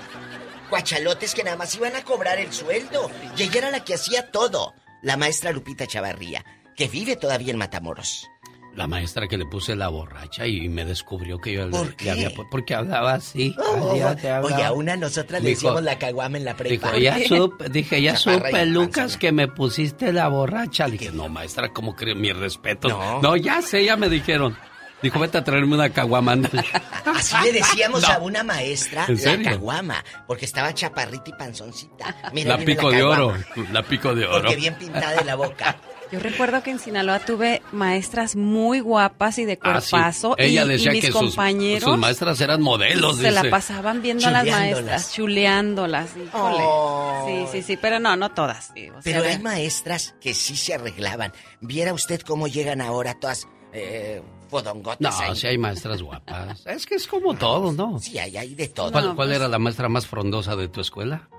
[0.70, 3.10] Guachalotes que nada más iban a cobrar el sueldo.
[3.36, 4.72] Y ella era la que hacía todo.
[5.02, 6.44] la maestra Lupita Chavarría,
[6.76, 8.26] que vive todavía en Matamoros.
[8.74, 12.10] La maestra que le puse la borracha y me descubrió que yo ¿Por le qué?
[12.10, 12.30] había...
[12.50, 13.54] Porque hablaba así.
[13.58, 14.40] Oh, hablaba.
[14.40, 16.92] oye, a una nosotras le decíamos la caguama en la prepa.
[16.92, 20.86] Dijo, ya supe, dije, ya supe, Lucas, que me pusiste la borracha.
[20.86, 22.88] Le dije, no, maestra, ¿cómo cree mi respeto?
[23.20, 23.36] No.
[23.36, 24.56] ya sé, ya me dijeron.
[25.02, 26.32] Dijo, vete a traerme una caguama.
[27.04, 28.08] Así le decíamos No.
[28.14, 32.16] a una maestra ¿En la caguama, porque estaba chaparrita y panzoncita.
[32.32, 33.36] Mira, la pico de oro,
[33.72, 34.42] la pico de oro.
[34.42, 35.76] Porque bien pintada de la boca.
[36.12, 39.90] Yo recuerdo que en Sinaloa tuve maestras muy guapas y de Ah, sí.
[39.90, 40.36] cuerpazo.
[40.38, 43.16] y- Ella y, decía mis que sus, compañeros sus maestras eran modelos.
[43.16, 46.10] se la pasaban viendo a las maestras, chuleándolas.
[46.16, 46.56] híjole.
[46.64, 47.24] Oh.
[47.26, 48.70] Sí, sí, sí, pero no, no todas.
[48.74, 51.32] sí, o sea, Pero hay maestras que sí se arreglaban.
[51.62, 54.20] Viera usted cómo llegan ahora todas eh,
[54.50, 55.34] fodongotas No, ahí.
[55.34, 56.66] sí hay maestras guapas.
[56.66, 57.98] Es que es como todo, ¿no?
[57.98, 58.92] Sí, hay, hay de todo.
[58.92, 61.30] ¿Cuál, No, cuál pues- era la maestra más frondosa de tu escuela?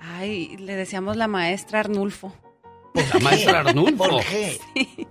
[0.00, 2.32] Ay, le decíamos la maestra Arnulfo.
[2.94, 3.96] La maestra Arnulfo.
[3.96, 4.60] ¿Por qué?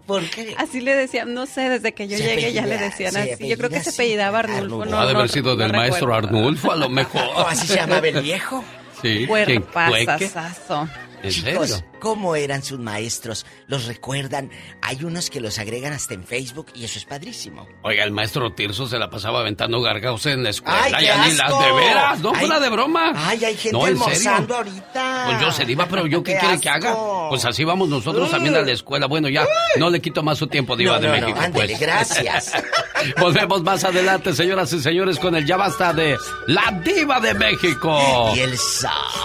[0.05, 0.55] ¿Por qué?
[0.57, 3.47] Así le decían, no sé, desde que yo Se llegué ya le decían así.
[3.47, 4.63] Yo creo que se apellidaba Arnulfo.
[4.63, 4.85] Arnulfo.
[4.85, 6.37] No, ha de haber sido no del maestro recuerdo.
[6.37, 7.21] Arnulfo, a lo mejor.
[7.35, 8.63] ¿O así se llamaba el viejo?
[9.01, 9.25] Sí.
[9.27, 10.89] Cuerpazazazo.
[11.23, 11.85] ¿En Chicos, serio?
[11.99, 13.45] ¿cómo eran sus maestros?
[13.67, 14.49] ¿Los recuerdan?
[14.81, 17.67] Hay unos que los agregan hasta en Facebook y eso es padrísimo.
[17.81, 20.79] Oiga, el maestro Tirso se la pasaba aventando gargaos en la escuela.
[20.83, 23.13] ¡Ay, qué las de veras, no fuera de broma.
[23.15, 25.23] Ay, hay gente No, almorzando ahorita.
[25.27, 26.95] Pues yo se iba, pero yo qué, ¡Qué quiere que haga?
[27.29, 29.07] Pues así vamos nosotros también a la escuela.
[29.07, 29.45] Bueno, ya
[29.77, 31.39] no le quito más su tiempo, Diva No, de no, México.
[31.41, 31.79] ándele, pues.
[31.79, 32.53] gracias.
[33.19, 36.17] Volvemos más adelante, señoras y señores, con el ya basta de
[36.47, 38.31] la Diva de México.
[38.35, 38.55] Y el.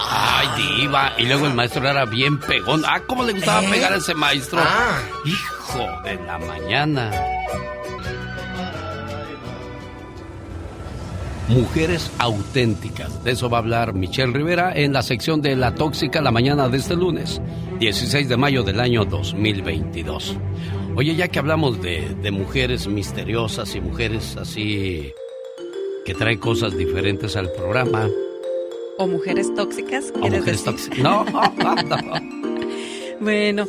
[0.09, 1.13] Ay, Diva.
[1.17, 2.83] Y luego el maestro era bien pegón.
[2.85, 3.69] Ah, ¿cómo le gustaba ¿Eh?
[3.71, 4.59] pegar a ese maestro?
[4.61, 4.99] Ah.
[5.25, 7.11] Hijo de la mañana.
[11.47, 13.23] Mujeres auténticas.
[13.23, 16.69] De eso va a hablar Michelle Rivera en la sección de La Tóxica la mañana
[16.69, 17.41] de este lunes,
[17.79, 20.37] 16 de mayo del año 2022.
[20.95, 25.13] Oye, ya que hablamos de, de mujeres misteriosas y mujeres así
[26.05, 28.07] que traen cosas diferentes al programa.
[28.97, 30.65] O mujeres tóxicas, O ¿quieres mujeres decir?
[30.65, 30.99] tóxicas.
[30.99, 32.13] No, no.
[33.19, 33.65] Bueno,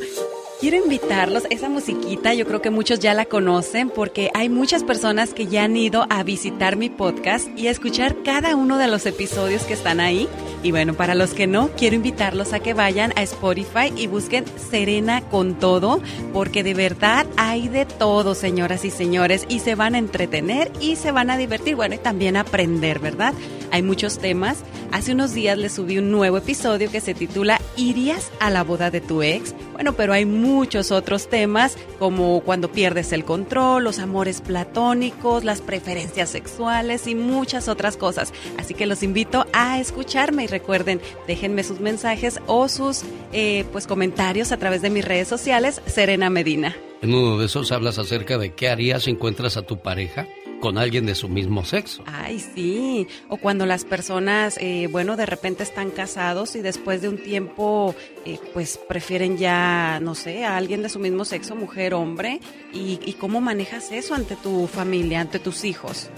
[0.64, 1.42] quiero invitarlos.
[1.50, 5.64] Esa musiquita yo creo que muchos ya la conocen porque hay muchas personas que ya
[5.64, 9.74] han ido a visitar mi podcast y a escuchar cada uno de los episodios que
[9.74, 10.26] están ahí.
[10.62, 14.46] Y bueno, para los que no, quiero invitarlos a que vayan a Spotify y busquen
[14.56, 16.00] Serena con todo,
[16.32, 20.96] porque de verdad hay de todo, señoras y señores, y se van a entretener y
[20.96, 23.34] se van a divertir, bueno, y también aprender, ¿verdad?
[23.70, 24.60] Hay muchos temas.
[24.92, 28.90] Hace unos días les subí un nuevo episodio que se titula ¿Irías a la boda
[28.90, 29.54] de tu ex?
[29.74, 30.53] Bueno, pero hay muchos
[30.90, 37.68] otros temas como cuando pierdes el control, los amores platónicos, las preferencias sexuales y muchas
[37.68, 38.32] otras cosas.
[38.58, 43.02] Así que los invito a escucharme y recuerden, déjenme sus mensajes o sus
[43.32, 46.76] eh, pues comentarios a través de mis redes sociales, Serena Medina.
[47.02, 50.26] En uno de esos hablas acerca de qué harías si encuentras a tu pareja
[50.64, 52.02] con alguien de su mismo sexo.
[52.06, 53.06] Ay, sí.
[53.28, 57.94] O cuando las personas, eh, bueno, de repente están casados y después de un tiempo,
[58.24, 62.40] eh, pues prefieren ya, no sé, a alguien de su mismo sexo, mujer, hombre.
[62.72, 66.08] ¿Y, y cómo manejas eso ante tu familia, ante tus hijos?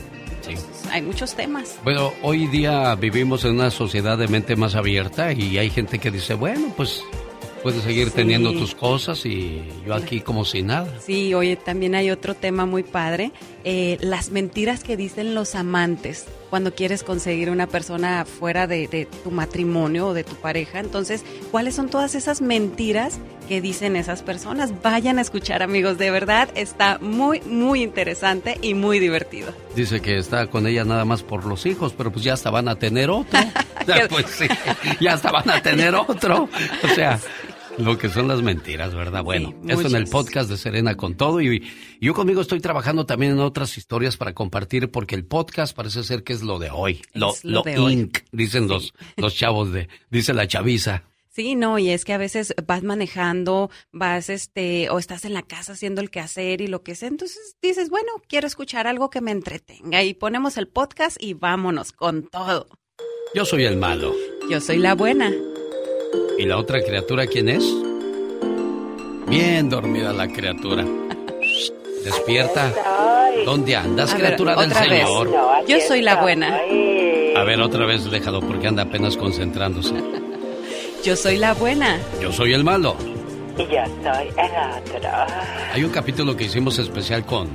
[0.43, 0.55] Sí.
[0.93, 1.81] Hay muchos temas.
[1.83, 6.13] Bueno, hoy día vivimos en una sociedad de mente más abierta y hay gente que
[6.13, 7.03] dice, bueno, pues
[7.67, 8.13] puedes seguir Sí.
[8.15, 10.87] teniendo tus cosas y yo aquí como si nada.
[11.05, 13.33] Sí, oye, también hay otro tema muy padre,
[13.65, 19.07] eh, las mentiras que dicen los amantes cuando quieres conseguir una persona fuera de, de
[19.25, 20.79] tu matrimonio o de tu pareja.
[20.79, 23.19] Entonces, ¿cuáles son todas esas mentiras
[23.49, 24.73] que dicen esas personas?
[24.85, 29.53] Vayan a escuchar, amigos, de verdad está muy, muy interesante y muy divertido.
[29.75, 32.69] Dice que está con ella nada más por los hijos, pero pues ya hasta van
[32.69, 33.41] a tener otro.
[33.87, 34.47] Ya, pues sí,
[35.01, 36.49] ya hasta van a tener otro.
[36.83, 37.21] O sea,
[37.79, 39.23] lo que son las mentiras, ¿verdad?
[39.23, 41.63] Bueno, esto en el podcast de Serena con todo y,
[42.01, 46.03] y yo conmigo estoy trabajando también en otras historias para compartir porque el podcast parece
[46.05, 47.93] ser que es lo de hoy, lo, lo lo de hoy.
[47.93, 51.05] inc, dicen los, los chavos de, dice la chaviza.
[51.29, 55.43] Sí, no, y es que a veces vas manejando, vas este, o estás en la
[55.43, 57.09] casa haciendo el quehacer y lo que sea.
[57.09, 60.03] Entonces dices, bueno, quiero escuchar algo que me entretenga.
[60.03, 62.69] Y ponemos el podcast y vámonos con todo.
[63.35, 64.15] Yo soy el malo.
[64.49, 65.31] Yo soy la buena.
[66.39, 67.65] ¿Y la otra criatura quién es?
[69.27, 70.85] Bien dormida la criatura.
[72.05, 72.73] Despierta.
[73.45, 75.07] ¿Dónde andas, A ver, criatura del otra vez.
[75.07, 75.31] Señor?
[75.67, 76.61] Yo soy la buena.
[77.37, 79.95] A ver, otra vez déjalo porque anda apenas concentrándose.
[81.03, 81.99] Yo soy la buena.
[82.21, 82.97] Yo soy el malo.
[83.57, 85.11] Y yo soy el otro.
[85.73, 87.49] Hay un capítulo que hicimos especial con,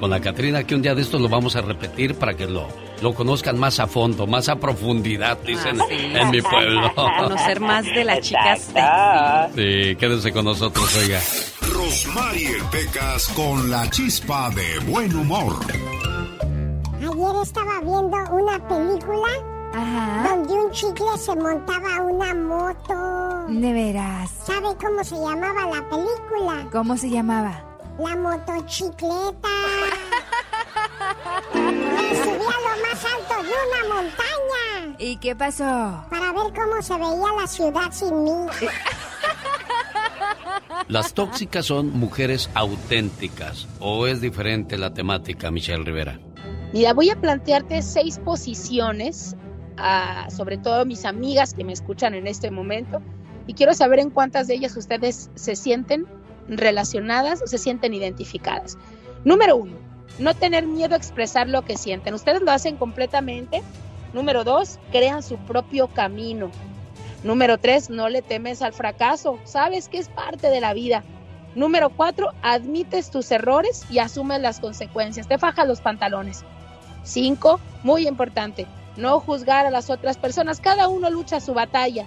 [0.00, 2.66] con la Catrina que un día de estos lo vamos a repetir para que lo,
[3.04, 5.94] lo conozcan más a fondo, más a profundidad, dicen Ah, sí.
[6.14, 6.90] en mi pueblo.
[6.94, 8.70] Conocer más de las chicas.
[9.54, 11.20] Sí, quédense con nosotros, oiga.
[11.70, 15.54] Rosmarie Pecas con la chispa de buen humor.
[16.96, 19.28] Ayer estaba viendo una película
[20.24, 23.46] donde un chicle se montaba una moto.
[23.48, 24.30] De veras.
[24.46, 26.66] ¿Sabe cómo se llamaba la película?
[26.72, 27.62] ¿Cómo se llamaba?
[27.98, 29.48] La motocicleta.
[31.94, 36.04] Me subí a lo más alto de una montaña ¿Y qué pasó?
[36.10, 38.30] para ver cómo se veía la ciudad sin mí.
[40.88, 43.66] Las tóxicas son mujeres auténticas.
[43.80, 46.20] ¿O es diferente la temática, Michelle Rivera?
[46.72, 49.36] Mira, voy a plantearte seis posiciones,
[49.76, 53.00] a, sobre todo mis amigas que me escuchan en este momento,
[53.46, 56.06] y quiero saber en cuántas de ellas ustedes se sienten
[56.48, 58.76] relacionadas o se sienten identificadas.
[59.24, 59.72] Número uno,
[60.18, 62.14] no tener miedo a expresar lo que sienten.
[62.14, 63.62] Ustedes lo hacen completamente.
[64.12, 66.50] Número dos, crean su propio camino.
[67.24, 69.38] Número tres, no le temes al fracaso.
[69.44, 71.02] Sabes que es parte de la vida.
[71.54, 75.28] Número cuatro, admites tus errores y asumes las consecuencias.
[75.28, 76.44] Te fajas los pantalones.
[77.04, 78.66] Cinco, muy importante,
[78.96, 80.60] no juzgar a las otras personas.
[80.60, 82.06] Cada uno lucha su batalla.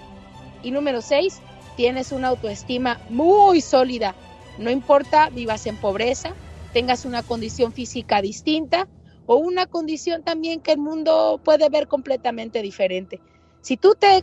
[0.62, 1.40] Y número seis,
[1.76, 4.14] tienes una autoestima muy sólida.
[4.58, 6.32] No importa, vivas en pobreza,
[6.78, 8.86] tengas una condición física distinta
[9.26, 13.20] o una condición también que el mundo puede ver completamente diferente.
[13.62, 14.22] Si tú te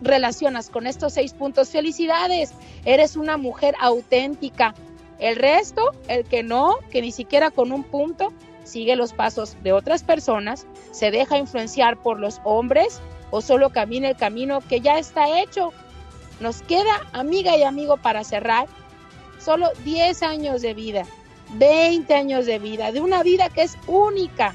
[0.00, 2.54] relacionas con estos seis puntos, felicidades,
[2.86, 4.74] eres una mujer auténtica.
[5.18, 8.32] El resto, el que no, que ni siquiera con un punto
[8.64, 14.08] sigue los pasos de otras personas, se deja influenciar por los hombres o solo camina
[14.08, 15.74] el camino que ya está hecho.
[16.40, 18.66] Nos queda, amiga y amigo, para cerrar,
[19.38, 21.06] solo 10 años de vida,
[21.54, 24.54] 20 años de vida, de una vida que es única,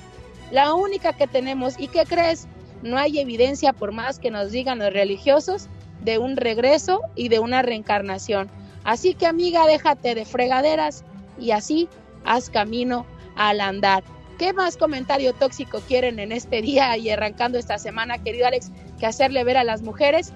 [0.52, 1.76] la única que tenemos.
[1.80, 2.48] ¿Y qué crees?
[2.82, 5.68] No hay evidencia, por más que nos digan los religiosos,
[6.02, 8.50] de un regreso y de una reencarnación.
[8.84, 11.04] Así que amiga, déjate de fregaderas
[11.40, 11.90] y así
[12.24, 13.06] haz camino
[13.36, 14.04] al andar.
[14.38, 19.08] ¿Qué más comentario tóxico quieren en este día y arrancando esta semana, querido Alex, que
[19.08, 20.32] hacerle ver a las mujeres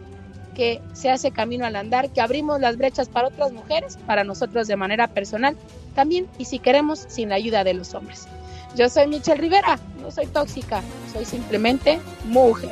[0.62, 4.68] que se hace camino al andar, que abrimos las brechas para otras mujeres, para nosotros
[4.68, 5.58] de manera personal
[5.96, 8.28] también, y si queremos, sin la ayuda de los hombres?
[8.76, 12.70] Yo soy Michelle Rivera, no soy tóxica, soy simplemente mujer.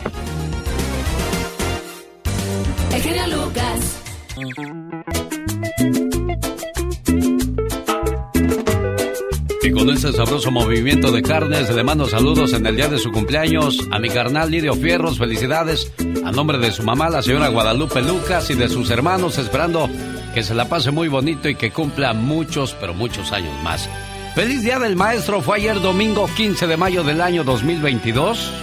[9.62, 13.12] Y con ese sabroso movimiento de carnes, le mando saludos en el día de su
[13.12, 15.18] cumpleaños a mi carnal Lidio Fierros.
[15.18, 15.92] Felicidades
[16.24, 19.90] a nombre de su mamá, la señora Guadalupe Lucas, y de sus hermanos, esperando
[20.34, 23.90] que se la pase muy bonito y que cumpla muchos, pero muchos años más.
[24.34, 25.42] Feliz Día del Maestro.
[25.42, 28.54] Fue ayer domingo 15 de mayo del año 2022.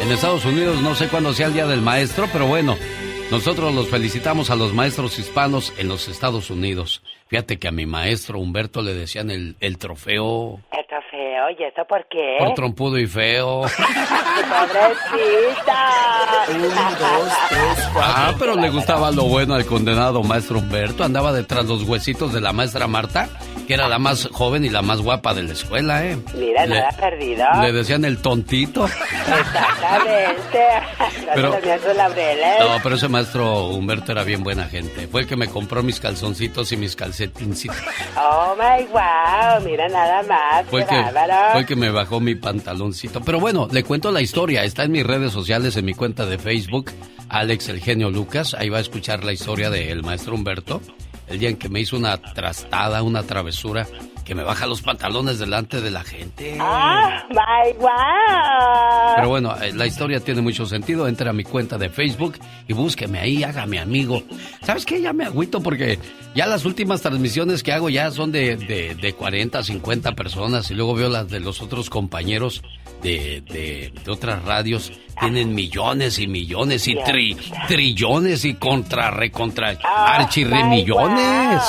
[0.00, 2.76] En Estados Unidos no sé cuándo sea el Día del Maestro, pero bueno,
[3.30, 7.02] nosotros los felicitamos a los maestros hispanos en los Estados Unidos.
[7.34, 11.84] Fíjate que a mi maestro Humberto le decían el, el trofeo Está feo, ¿y eso
[11.88, 12.36] por qué?
[12.38, 13.62] por trompudo y feo.
[14.54, 15.74] Pobrecita.
[17.96, 21.02] Ah, pero le gustaba lo bueno al condenado maestro Humberto.
[21.02, 23.28] Andaba detrás los huesitos de la maestra Marta,
[23.66, 26.18] que era la más joven y la más guapa de la escuela, ¿eh?
[26.34, 27.44] Mira, Le- nada perdido.
[27.62, 28.84] Le decían el tontito.
[28.86, 30.60] Exactamente.
[31.34, 32.60] Pero- Gracias, maestro Laureles.
[32.60, 35.08] No, pero ese maestro Humberto era bien buena gente.
[35.08, 37.76] Fue el que me compró mis calzoncitos y mis calcetincitos.
[38.16, 40.66] Oh my wow, mira nada más.
[40.66, 41.02] Fue que,
[41.52, 43.20] fue el que me bajó mi pantaloncito.
[43.22, 44.64] Pero bueno, le cuento la historia.
[44.64, 46.92] Está en mis redes sociales, en mi cuenta de Facebook,
[47.28, 48.54] Alex el genio Lucas.
[48.54, 50.80] Ahí va a escuchar la historia del maestro Humberto.
[51.28, 53.86] El día en que me hizo una trastada, una travesura,
[54.24, 56.56] que me baja los pantalones delante de la gente.
[56.58, 59.16] Ah, my wow.
[59.16, 61.06] Pero bueno, eh, la historia tiene mucho sentido.
[61.06, 64.22] Entre a mi cuenta de Facebook y búsqueme ahí, hágame amigo.
[64.62, 65.00] ¿Sabes qué?
[65.00, 65.98] Ya me agüito porque
[66.34, 70.74] ya las últimas transmisiones que hago ya son de, de, de 40, 50 personas y
[70.74, 72.62] luego veo las de los otros compañeros
[73.02, 74.92] de, de, de otras radios.
[75.20, 77.36] Tienen millones y millones y tri-
[77.68, 81.62] trillones y contra, recontra, Ah, archirremillones.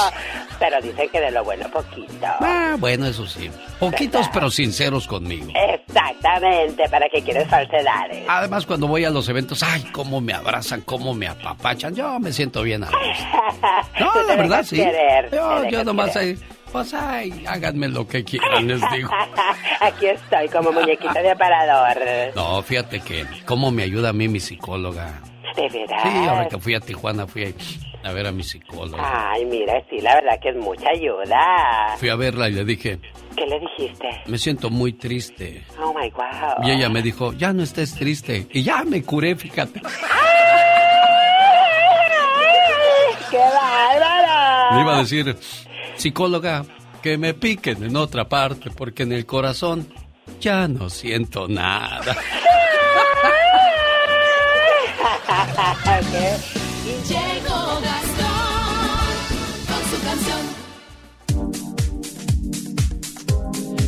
[0.58, 2.26] Pero dicen que de lo bueno poquito.
[2.40, 3.52] Ah, bueno, eso sí.
[3.80, 5.52] Poquitos pero sinceros conmigo.
[5.54, 8.26] Exactamente, ¿para qué quieres falsedades?
[8.28, 11.94] Además, cuando voy a los eventos, ay, cómo me abrazan, cómo me apapachan.
[11.94, 13.00] Yo me siento bien a gusto.
[14.00, 14.78] No, la verdad, sí.
[14.78, 16.38] querer, Yo, yo nomás querer.
[16.38, 19.10] ahí, pues, ay, háganme lo que quieran, les digo.
[19.80, 21.98] Aquí estoy como muñequita de aparador.
[22.36, 25.22] No, fíjate que cómo me ayuda a mí mi psicóloga.
[25.56, 26.04] De veras.
[26.04, 27.56] Sí, ahora que fui a Tijuana, fui
[28.04, 29.32] a ver a mi psicóloga.
[29.32, 31.96] Ay, mira, sí, la verdad que es mucha ayuda.
[31.98, 33.00] Fui a verla y le dije,
[33.38, 34.10] ¿Qué le dijiste?
[34.26, 35.64] me siento muy triste.
[35.82, 36.68] Oh my wow.
[36.68, 38.48] Y ella me dijo, ya no estés triste.
[38.52, 39.82] Y ya me curé, fíjate.
[43.32, 44.76] ¡Qué bárbaro!
[44.76, 45.36] Le iba a decir,
[45.98, 46.66] psicóloga,
[47.02, 49.88] que me piquen en otra parte, porque en el corazón
[50.40, 52.16] ya no siento nada.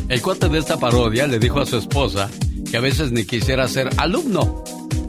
[0.08, 2.30] El cuate de esta parodia le dijo a su esposa
[2.70, 4.64] que a veces ni quisiera ser alumno,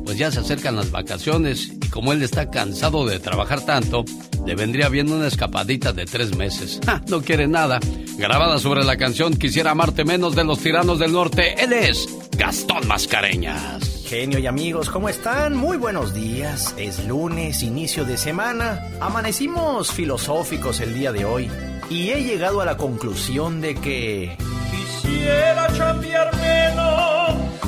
[0.09, 4.05] pues ya se acercan las vacaciones y como él está cansado de trabajar tanto,
[4.43, 6.79] le vendría bien una escapadita de tres meses.
[6.83, 6.99] ¡Ja!
[7.09, 7.79] No quiere nada.
[8.17, 12.87] Grabada sobre la canción Quisiera amarte menos de los tiranos del norte, él es Gastón
[12.87, 14.03] Mascareñas.
[14.07, 15.55] Genio y amigos, ¿cómo están?
[15.55, 16.73] Muy buenos días.
[16.79, 18.87] Es lunes, inicio de semana.
[18.99, 21.51] Amanecimos filosóficos el día de hoy.
[21.87, 24.35] Y he llegado a la conclusión de que...
[24.71, 27.59] Quisiera chambear menos,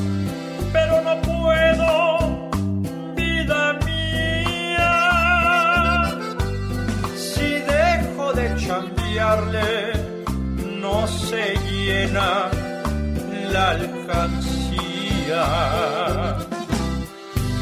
[7.16, 9.94] Si dejo de chambearle,
[10.82, 12.50] no se llena
[13.52, 15.44] la alcancía.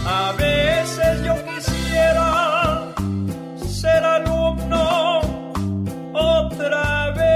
[0.05, 2.93] A veces yo quisiera
[3.67, 5.21] ser alumno
[6.13, 7.29] otra vez,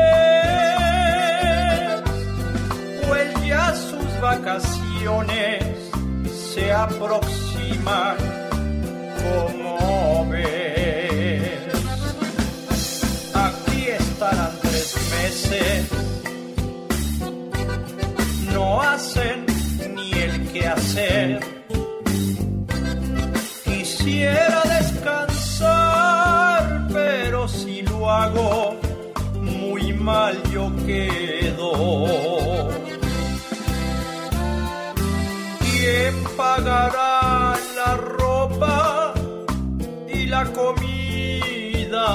[3.07, 5.63] pues ya sus vacaciones
[6.53, 8.32] se aproximan
[9.23, 11.51] como ves.
[13.33, 15.87] Aquí estarán tres meses,
[18.53, 19.45] no hacen
[19.95, 21.39] ni el que hacer.
[23.63, 28.75] Quisiera descansar, pero si lo hago,
[29.41, 31.69] muy mal yo quedo.
[35.59, 37.55] ¿Quién pagará
[40.51, 42.07] comida?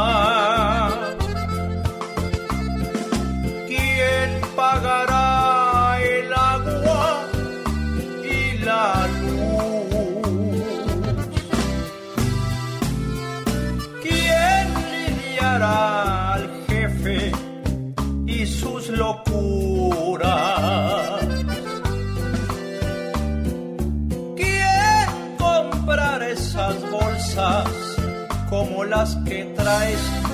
[28.89, 30.29] Las que traes tú?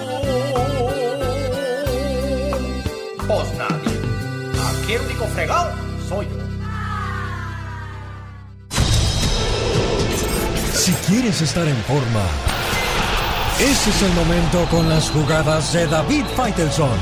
[3.27, 3.99] Pues nadie.
[4.69, 5.73] Aquí el único fregado
[6.09, 6.45] soy yo.
[10.75, 12.23] Si quieres estar en forma,
[13.59, 16.99] ese es el momento con las jugadas de David Faitelson.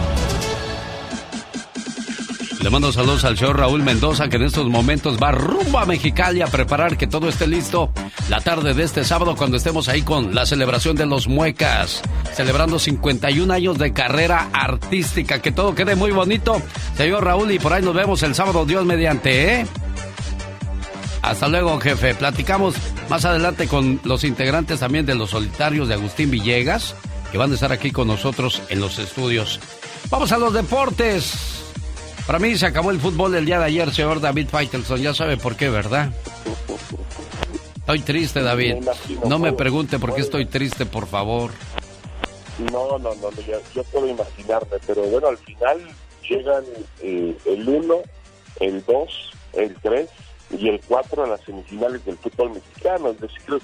[2.62, 6.42] Le mando saludos al show Raúl Mendoza, que en estos momentos va rumbo a Mexicali
[6.42, 7.92] a preparar que todo esté listo
[8.28, 12.02] la tarde de este sábado cuando estemos ahí con la celebración de los Muecas,
[12.34, 15.40] celebrando 51 años de carrera artística.
[15.40, 16.62] Que todo quede muy bonito,
[16.96, 19.66] señor Raúl, y por ahí nos vemos el sábado, Dios mediante, ¿eh?
[21.22, 22.14] Hasta luego, jefe.
[22.14, 22.74] Platicamos
[23.08, 26.96] más adelante con los integrantes también de los solitarios de Agustín Villegas,
[27.30, 29.60] que van a estar aquí con nosotros en los estudios.
[30.10, 31.32] Vamos a los deportes.
[32.26, 35.00] Para mí se acabó el fútbol el día de ayer, señor David Faitelson.
[35.00, 36.12] Ya sabe por qué, ¿verdad?
[37.82, 38.76] Estoy triste, David.
[39.26, 41.50] No me pregunte por qué estoy triste, por favor.
[42.70, 45.80] No, no, no, yo, yo puedo imaginarme, pero bueno, al final
[46.28, 46.64] llegan
[47.00, 47.94] eh, el 1,
[48.60, 50.08] el 2, el 3
[50.58, 53.10] y el 4 a las semifinales del fútbol mexicano.
[53.10, 53.60] Es decir,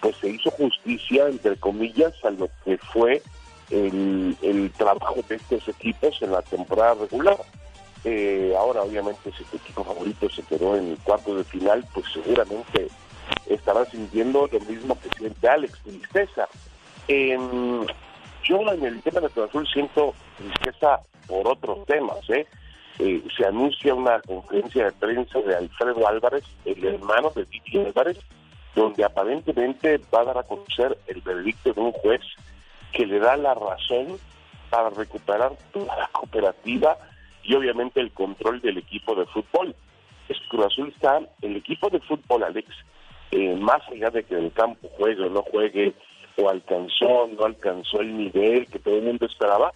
[0.00, 3.22] pues se hizo justicia, entre comillas, a lo que fue
[3.68, 7.36] el, el trabajo de estos equipos en la temporada regular.
[8.04, 12.06] Eh, ahora, obviamente, si tu equipo favorito se quedó en el cuarto de final, pues
[12.14, 12.88] seguramente
[13.46, 16.48] estará sintiendo lo mismo que siente Alex, tristeza.
[17.08, 22.18] Yo en el tema de Cruz Azul siento tristeza por otros temas.
[22.30, 22.46] ¿eh?
[22.98, 28.18] Eh, se anuncia una conferencia de prensa de Alfredo Álvarez, el hermano de Titi Álvarez,
[28.74, 32.20] donde aparentemente va a dar a conocer el veredicto de un juez
[32.92, 34.18] que le da la razón
[34.68, 36.96] para recuperar toda la cooperativa
[37.42, 39.74] y obviamente el control del equipo de fútbol.
[40.28, 42.68] Es Cruz Azul está, el equipo de fútbol, Alex,
[43.30, 45.94] eh, más allá de que el campo juegue o no juegue,
[46.36, 49.72] o alcanzó no alcanzó el nivel que todo el mundo esperaba,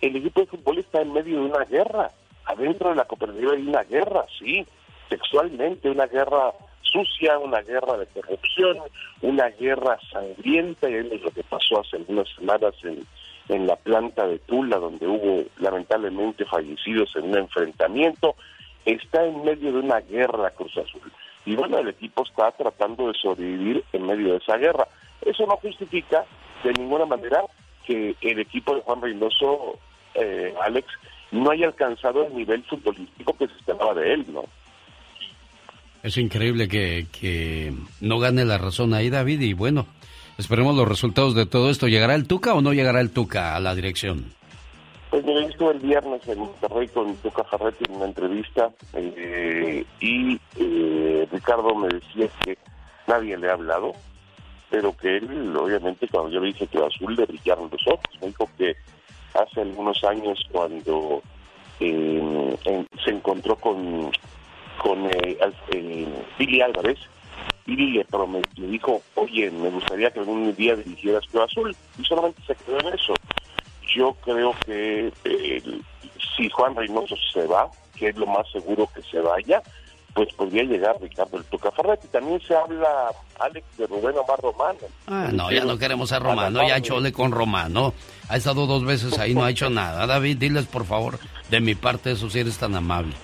[0.00, 2.10] el equipo de fútbol está en medio de una guerra.
[2.44, 4.64] Adentro de la cooperativa hay una guerra, sí,
[5.08, 6.52] sexualmente, una guerra
[6.82, 8.78] sucia, una guerra de corrupción,
[9.22, 13.06] una guerra sangrienta, y es lo que pasó hace algunas semanas en,
[13.48, 18.34] en la planta de Tula, donde hubo lamentablemente fallecidos en un enfrentamiento,
[18.84, 21.12] está en medio de una guerra Cruz Azul.
[21.44, 24.86] Y bueno, el equipo está tratando de sobrevivir en medio de esa guerra.
[25.22, 26.24] Eso no justifica
[26.62, 27.42] de ninguna manera
[27.84, 29.78] que el equipo de Juan Reynoso,
[30.14, 30.86] eh, Alex,
[31.30, 34.44] no haya alcanzado el nivel futbolístico que se esperaba de él, ¿no?
[36.02, 39.86] Es increíble que, que no gane la razón ahí, David, y bueno,
[40.38, 41.88] esperemos los resultados de todo esto.
[41.88, 44.37] ¿Llegará el Tuca o no llegará el Tuca a la dirección?
[45.10, 50.38] Pues me estuve el viernes en Monterrey con Tuca Ferretti en una entrevista eh, y
[50.56, 52.58] eh, Ricardo me decía que
[53.06, 53.92] nadie le ha hablado,
[54.68, 58.26] pero que él, obviamente, cuando yo le dije que azul le brillaron los ojos, me
[58.26, 58.76] dijo que
[59.32, 61.22] hace algunos años cuando
[61.80, 62.56] eh,
[63.02, 64.10] se encontró con,
[64.82, 66.06] con eh,
[66.38, 66.98] Billy Álvarez,
[67.64, 72.04] Billy le, prometió, le dijo, oye, me gustaría que algún día dirigieras Cruz Azul, y
[72.04, 73.14] solamente se quedó en eso.
[73.94, 75.62] Yo creo que eh,
[76.36, 79.62] si Juan Reynoso se va, que es lo más seguro que se vaya,
[80.14, 82.08] pues podría llegar Ricardo el Tuca Ferretti.
[82.08, 84.78] También se habla, Alex, de Rubén Omar Romano.
[85.06, 87.94] Ah, no, ya no queremos a Romano, ya chole con Romano.
[88.28, 90.06] Ha estado dos veces ahí, no ha hecho nada.
[90.06, 91.18] David, diles por favor,
[91.50, 93.14] de mi parte, eso si eres tan amable.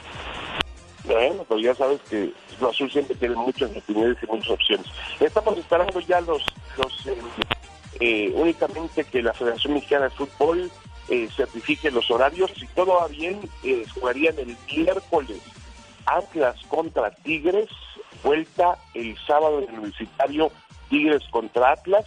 [1.04, 4.86] Bueno, pues ya sabes que lo azul siempre tiene muchas opiniones y muchas opciones.
[5.20, 6.42] Estamos esperando ya los,
[6.78, 7.16] los eh,
[8.00, 10.70] eh, únicamente que la Federación Mexicana de Fútbol
[11.08, 12.50] eh, certifique los horarios.
[12.58, 15.40] Si todo va bien, eh, jugarían el miércoles
[16.06, 17.68] Atlas contra Tigres,
[18.22, 20.50] vuelta el sábado en el Universitario
[20.88, 22.04] Tigres contra Atlas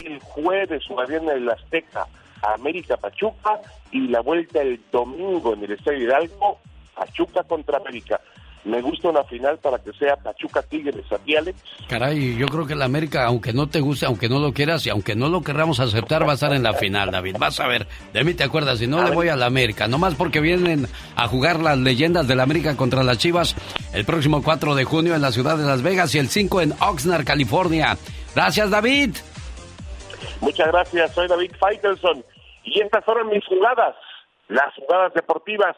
[0.00, 2.06] y el jueves jugarían el Azteca
[2.42, 3.60] América Pachuca
[3.90, 6.58] y la vuelta el domingo en el Estadio Hidalgo
[6.94, 8.20] Pachuca contra América.
[8.64, 11.58] Me gusta una final para que sea Pachuca Tigres, ¿a Alex?
[11.88, 14.90] Caray, yo creo que la América, aunque no te guste, aunque no lo quieras y
[14.90, 17.36] aunque no lo querramos aceptar, va a estar en la final, David.
[17.40, 20.14] Vas a ver, de mí te acuerdas, si no le voy a la América, nomás
[20.14, 20.86] porque vienen
[21.16, 23.56] a jugar las leyendas de la América contra las Chivas
[23.92, 26.72] el próximo 4 de junio en la ciudad de Las Vegas y el 5 en
[26.80, 27.96] Oxnard, California.
[28.34, 29.16] Gracias, David.
[30.40, 32.24] Muchas gracias, soy David Faitelson
[32.64, 33.94] y estas fueron mis jugadas,
[34.48, 35.76] las jugadas deportivas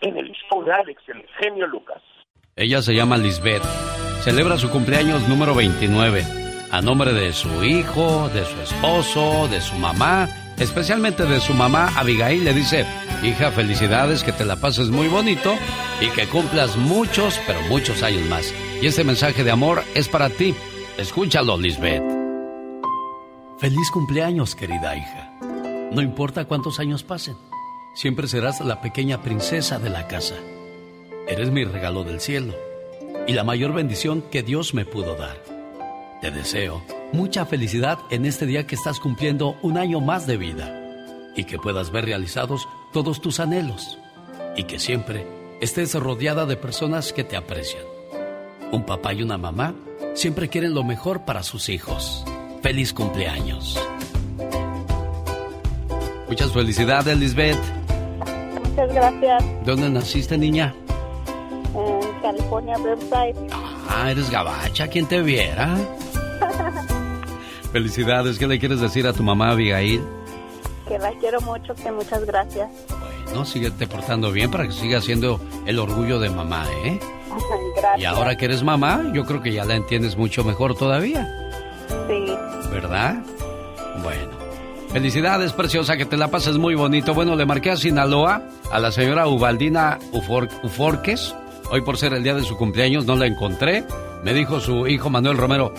[0.00, 2.02] en el show de Alex, el genio Lucas.
[2.58, 3.62] Ella se llama Lisbeth.
[4.24, 6.24] Celebra su cumpleaños número 29.
[6.70, 10.26] A nombre de su hijo, de su esposo, de su mamá,
[10.56, 12.86] especialmente de su mamá Abigail, le dice,
[13.22, 15.54] hija, felicidades, que te la pases muy bonito
[16.00, 18.54] y que cumplas muchos, pero muchos años más.
[18.80, 20.54] Y este mensaje de amor es para ti.
[20.96, 22.02] Escúchalo, Lisbeth.
[23.58, 25.30] Feliz cumpleaños, querida hija.
[25.92, 27.36] No importa cuántos años pasen,
[27.94, 30.36] siempre serás la pequeña princesa de la casa.
[31.28, 32.54] Eres mi regalo del cielo
[33.26, 35.36] y la mayor bendición que Dios me pudo dar.
[36.20, 40.72] Te deseo mucha felicidad en este día que estás cumpliendo un año más de vida
[41.34, 43.98] y que puedas ver realizados todos tus anhelos
[44.56, 45.26] y que siempre
[45.60, 47.82] estés rodeada de personas que te aprecian.
[48.70, 49.74] Un papá y una mamá
[50.14, 52.24] siempre quieren lo mejor para sus hijos.
[52.62, 53.78] Feliz cumpleaños.
[56.28, 57.58] Muchas felicidades, Lisbeth.
[58.64, 59.44] Muchas gracias.
[59.64, 60.74] ¿Dónde naciste, niña?
[61.76, 63.34] En California, Riverside.
[63.90, 65.76] Ah, eres gabacha, quien te viera.
[67.72, 70.02] Felicidades, ¿qué le quieres decir a tu mamá Abigail?
[70.88, 72.70] Que la quiero mucho, que muchas gracias.
[73.34, 76.98] No, síguete portando bien para que siga siendo el orgullo de mamá, ¿eh?
[77.76, 78.00] Gracias.
[78.00, 81.28] Y ahora que eres mamá, yo creo que ya la entiendes mucho mejor todavía,
[82.08, 82.24] Sí.
[82.70, 83.16] ¿verdad?
[84.02, 84.36] Bueno.
[84.92, 87.12] Felicidades, preciosa, que te la pases muy bonito.
[87.12, 91.34] Bueno, le marqué a Sinaloa a la señora Ubaldina Ufor- Uforques.
[91.70, 93.84] Hoy por ser el día de su cumpleaños no la encontré.
[94.22, 95.72] Me dijo su hijo Manuel Romero,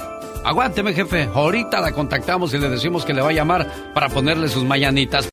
[0.43, 4.47] aguánteme jefe, ahorita la contactamos y le decimos que le va a llamar para ponerle
[4.49, 5.30] sus mañanitas.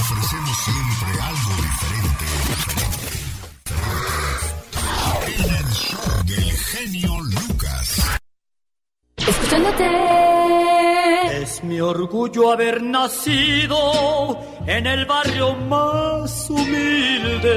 [0.00, 2.26] Ofrecemos siempre algo diferente.
[5.26, 8.18] En el show del genio Lucas.
[9.16, 9.86] Escuchándote.
[11.42, 17.50] Es mi orgullo haber nacido en el barrio más humilde,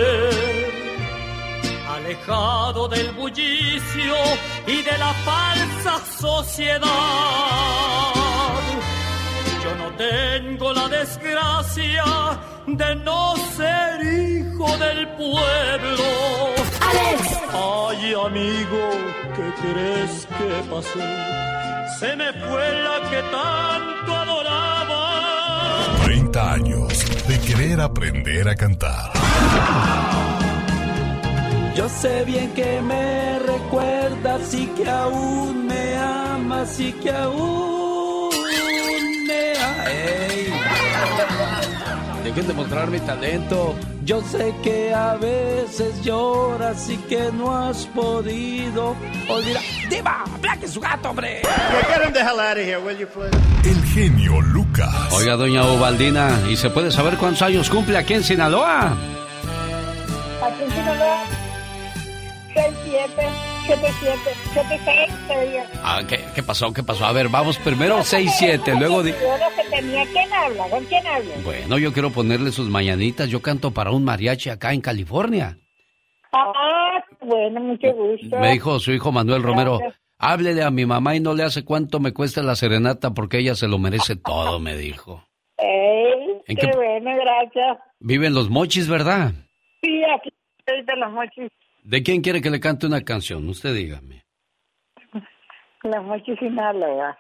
[2.06, 4.16] alejado del bullicio
[4.68, 6.86] y de la falsa sociedad.
[9.64, 12.06] Yo no tengo la desgracia
[12.68, 16.06] de no ser hijo del pueblo.
[16.90, 17.40] ¡Alex!
[17.52, 18.84] Ay, amigo,
[19.36, 21.06] ¿qué crees que pasó?
[22.00, 25.02] Se me fue la que tanto adoraba.
[26.04, 30.35] 30 años de querer aprender a cantar.
[31.76, 38.30] Yo sé bien que me recuerdas y que aún me amas y que aún
[39.28, 39.90] me amas.
[42.24, 43.76] Dejen de mostrar mi talento.
[44.06, 48.96] Yo sé que a veces lloras y que no has podido
[49.28, 49.64] olvidar.
[49.90, 50.24] ¡Diva!
[50.42, 51.42] ¡Plaque su gato, hombre!
[51.44, 53.36] Get him the hell out of here, will you, please?
[53.64, 55.12] El genio Lucas.
[55.12, 58.96] Oiga, doña Ubaldina, ¿y se puede saber cuántos años cumple aquí en Sinaloa?
[60.44, 61.24] Aquí en Sinaloa,
[62.56, 63.12] 6, 7,
[63.66, 64.20] 7, 7,
[64.54, 65.70] 7, 6, sería.
[65.84, 66.74] Ah, ¿qué, qué pasó?
[66.74, 67.06] ¿Qué pasó?
[67.06, 69.04] A ver, vamos primero 6-7, luego...
[69.04, 70.68] tenía, ¿quién habla?
[70.70, 71.36] ¿Con quién habla?
[71.44, 73.30] Bueno, yo quiero ponerle sus mañanitas.
[73.30, 75.58] Yo canto para un mariachi acá en California.
[76.32, 78.38] Ah, bueno, mucho gusto.
[78.40, 80.02] Me dijo su hijo Manuel Romero, Gracias.
[80.18, 83.56] háblele a mi mamá y no le hace cuánto me cuesta la serenata porque ella
[83.56, 85.24] se lo merece todo, me dijo.
[85.58, 87.78] Ey, ¿En qué, qué- bueno, gracias.
[88.00, 89.32] Vive en Los Mochis, ¿verdad?
[89.82, 90.30] Sí, aquí
[90.60, 91.50] estoy de los mochis,
[91.86, 93.48] ¿De quién quiere que le cante una canción?
[93.48, 94.26] Usted dígame.
[95.84, 97.16] los mochis Sinaloa.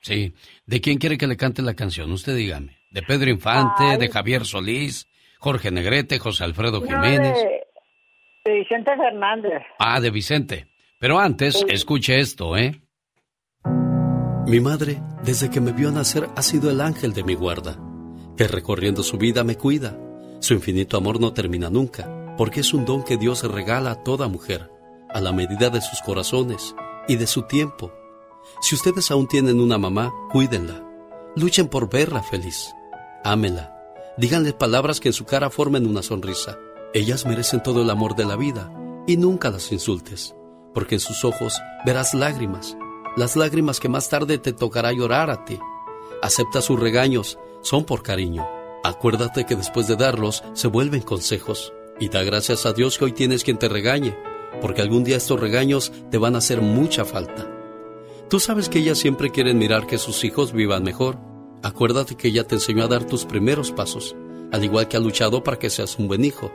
[0.00, 0.32] Sí.
[0.64, 2.10] ¿De quién quiere que le cante la canción?
[2.12, 2.78] Usted dígame.
[2.90, 3.98] ¿De Pedro Infante, Ay.
[3.98, 5.08] de Javier Solís,
[5.40, 7.34] Jorge Negrete, José Alfredo No, Jiménez?
[7.34, 7.66] de,
[8.44, 9.62] de Vicente Fernández.
[9.80, 10.68] Ah, de Vicente.
[11.00, 12.80] Pero antes, escuche esto, ¿eh?
[14.46, 17.76] Mi madre, desde que me vio nacer, ha sido el ángel de mi guarda,
[18.36, 19.98] que recorriendo su vida me cuida.
[20.40, 22.08] Su infinito amor no termina nunca,
[22.38, 24.70] porque es un don que Dios regala a toda mujer,
[25.10, 26.74] a la medida de sus corazones
[27.08, 27.92] y de su tiempo.
[28.60, 30.86] Si ustedes aún tienen una mamá, cuídenla.
[31.34, 32.72] Luchen por verla feliz.
[33.24, 33.74] Ámenla.
[34.16, 36.56] Díganle palabras que en su cara formen una sonrisa.
[36.94, 38.72] Ellas merecen todo el amor de la vida
[39.06, 40.34] y nunca las insultes,
[40.72, 41.54] porque en sus ojos
[41.84, 42.76] verás lágrimas,
[43.16, 45.58] las lágrimas que más tarde te tocará llorar a ti.
[46.22, 48.46] Acepta sus regaños, son por cariño.
[48.84, 53.12] Acuérdate que después de darlos se vuelven consejos y da gracias a Dios que hoy
[53.12, 54.16] tienes quien te regañe,
[54.60, 57.50] porque algún día estos regaños te van a hacer mucha falta.
[58.28, 61.18] Tú sabes que ellas siempre quieren mirar que sus hijos vivan mejor.
[61.62, 64.14] Acuérdate que ella te enseñó a dar tus primeros pasos,
[64.52, 66.52] al igual que ha luchado para que seas un buen hijo.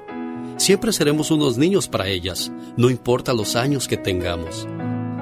[0.57, 4.68] Siempre seremos unos niños para ellas, no importa los años que tengamos.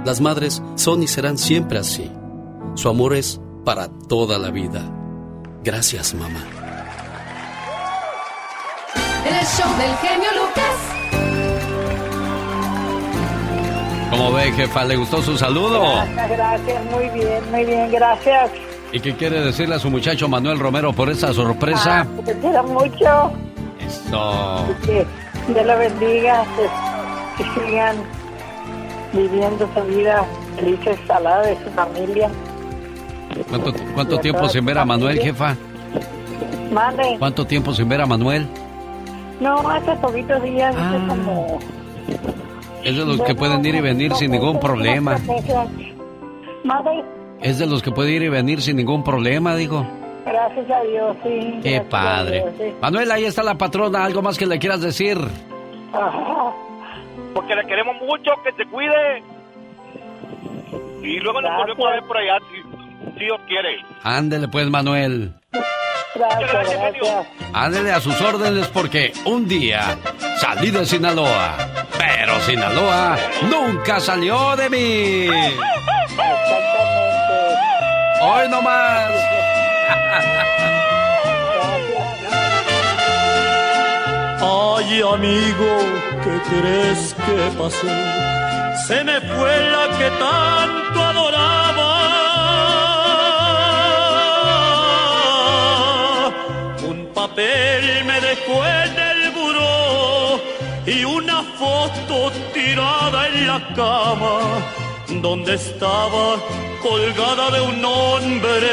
[0.05, 2.11] Las madres son y serán siempre así.
[2.75, 4.89] Su amor es para toda la vida.
[5.63, 6.60] Gracias, mamá.
[9.25, 10.75] El show del genio Lucas.
[14.09, 14.83] ¿Cómo ve, jefa?
[14.83, 15.81] ¿Le gustó su saludo?
[15.81, 18.51] Gracias, gracias, muy bien, muy bien, gracias.
[18.91, 22.01] ¿Y qué quiere decirle a su muchacho Manuel Romero por esa sorpresa?
[22.01, 23.31] Ah, te quiero mucho,
[23.79, 24.65] Eso.
[24.85, 25.05] que
[25.47, 26.43] Dios lo bendiga,
[27.37, 27.95] que, que sigan
[29.13, 30.25] viviendo su vida
[30.57, 32.29] felices al lado de su familia.
[33.47, 35.55] ¿Cuánto, cuánto tiempo sin ver a Manuel, jefa?
[36.73, 37.15] Mande.
[37.17, 38.45] ¿Cuánto tiempo sin ver a Manuel?
[39.41, 41.59] No, hace poquitos días, hace como...
[42.83, 45.17] Es de los que pueden ir y venir sin ningún problema.
[46.63, 47.03] Mande.
[47.41, 49.85] Es de los que puede ir y venir sin ningún problema, digo.
[50.25, 51.59] Gracias a Dios, sí.
[51.63, 52.43] Qué padre.
[52.43, 52.75] Dios, sí.
[52.79, 54.05] Manuel, ahí está la patrona.
[54.05, 55.17] ¿Algo más que le quieras decir?
[55.91, 56.53] Ajá.
[57.33, 59.23] Porque le queremos mucho, que se cuide.
[61.01, 63.77] Y luego nos volvemos a ver por allá, si, si Dios quiere.
[64.03, 65.33] Ándele pues, Manuel.
[66.13, 67.27] Gracias, gracias.
[67.53, 69.97] Ándele a sus órdenes porque un día
[70.39, 71.55] salí de Sinaloa.
[71.97, 73.17] Pero Sinaloa
[73.49, 75.27] nunca salió de mí.
[78.21, 79.11] Hoy no más.
[84.43, 85.77] Ay, amigo,
[86.23, 87.87] ¿qué crees que pasó?
[88.87, 91.70] Se me fue la que tanto adoraba.
[97.31, 100.39] Papel me dejó en el buró
[100.85, 106.37] y una foto tirada en la cama donde estaba
[106.81, 108.67] colgada de un hombre.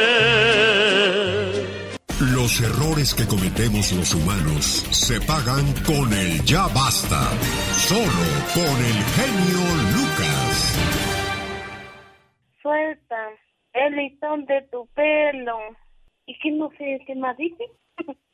[2.35, 7.31] Los errores que cometemos los humanos se pagan con el ya basta.
[7.73, 9.63] Solo con el genio
[9.95, 10.79] Lucas.
[12.61, 13.29] Suelta
[13.73, 15.59] el listón de tu pelo.
[16.27, 17.65] ¿Y qué no sé qué más dice?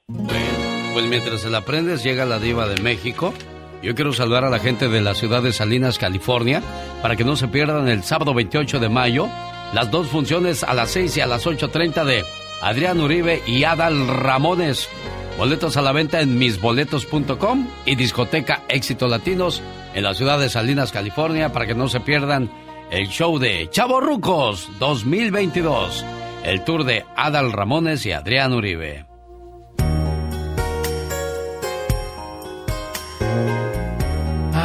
[0.95, 3.35] Pues mientras se la aprendes, llega la diva de México.
[3.83, 6.63] Yo quiero saludar a la gente de la ciudad de Salinas, California,
[7.03, 9.29] para que no se pierdan el sábado 28 de mayo
[9.73, 12.25] las dos funciones a las 6 y a las 8.30 de
[12.63, 14.89] Adrián Uribe y Adal Ramones.
[15.37, 19.63] Boletos a la venta en misboletos.com y discoteca Éxito Latinos
[19.95, 22.51] en la ciudad de Salinas, California, para que no se pierdan
[22.93, 26.05] el show de Chavo Rucos 2022,
[26.45, 29.14] el tour de Adal Ramones y Adrián Uribe.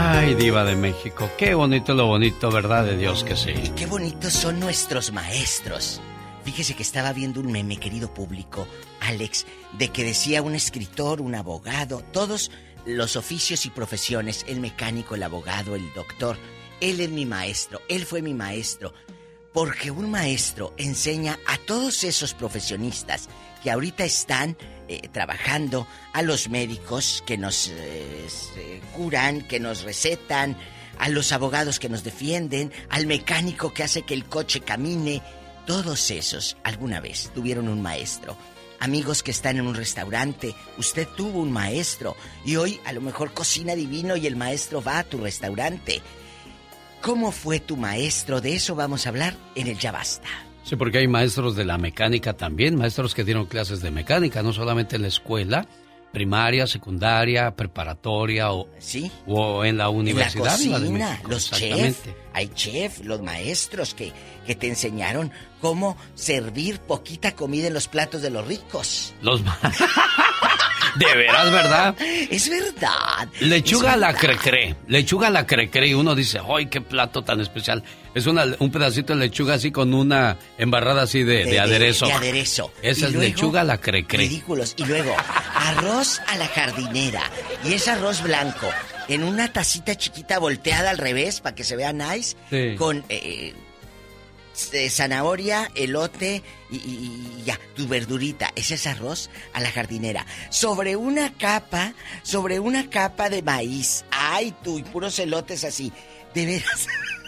[0.02, 2.86] Ay, diva de México, qué bonito lo bonito, ¿verdad?
[2.86, 3.52] De Dios que sí.
[3.76, 6.00] Qué bonitos son nuestros maestros.
[6.46, 8.66] Fíjese que estaba viendo un meme, querido público,
[9.02, 9.46] Alex,
[9.78, 12.50] de que decía un escritor, un abogado, todos
[12.86, 16.38] los oficios y profesiones, el mecánico, el abogado, el doctor.
[16.80, 18.94] Él es mi maestro, él fue mi maestro.
[19.52, 23.28] Porque un maestro enseña a todos esos profesionistas
[23.62, 24.56] que ahorita están
[24.90, 30.58] eh, trabajando, a los médicos que nos eh, curan, que nos recetan,
[30.98, 35.22] a los abogados que nos defienden, al mecánico que hace que el coche camine.
[35.68, 38.36] Todos esos alguna vez tuvieron un maestro.
[38.80, 43.32] Amigos que están en un restaurante, usted tuvo un maestro y hoy a lo mejor
[43.32, 46.02] cocina divino y el maestro va a tu restaurante.
[47.00, 48.42] ¿Cómo fue tu maestro?
[48.42, 50.49] De eso vamos a hablar en el Ya Basta.
[50.70, 54.54] Sí, porque hay maestros de la mecánica también, maestros que dieron clases de mecánica, no
[54.54, 55.66] solamente en la escuela,
[56.14, 59.12] primaria, secundaria, preparatoria o, ¿Sí?
[59.26, 60.62] o en la universidad.
[60.62, 62.00] En la de cocina, México, los chefs.
[62.34, 64.14] Hay chefs, los maestros que,
[64.46, 69.14] que te enseñaron cómo servir poquita comida en los platos de los ricos.
[69.24, 69.58] Los ma-
[70.96, 71.96] De veras, ¿verdad?
[72.30, 73.28] Es verdad.
[73.40, 74.76] Lechuga a Es la crecré.
[74.88, 75.88] Lechuga la crecré.
[75.88, 77.84] Y uno dice, ¡ay, qué plato tan especial!
[78.16, 82.08] Es una, un pedacito de lechuga así con una embarrada así de, de aderezo.
[82.08, 82.72] De aderezo.
[82.82, 84.20] Esa es luego, lechuga a la crecré.
[84.20, 84.74] Ridículos.
[84.78, 85.16] Y luego,
[85.56, 87.22] arroz a la jardinera.
[87.64, 88.68] Y es arroz blanco.
[89.08, 92.36] En una tacita chiquita volteada al revés para que se vea nice.
[92.50, 92.76] Sí.
[92.78, 93.54] Con eh,
[94.74, 96.80] eh, zanahoria, elote y, y-
[97.40, 98.52] y ya, tu verdurita.
[98.56, 100.26] Ese es arroz a la jardinera.
[100.50, 104.06] Sobre una capa, sobre una capa de maíz.
[104.12, 105.92] Ay, tú, y puros elotes así.
[106.34, 106.88] De veras.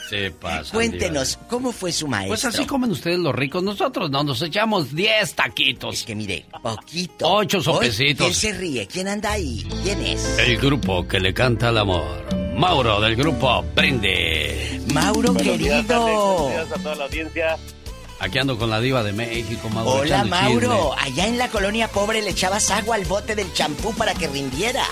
[0.10, 2.32] Se pasan, Cuéntenos, ¿cómo fue su maestro?
[2.32, 3.64] Pues así comen ustedes los ricos.
[3.64, 5.96] Nosotros no, nos echamos 10 taquitos.
[6.00, 7.32] Es que mire, poquito.
[7.32, 8.28] Ocho Hoy, sopecitos.
[8.28, 8.88] ¿Quién se ríe?
[8.88, 9.66] ¿Quién anda ahí?
[9.84, 10.38] ¿Quién es?
[10.38, 12.41] El grupo que le canta al amor.
[12.62, 14.82] Mauro del grupo Prende.
[14.94, 16.04] Mauro Buenos días, querido.
[16.04, 17.58] Buenos días a toda la audiencia.
[18.20, 20.02] Aquí ando con la diva de México, Mauro.
[20.02, 21.12] Hola Mauro, chisme.
[21.12, 24.84] allá en la colonia pobre le echabas agua al bote del champú para que rindiera.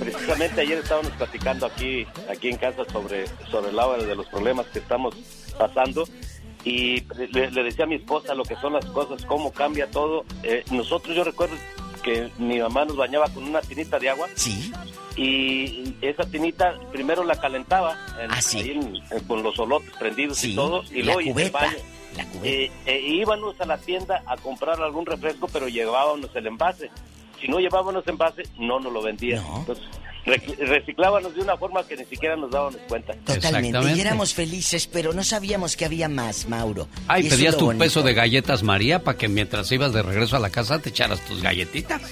[0.00, 4.66] Precisamente ayer estábamos platicando aquí, aquí en casa sobre, sobre el lado de los problemas
[4.66, 5.14] que estamos
[5.56, 6.08] pasando
[6.64, 10.24] y le, le decía a mi esposa lo que son las cosas, cómo cambia todo.
[10.42, 11.54] Eh, nosotros, yo recuerdo
[12.00, 14.28] que mi mamá nos bañaba con una tinita de agua.
[14.34, 14.72] Sí.
[15.16, 18.58] Y esa tinita primero la calentaba en- Ah, sí.
[18.60, 20.82] ahí en- en- con los solotes prendidos Sí, y todo.
[20.90, 21.78] Y la luego el cubeta, baño.
[22.16, 22.22] la.
[22.48, 26.90] Eh, eh, íbamos a la tienda a comprar algún refresco, pero llevábamos el envase.
[27.40, 29.44] Si no llevábamos envase, no nos lo vendían.
[29.56, 33.14] Entonces, rec- reciclábamos de una forma que ni siquiera nos dábamos cuenta.
[33.24, 33.92] Totalmente.
[33.96, 36.88] Y éramos felices, pero no sabíamos que había más, Mauro.
[37.08, 37.84] Ay, pedías tu bonito.
[37.84, 41.20] peso de galletas María para que mientras ibas de regreso a la casa te echaras
[41.20, 42.02] tus galletitas.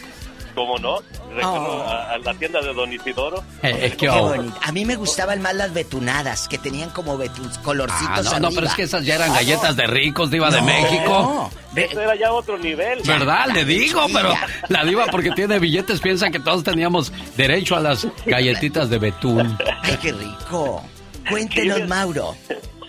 [0.59, 0.97] ¿Cómo no?
[1.31, 1.89] Recuerdo Oh.
[1.89, 3.45] a, a la tienda de Don Isidoro.
[3.63, 4.35] Eh, es que oh.
[4.35, 4.59] bonito.
[4.61, 8.55] A mí me gustaban más las betunadas, que tenían como betu- colorcitos Ah, no, no,
[8.55, 10.67] pero es que esas ya eran Ah, galletas de ricos, diva de No.
[10.67, 11.51] México.
[11.77, 13.01] Eso era ya otro nivel.
[13.05, 13.47] ¿Verdad?
[13.55, 14.35] Le digo, pero
[14.69, 19.57] la diva porque tiene billetes piensa que todos teníamos derecho a las galletitas de betún.
[19.83, 20.83] Ay, qué rico.
[21.31, 22.35] Cuéntenos, Mauro.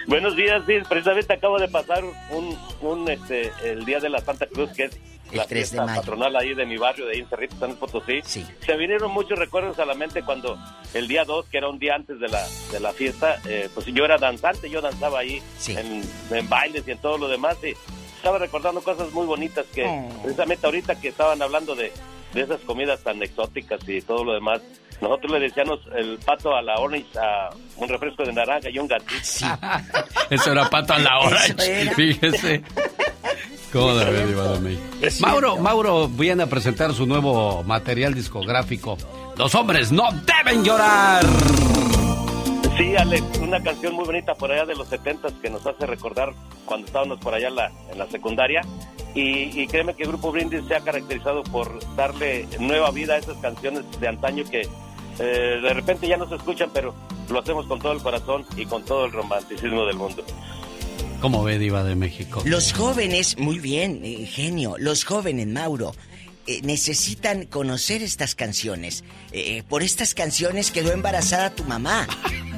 [0.09, 4.47] Buenos días, sí, precisamente acabo de pasar un, un este, el día de la Santa
[4.47, 4.99] Cruz, que es
[5.31, 6.01] la 3 de fiesta mayo.
[6.01, 8.21] patronal ahí de mi barrio, de ahí en Cerrito, San Potosí.
[8.23, 10.57] Se vinieron muchos recuerdos a la mente cuando
[10.95, 13.85] el día 2, que era un día antes de la, de la fiesta, eh, pues
[13.85, 17.75] yo era danzante, yo danzaba ahí en, en bailes y en todo lo demás, y
[18.15, 20.09] estaba recordando cosas muy bonitas que Oh.
[20.23, 21.91] precisamente ahorita que estaban hablando de,
[22.33, 24.61] de esas comidas tan exóticas y todo lo demás,
[25.01, 28.87] nosotros le decíamos el pato a la orange, a un refresco de naranja y un
[28.87, 29.13] gatito.
[30.29, 31.93] Eso era pato a la era.
[31.93, 32.63] Fíjese.
[33.71, 35.27] ¿Cómo de de México?
[35.27, 38.97] Mauro, Mauro viene a presentar su nuevo material discográfico.
[39.37, 41.23] Los hombres no deben llorar.
[42.77, 46.33] Sí, Alex, una canción muy bonita por allá de los 70 que nos hace recordar
[46.65, 48.61] cuando estábamos por allá en la, en la secundaria.
[49.13, 53.17] Y, y créeme que el Grupo Brindis se ha caracterizado por darle nueva vida a
[53.17, 54.67] esas canciones de antaño que
[55.19, 56.93] eh, de repente ya no se escuchan, pero
[57.29, 60.23] lo hacemos con todo el corazón y con todo el romanticismo del mundo.
[61.21, 62.41] ¿Cómo ve, diva de México?
[62.45, 65.91] Los jóvenes, muy bien, eh, genio, los jóvenes, Mauro,
[66.47, 69.03] eh, necesitan conocer estas canciones.
[69.33, 72.07] Eh, por estas canciones quedó embarazada tu mamá.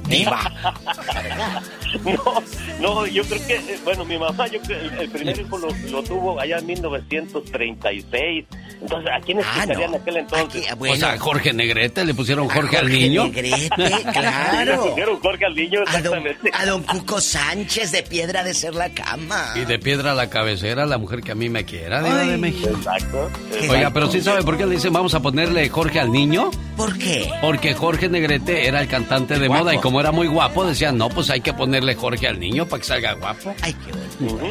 [2.06, 2.42] No,
[2.80, 5.68] no, yo creo que, eh, bueno, mi mamá, yo creo, el, el primer hijo lo,
[5.90, 8.46] lo tuvo allá en 1936.
[8.82, 10.68] Entonces, ¿a quién escucharían en aquel entonces?
[10.80, 13.26] O sea, Jorge Negrete, le pusieron Jorge, al niño.
[13.26, 14.84] Negrete, Le claro.
[14.88, 16.52] pusieron Jorge al niño, A don, exactamente.
[16.54, 19.54] a don Cuco Sánchez de Piedra de Ser la Cama.
[19.56, 22.38] Y de piedra a la cabecera, la mujer que a mí me quiera, Diva de
[22.38, 22.70] México.
[22.70, 23.30] Exacto.
[23.70, 26.50] Oiga, pero sí sabe por qué le dicen vamos a ponerle Jorge al niño.
[26.76, 27.30] ¿Por qué?
[27.42, 29.64] Porque Jorge Negrete era el cantante de Guapo.
[29.64, 32.66] moda y como era muy guapo, decían, no, pues hay que ponerle Jorge al niño
[32.68, 33.54] para que salga guapo.
[33.62, 34.46] Ay, qué bonito.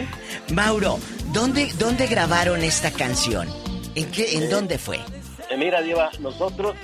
[0.54, 0.98] Mauro,
[1.32, 3.48] ¿dónde, ¿dónde grabaron esta canción?
[3.94, 4.96] ¿En qué, en dónde fue?
[4.96, 6.74] Eh, Mira, Diva, nosotros,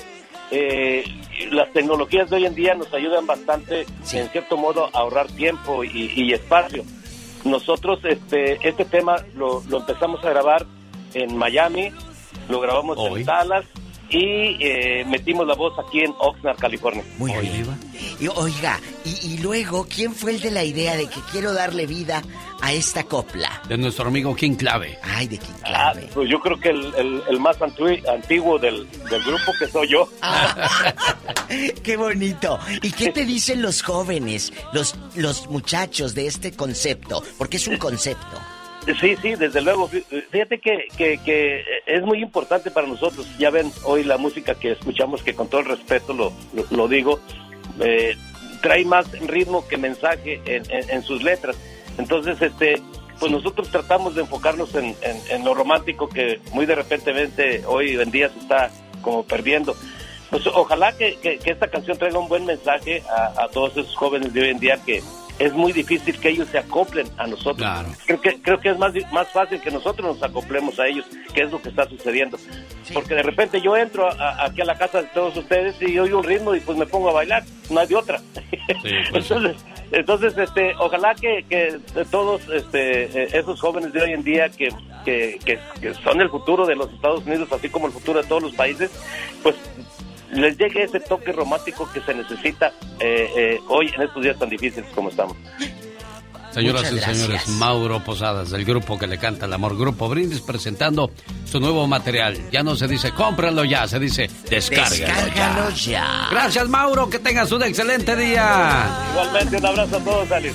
[0.50, 1.04] eh,
[1.50, 5.84] las tecnologías de hoy en día nos ayudan bastante, en cierto modo, a ahorrar tiempo
[5.84, 6.84] y, y espacio.
[7.44, 10.66] Nosotros, este, este tema lo, lo empezamos a grabar
[11.14, 11.90] en Miami,
[12.48, 13.64] lo grabamos en Dallas
[14.10, 17.04] y eh, metimos la voz aquí en Oxnard, California.
[17.18, 17.66] Muy bien.
[18.18, 21.86] Y, oiga, y, y luego, ¿quién fue el de la idea de que quiero darle
[21.86, 22.22] vida
[22.62, 23.60] a esta copla?
[23.68, 24.98] De nuestro amigo King Clave.
[25.02, 28.88] Ay, de King Ah, pues yo creo que el, el- el más antui- antiguo del,
[29.10, 30.08] del grupo que soy yo.
[31.82, 32.58] ¡Qué bonito!
[32.82, 37.22] ¿Y qué te dicen los jóvenes, los, los muchachos de este concepto?
[37.38, 38.38] Porque es un concepto.
[39.00, 39.88] Sí, sí, desde luego.
[39.90, 43.26] Fí- Fíjate que, que, que es muy importante para nosotros.
[43.38, 46.88] Ya ven hoy la música que escuchamos, que con todo el respeto lo, lo, lo
[46.88, 47.20] digo,
[47.80, 48.16] eh,
[48.62, 51.56] trae más ritmo que mensaje en, en- en sus letras.
[51.98, 52.80] Entonces, este,
[53.18, 54.94] pues nosotros tratamos de enfocarnos en,
[55.44, 57.12] lo romántico que muy de repente
[57.66, 58.70] hoy en día se está
[59.02, 59.74] como perdiendo.
[60.30, 63.94] Pues ojalá que, que- que esta canción traiga un buen mensaje a, a todos esos
[63.94, 65.02] jóvenes de hoy en día que
[65.38, 67.60] es muy difícil que ellos se acoplen a nosotros.
[68.06, 71.04] Creo que creo que es más más fácil que nosotros nos acoplemos a ellos,
[71.34, 72.38] que es lo que está sucediendo.
[72.94, 75.98] Porque de repente yo entro a- a- aquí a la casa de todos ustedes y
[75.98, 78.20] oigo un ritmo y pues me pongo a bailar, no hay de otra.
[79.12, 79.56] entonces,
[79.92, 81.78] entonces este, ojalá que, que
[82.10, 84.68] todos este, eh, esos jóvenes de hoy en día que,
[85.04, 88.28] que, que- que son el futuro de los Estados Unidos, así como el futuro de
[88.28, 88.90] todos los países,
[89.42, 89.54] pues
[90.32, 94.48] les llegue ese toque romántico que se necesita eh, eh, hoy en estos días tan
[94.50, 95.36] difíciles como estamos.
[96.52, 101.10] Señoras y señores, Mauro Posadas, del grupo que le canta el amor, Grupo Brindis, presentando
[101.44, 102.50] su nuevo material.
[102.50, 105.76] Ya no se dice cómpralo ya, se dice descárgalo, Descárgalo ya.
[105.76, 106.28] ya.
[106.30, 108.88] Gracias, Mauro, que tengas un excelente día.
[109.12, 110.54] Igualmente, un abrazo a todos, Alex.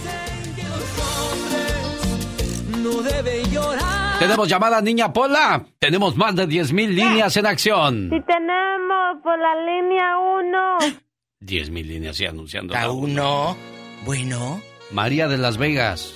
[2.91, 4.19] No debe llorar.
[4.19, 5.63] Tenemos llamada Niña Pola.
[5.79, 8.09] Tenemos más de 10.000 líneas en acción.
[8.11, 10.77] Si tenemos por la línea 1.
[11.41, 12.75] 10.000 líneas y anunciando.
[12.75, 13.55] A uno.
[14.05, 14.61] Bueno.
[14.91, 16.13] María de Las Vegas.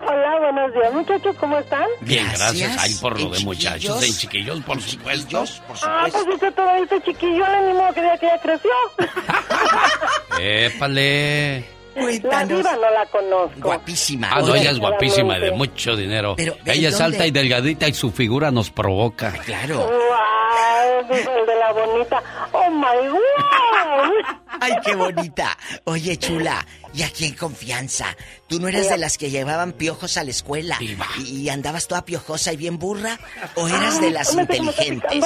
[0.00, 1.86] Hola, buenos días, muchachos, ¿cómo están?
[2.02, 2.76] Bien, gracias.
[2.78, 5.44] Ay, por lo ¿En de muchachos, en chiquillos, por supuesto.
[5.82, 8.70] Ah, pues usted todavía está chiquillo, le ya que ya creció.
[10.40, 11.77] Épale.
[12.22, 13.60] La diva no la conozco.
[13.60, 14.28] Guapísima.
[14.30, 16.34] Ah, no, ella es guapísima y de mucho dinero.
[16.36, 19.32] ¿de ella es alta y delgadita y su figura nos provoca.
[19.44, 19.78] Claro.
[19.78, 22.22] Wow, el de la bonita.
[22.52, 24.38] Oh my god.
[24.60, 25.56] Ay, qué bonita.
[25.84, 28.16] Oye, chula, y aquí en confianza.
[28.46, 32.04] ¿Tú no eras de las que llevaban piojos a la escuela y, y andabas toda
[32.04, 33.18] piojosa y bien burra?
[33.56, 35.24] ¿O eras de las inteligentes?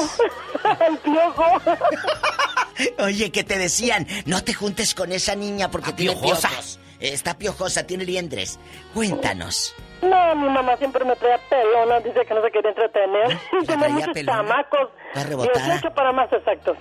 [0.86, 1.44] El piojo.
[2.98, 6.48] Oye, que te decían, no te juntes con esa niña porque tiene piojosa.
[6.48, 6.78] piojos.
[7.00, 8.58] Está piojosa, tiene liendres.
[8.94, 9.74] Cuéntanos.
[10.02, 13.28] No, mi mamá siempre me traía pelona, dice que no se quería entretener.
[13.50, 14.38] Tiene traía muchos pelona?
[14.38, 14.88] chamacos.
[15.08, 15.66] Está rebotada.
[15.66, 16.76] 18 para más exactos.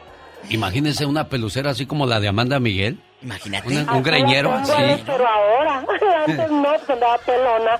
[0.49, 2.99] Imagínense una pelucera así como la de Amanda Miguel.
[3.21, 3.67] Imagínate.
[3.91, 4.73] Un greñero Así.
[5.05, 5.85] Pero ahora,
[6.27, 7.79] antes no, pues andaba pelona.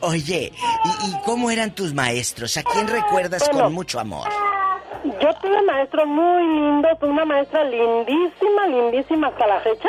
[0.02, 0.52] Oye,
[0.84, 2.56] ¿y, y cómo eran tus maestros?
[2.58, 3.64] ¿A quién recuerdas Bueno.
[3.64, 4.28] con mucho amor?
[5.04, 9.88] Yo tuve maestros muy lindos, tuve una maestra lindísima, lindísima hasta la fecha.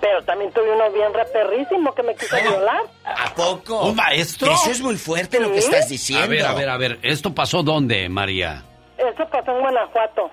[0.00, 2.82] Pero también tuve uno bien reperrísimo que me quiso violar.
[3.04, 3.86] ¿A poco?
[3.86, 4.52] ¿Un maestro?
[4.52, 6.24] Eso es muy fuerte lo que estás diciendo.
[6.24, 6.98] A ver, a ver, a ver.
[7.02, 8.62] ¿Esto pasó dónde, María?
[8.98, 10.30] Eso pasó en Guanajuato.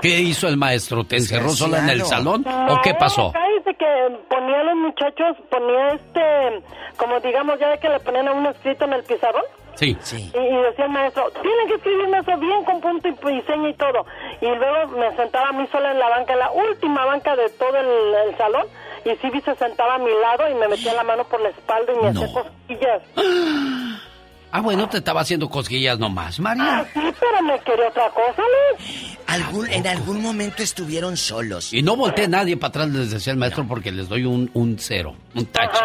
[0.00, 1.04] ¿Qué hizo el maestro?
[1.04, 2.44] ¿Te encerró sola en el salón?
[2.46, 3.28] ¿O qué pasó?
[3.28, 3.86] Acá dice que
[4.28, 6.62] ponía a los muchachos, ponía este,
[6.96, 9.44] como digamos, ya de que le ponían a uno escrito en el pizarrón.
[9.74, 9.96] Sí.
[10.10, 13.74] Y, y decía el maestro, tienen que escribirme eso bien con punto y, seña y
[13.74, 14.04] todo.
[14.40, 17.48] Y luego me sentaba a mí sola en la banca, en la última banca de
[17.50, 18.66] todo el, el salón.
[19.04, 21.92] Y Sibi se sentaba a mi lado y me metía la mano por la espalda
[21.92, 23.02] y me hacía cosquillas.
[24.54, 26.86] Ah, bueno, te estaba haciendo cosquillas nomás, María.
[26.92, 28.84] Sí, pero me quería otra cosa, ¿no?
[29.26, 31.72] Algún, en algún momento estuvieron solos.
[31.72, 34.78] Y no volteé nadie para atrás, les decía el maestro, porque les doy un, un
[34.78, 35.80] cero, un tache.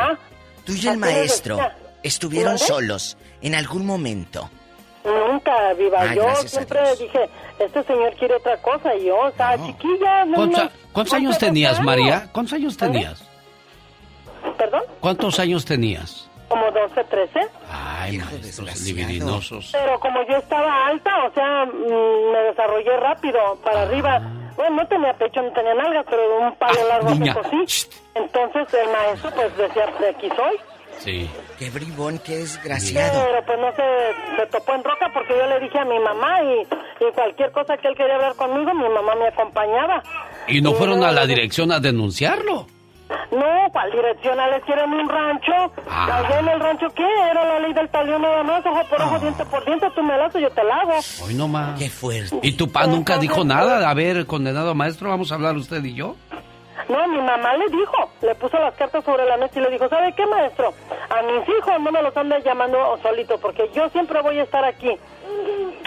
[0.66, 1.58] Tú y el maestro
[2.04, 4.50] estuvieron solos en algún momento.
[5.06, 6.02] Nunca, viva.
[6.02, 7.30] Ay, yo a siempre dije,
[7.60, 8.94] este señor quiere otra cosa.
[8.96, 10.26] Y yo, o sea, chiquilla.
[10.26, 11.82] no, ¿Cuántos, no, cuántos no años tenías.
[11.82, 12.28] María?
[12.34, 13.24] ¿Cuántos años tenías?
[14.58, 14.82] ¿Perdón?
[15.00, 16.30] ¿Cuántos años tenías?
[16.88, 17.40] Como 12, 13.
[17.72, 19.70] Ay, maestros libidinosos.
[19.72, 24.22] Pero como yo estaba alta, o sea, mm, me desarrollé rápido para arriba.
[24.56, 27.36] Bueno, no tenía pecho, no tenía nalgas, pero un palo largo niña.
[27.68, 27.88] sí.
[28.16, 30.58] Entonces el maestro pues decía, de aquí soy.
[31.00, 31.30] Sí.
[31.60, 33.24] Qué bribón, qué desgraciado.
[33.24, 36.42] Pero pues no se, se topó en roca porque yo le dije a mi mamá
[36.44, 36.62] y,
[37.06, 40.02] y cualquier cosa que él quería hablar conmigo, mi mamá me acompañaba.
[40.48, 42.66] ¿Y no fueron a la dirección a denunciarlo?
[43.32, 44.40] No, ¿cuál dirección?
[44.40, 45.52] ¿A les quieren un rancho?
[45.90, 46.18] Ah.
[46.18, 47.06] Allá en el rancho, ¿qué?
[47.30, 50.18] Era la ley del talión nada más, ojo por ojo, diente por diente, tú me
[50.18, 50.94] la haces, yo te la hago.
[51.26, 51.78] Hoy no más.
[51.78, 52.40] Qué fuerte.
[52.42, 53.90] ¿Y tu pa nunca dijo nada?
[53.90, 56.16] A ver, condenado maestro, vamos a hablar usted y yo.
[56.88, 59.90] No, mi mamá le dijo, le puso las cartas sobre la mesa y le dijo,
[59.90, 60.74] ¿sabe qué, maestro?
[61.10, 64.64] A mis hijos no me los ande llamando solito, porque yo siempre voy a estar
[64.64, 64.98] aquí.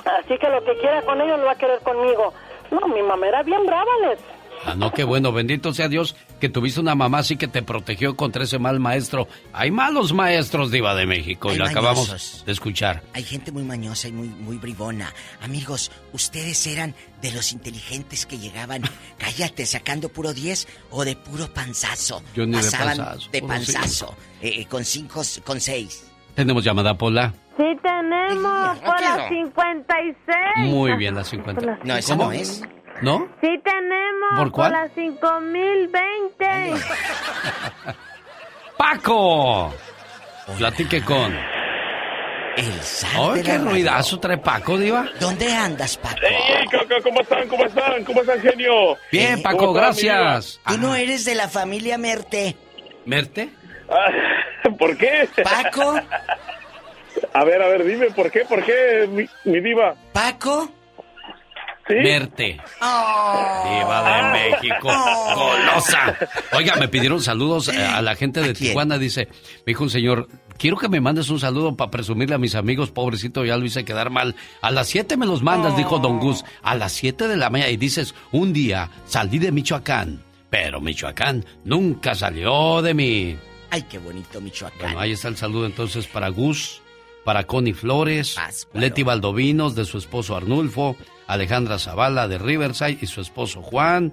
[0.05, 2.35] Así que lo que quiera con ellos lo va a querer conmigo.
[2.71, 4.19] No, mi mamá era bien brava, Les.
[4.65, 8.15] Ah, no, qué bueno, bendito sea Dios que tuviste una mamá así que te protegió
[8.17, 9.27] contra ese mal maestro.
[9.53, 13.03] Hay malos maestros, Diva de México, y lo acabamos de escuchar.
[13.15, 15.13] Hay gente muy mañosa y muy, muy bribona.
[15.43, 18.83] Amigos, ¿ustedes eran de los inteligentes que llegaban,
[19.19, 22.23] cállate, sacando puro 10 o de puro panzazo?
[22.35, 26.07] Yo ni de Pasaban panzazo, de panzazo, eh, con 5, con 6.
[26.35, 27.35] Tenemos llamada, Pola.
[27.57, 30.37] Sí tenemos, por las 56.
[30.59, 31.79] Muy bien, la 50.
[31.85, 32.27] No, esa ¿Cómo?
[32.27, 32.63] no es.
[33.03, 33.29] ¿No?
[33.41, 34.73] Sí tenemos, ¿Por cuál?
[34.73, 36.75] las 5020.
[38.77, 39.73] ¡Paco!
[40.59, 41.33] Platique con.
[42.57, 42.73] El
[43.17, 45.07] ¡Ay, qué la ruidazo trae Paco, Diva!
[45.21, 46.17] ¿Dónde andas, Paco?
[46.23, 47.49] Ey, ¿cómo- ¿Cómo están?
[47.49, 48.05] ¿Cómo están?
[48.05, 48.97] ¿Cómo están, genio?
[49.13, 50.61] Bien, Paco, ¿Cómo están, gracias.
[50.67, 52.57] Tú no eres de la familia Merte.
[53.07, 53.51] ¿Merte?
[53.89, 54.11] Ah,
[54.79, 55.29] ¿Por qué?
[55.43, 55.95] Paco.
[57.33, 58.41] A ver, a ver, dime, ¿por qué?
[58.45, 59.95] ¿Por qué, mi, mi diva?
[60.13, 60.69] ¿Paco?
[61.87, 61.95] ¿Sí?
[61.95, 62.61] Merte.
[62.81, 64.89] Diva de México.
[65.35, 66.17] Golosa.
[66.53, 68.99] Oiga, me pidieron saludos eh, a la gente de Tijuana.
[68.99, 69.29] Dice,
[69.67, 70.29] me dijo un señor,
[70.59, 72.91] quiero que me mandes un saludo para presumirle a mis amigos.
[72.91, 74.37] Pobrecito, ya lo hice quedar mal.
[74.63, 76.45] A las 7 me los mandas, dijo Don Gus.
[76.63, 77.71] A las 7 de la mañana.
[77.71, 80.23] Y dices, un día salí de Michoacán.
[80.51, 83.39] Pero Michoacán nunca salió de mí.
[83.71, 84.81] Ay, qué bonito Michoacán.
[84.81, 86.83] Bueno, ahí está el saludo entonces para Gus,
[87.25, 88.37] para Connie Flores,
[88.75, 90.97] Leti Valdovinos de su esposo Arnulfo,
[91.33, 94.13] Alejandra Zavala de Riverside y su esposo Juan.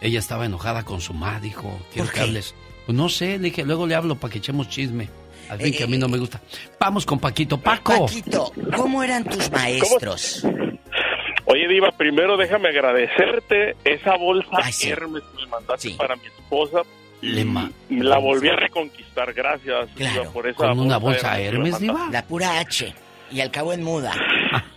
[0.00, 2.54] Ella estaba enojada con su ma, dijo, quiero que hables.
[2.86, 5.08] Pues no sé, le dije, luego le hablo para que echemos chisme.
[5.48, 6.40] Al fin que a mí no me gusta.
[6.80, 7.58] Vamos con Paquito.
[7.60, 8.06] Paco.
[8.06, 10.44] Paquito, ¿cómo eran tus maestros?
[11.46, 14.50] Oye, Diva, primero déjame agradecerte esa bolsa
[14.82, 16.80] Hermes que me mandaste para mi esposa.
[17.20, 21.84] Le ma- La volví a reconquistar, gracias, Diva, por esa ¿Con una bolsa Hermes, mandaste.
[21.86, 22.08] Diva?
[22.10, 22.92] La pura H.
[23.30, 24.12] Y al cabo en muda.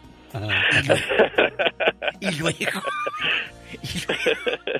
[2.19, 2.81] Y luego.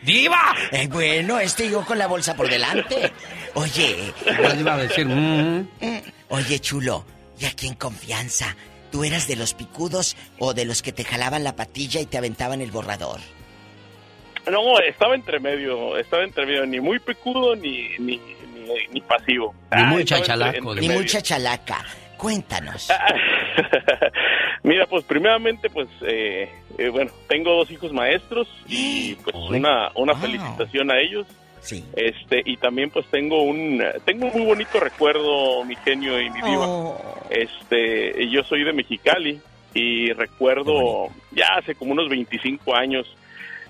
[0.02, 0.56] ¡Diva!
[0.72, 3.12] Eh, bueno, este yo con la bolsa por delante.
[3.56, 4.14] Oye.
[4.60, 5.68] Iba a decir, mm.
[6.30, 7.06] Oye, chulo,
[7.40, 8.56] y aquí en confianza,
[8.92, 12.18] ¿tú eras de los picudos o de los que te jalaban la patilla y te
[12.18, 13.20] aventaban el borrador?
[14.50, 19.54] No, estaba entre medio, estaba entre medio, ni muy picudo ni, ni, ni, ni pasivo.
[19.76, 21.02] Ni muy Ah, entre- chachalaco, entre Ni medio.
[21.02, 21.84] mucha chalaca.
[22.18, 22.88] Cuéntanos.
[24.64, 30.16] Mira, pues primeramente, pues, eh, eh, bueno, tengo dos hijos maestros y pues una, una
[30.16, 31.28] felicitación a ellos.
[31.62, 31.84] Sí.
[31.96, 36.42] Este, y también pues tengo un, tengo un muy bonito recuerdo, mi genio y mi
[36.42, 36.96] diva.
[37.30, 39.42] Este, yo soy de Mexicali
[39.74, 43.08] y recuerdo ya hace como unos 25 años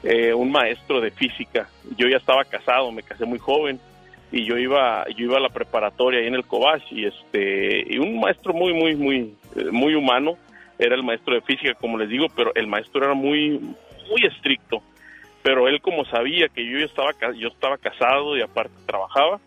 [0.04, 1.70] eh, un maestro de física.
[1.98, 3.80] Yo ya estaba casado, me casé muy joven
[4.32, 7.98] y yo iba yo iba a la preparatoria ahí en el Cobach y este y
[7.98, 10.38] un maestro muy muy muy eh, muy humano
[10.80, 13.60] era el maestro de física como les digo pero el maestro era muy
[14.10, 14.82] muy estricto.
[15.44, 19.40] Pero él como sabía que yo estaba yo estaba casado y aparte trabajaba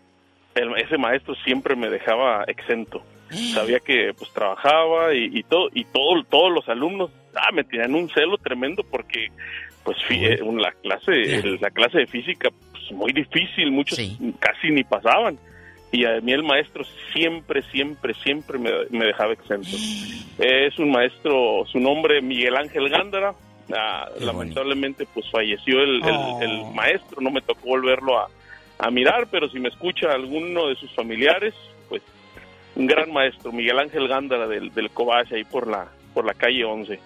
[0.55, 3.03] el- ese maestro siempre me dejaba exento.
[3.53, 7.95] Sabía que pues trabajaba y, y todo y todo todos los alumnos ah, me tenían
[7.95, 9.27] un celo tremendo porque
[9.85, 13.97] pues eh, la clase la clase de física pues, muy difícil muchos
[14.39, 15.37] casi ni pasaban
[15.91, 19.69] y a mí el maestro siempre siempre siempre me, me dejaba exento.
[20.37, 23.33] Es un maestro su nombre Miguel Ángel Gándara.
[23.75, 26.39] Ah, lamentablemente pues falleció el, el- Oh.
[26.41, 27.21] el maestro.
[27.21, 28.27] No me tocó volverlo a,
[28.79, 31.53] a mirar pero si me escucha alguno de sus familiares
[31.89, 32.01] pues
[32.75, 36.63] un gran maestro Miguel Ángel Gándara del, del Cobach ahí por la por la calle
[36.65, 36.99] 11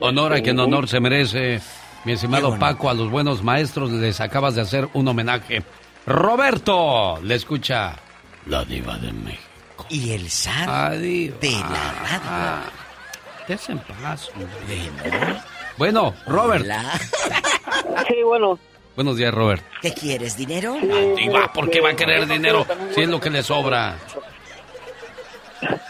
[0.00, 1.60] Honor a quien honor se merece.
[2.04, 5.62] Mi estimado Paco, a los buenos maestros les acabas de hacer un homenaje.
[6.06, 7.96] Roberto, le escucha
[8.48, 9.86] la diva de México.
[9.90, 11.38] Y el zar Adiós.
[11.40, 12.70] de la radio.
[13.46, 15.38] Dése en paz, hombre.
[15.76, 16.66] Bueno, Robert.
[18.08, 18.58] Sí, bueno.
[18.96, 19.62] Buenos días, Robert.
[19.82, 20.76] ¿Qué quieres, dinero?
[21.16, 23.96] Diva, ¿por qué va a querer dinero si es lo que le sobra?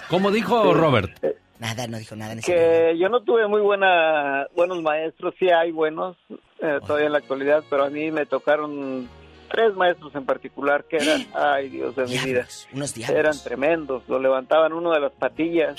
[0.08, 1.10] ¿Cómo dijo Robert?
[1.58, 2.34] Nada, no dijo nada.
[2.44, 6.16] Que yo no tuve muy buena, buenos maestros, sí hay buenos
[6.60, 9.08] eh, todavía en la actualidad, pero a mí me tocaron
[9.48, 14.18] tres maestros en particular que eran, ay Dios de mi vida, unos eran tremendos, lo
[14.18, 15.76] levantaban uno de las patillas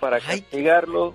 [0.00, 1.12] para castigarlo.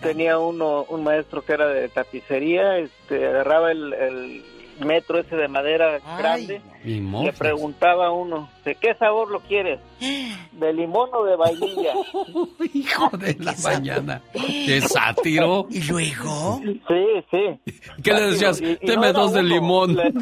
[0.00, 4.44] Tenía uno, un maestro que era de tapicería, este, agarraba el, el
[4.80, 9.78] metro ese de madera grande, le preguntaba a uno, ¿de qué sabor lo quieres?
[10.52, 11.92] ¿De limón o de vainilla?
[12.74, 14.22] Hijo de la mañana.
[14.32, 15.66] ¡Qué sátiro!
[15.70, 16.60] ¿Y luego?
[16.88, 17.72] Sí, sí.
[18.02, 18.60] ¿Qué le decías?
[18.60, 19.94] Y- y Deme no era dos de uno, limón.
[19.96, 20.12] le-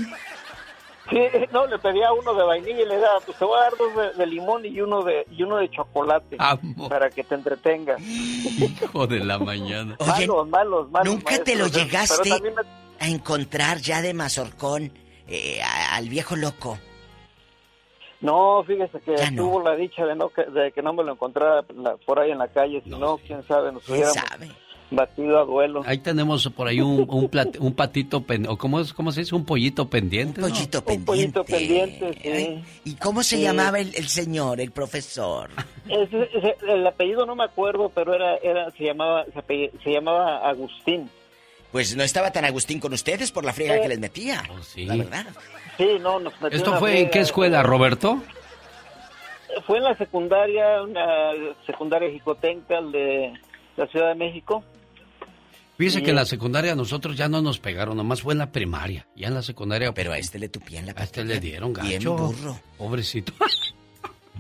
[1.11, 1.19] Sí,
[1.53, 3.97] no, le pedía uno de vainilla y le daba, pues te voy a dar dos
[3.97, 6.37] de, de limón y uno de y uno de chocolate
[6.89, 7.97] para que te entretenga.
[7.99, 9.97] Hijo de la mañana.
[10.01, 11.15] malos, malos, malos.
[11.15, 11.71] ¿Nunca te lo ¿eh?
[11.71, 12.53] llegaste me-
[13.01, 14.93] a encontrar ya de Mazorcón
[15.27, 16.79] eh, a- al viejo loco?
[18.21, 19.45] No, fíjese que Ya no.
[19.45, 22.31] tuvo la dicha de, no, que, de que no me lo encontrara la- por ahí
[22.31, 24.51] en la calle, si no, quién sabe, nos ¿Quién hubiéramos sabe?
[24.91, 25.83] Batido a duelo.
[25.87, 29.21] Ahí tenemos por ahí un, un, plat- un patito, pen- o cómo, es, ¿cómo se
[29.21, 29.35] dice?
[29.35, 30.41] Un pollito pendiente.
[30.41, 30.49] ¿no?
[30.49, 32.65] Pollito Un pollito pendiente, sí.
[32.91, 33.43] ¿Y cómo se Sí.
[33.43, 35.51] llamaba el, el señor, el profesor?
[35.89, 39.25] El apellido no me acuerdo, pero era, era se llamaba
[39.85, 41.09] se, llamaba Agustín.
[41.73, 43.83] Pues no estaba tan Agustín con ustedes por la friega Eh.
[43.83, 44.43] que les metía.
[44.77, 45.27] La verdad.
[45.79, 48.21] Sí, no, nos metió ¿Esto fue en qué escuela, Roberto?
[49.67, 51.31] Fue en la secundaria, una
[51.67, 53.33] secundaria jicotenca de
[53.77, 54.63] la Ciudad de México.
[55.81, 56.05] Fíjese Sí.
[56.05, 59.07] que en la secundaria nosotros ya no nos pegaron, nomás fue en la primaria.
[59.17, 59.95] Ya en la secundaria.
[59.95, 61.89] Pero a este le tupían la A este le dieron gacho.
[61.89, 62.61] Bien burro.
[62.77, 63.33] Pobrecito.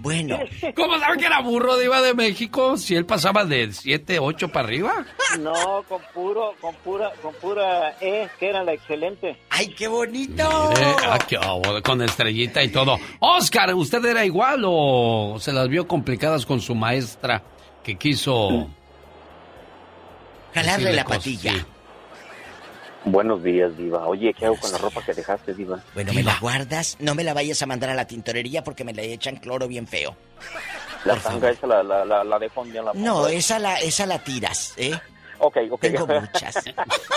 [0.02, 0.38] Bueno.
[0.76, 2.78] ¿Cómo sabe que era burro de Iba de México?
[2.78, 5.04] Si él pasaba de 7, 8 para arriba.
[5.40, 9.36] No, con puro, con pura, con pura E, que era la excelente.
[9.50, 10.48] ¡Ay, qué bonito!
[10.70, 12.96] Mire, ah, qué obo, con estrellita y todo.
[13.18, 17.42] Oscar, ¿usted era igual o se las vio complicadas con su maestra
[17.84, 18.70] que quiso...
[20.54, 21.52] Jalarle la patilla.
[21.52, 21.64] Sí.
[23.04, 24.06] Buenos días, Diva.
[24.06, 25.80] Oye, ¿qué hago con la ropa que dejaste, Diva?
[25.94, 28.92] Bueno, me la guardas, no me la vayas a mandar a la tintorería porque me
[28.92, 30.14] le echan cloro bien feo.
[31.06, 33.76] La tanga esa la, la, la, la dejo un día en la No, esa la,
[33.80, 34.92] esa la tiras, ¿eh?
[35.38, 35.80] Ok, ok.
[35.80, 36.62] Tengo muchas.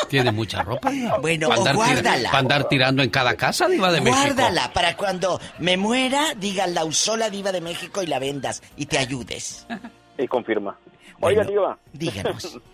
[0.08, 0.90] Tiene mucha ropa.
[0.90, 1.18] Diva?
[1.18, 2.32] Bueno, o guárdala.
[2.32, 4.24] pa' andar tirando en cada casa, Diva de México.
[4.24, 8.64] Guárdala para cuando me muera, digan la usó la diva de México y la vendas
[8.78, 9.68] y te ayudes.
[10.18, 10.78] Y confirma.
[11.20, 11.78] Oiga, Diva.
[11.92, 12.58] Díganos.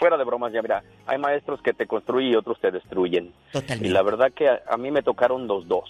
[0.00, 3.32] Fuera de bromas, ya mira, hay maestros que te construyen y otros te destruyen.
[3.52, 3.86] Totalmente.
[3.86, 5.84] Y la verdad que a, a mí me tocaron los dos.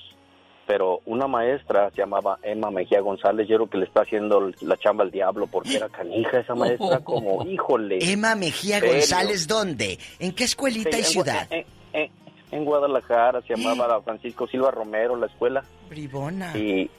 [0.66, 4.76] Pero una maestra se llamaba Emma Mejía González, yo creo que le está haciendo la
[4.76, 7.98] chamba al diablo porque era canija esa maestra, como, híjole.
[8.02, 8.94] Emma Mejía ¿Serio?
[8.96, 9.98] González, ¿dónde?
[10.20, 11.46] ¿En qué escuelita Sí, y en ciudad?
[11.50, 12.10] En, en-
[12.52, 15.62] en Guadalajara se llamaba la Francisco Silva Romero la escuela.
[15.88, 16.56] Bribona.
[16.58, 16.90] Y,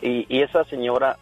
[0.00, 1.16] y, y esa señora,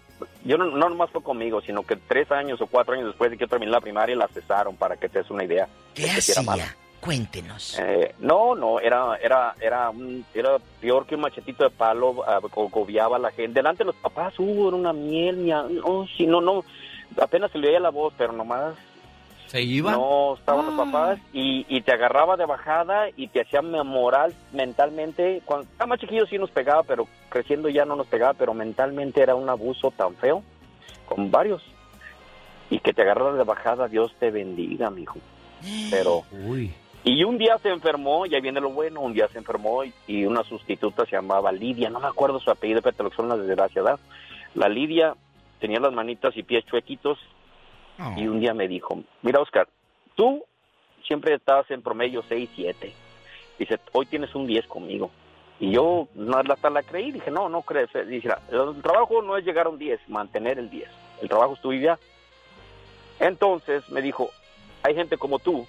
[0.45, 3.37] yo no, no nomás fue conmigo, sino que tres años o cuatro años después de
[3.37, 5.69] que yo terminé la primaria la cesaron para que te des una idea.
[5.95, 6.77] ¿Qué de que sí era hacía?
[7.01, 7.79] Cuéntenos.
[7.81, 12.41] Eh, no, no, era, era, era, un- era peor que un machetito de palo, ah,
[12.51, 13.55] co- cobiaba a la gente.
[13.55, 16.63] Delante de los papás, hubo era una miel, mía, no, sí, no, no,
[17.21, 18.75] apenas se le oía la voz, pero nomás
[19.51, 19.90] ¿Se iba?
[19.93, 20.68] no estaban Ah.
[20.70, 25.43] los papás y, y te agarraba de bajada y te hacía moral mentalmente.
[25.44, 29.20] Cuando estaba más chiquillo sí nos pegaba, pero creciendo ya no nos pegaba, pero mentalmente
[29.20, 30.44] era un abuso tan feo
[31.06, 31.62] con varios.
[32.70, 35.18] Y que te agarrara de bajada, Dios te bendiga, mijo.
[35.90, 36.72] Pero Uy.
[37.02, 39.93] y un día se enfermó, y ahí viene lo bueno, un día se enfermó y,
[40.06, 43.28] y una sustituta se llamaba Lidia, no me acuerdo su apellido, pero te lo son
[43.28, 43.98] las desgracias.
[44.55, 45.14] La Lidia
[45.59, 47.18] tenía las manitas y pies chuequitos
[48.16, 49.68] y un día me dijo, mira Oscar,
[50.14, 50.44] tú
[51.06, 52.93] siempre estabas en promedio 6, 7.
[53.59, 55.10] Dice, hoy tienes un 10 conmigo.
[55.59, 57.90] Y yo no, hasta la creí, dije, no, no crees.
[58.09, 60.89] Dice, el trabajo no es llegar a un 10, mantener el 10.
[61.20, 61.98] El trabajo es tu vida.
[63.18, 64.31] Entonces me dijo,
[64.82, 65.66] hay gente como tú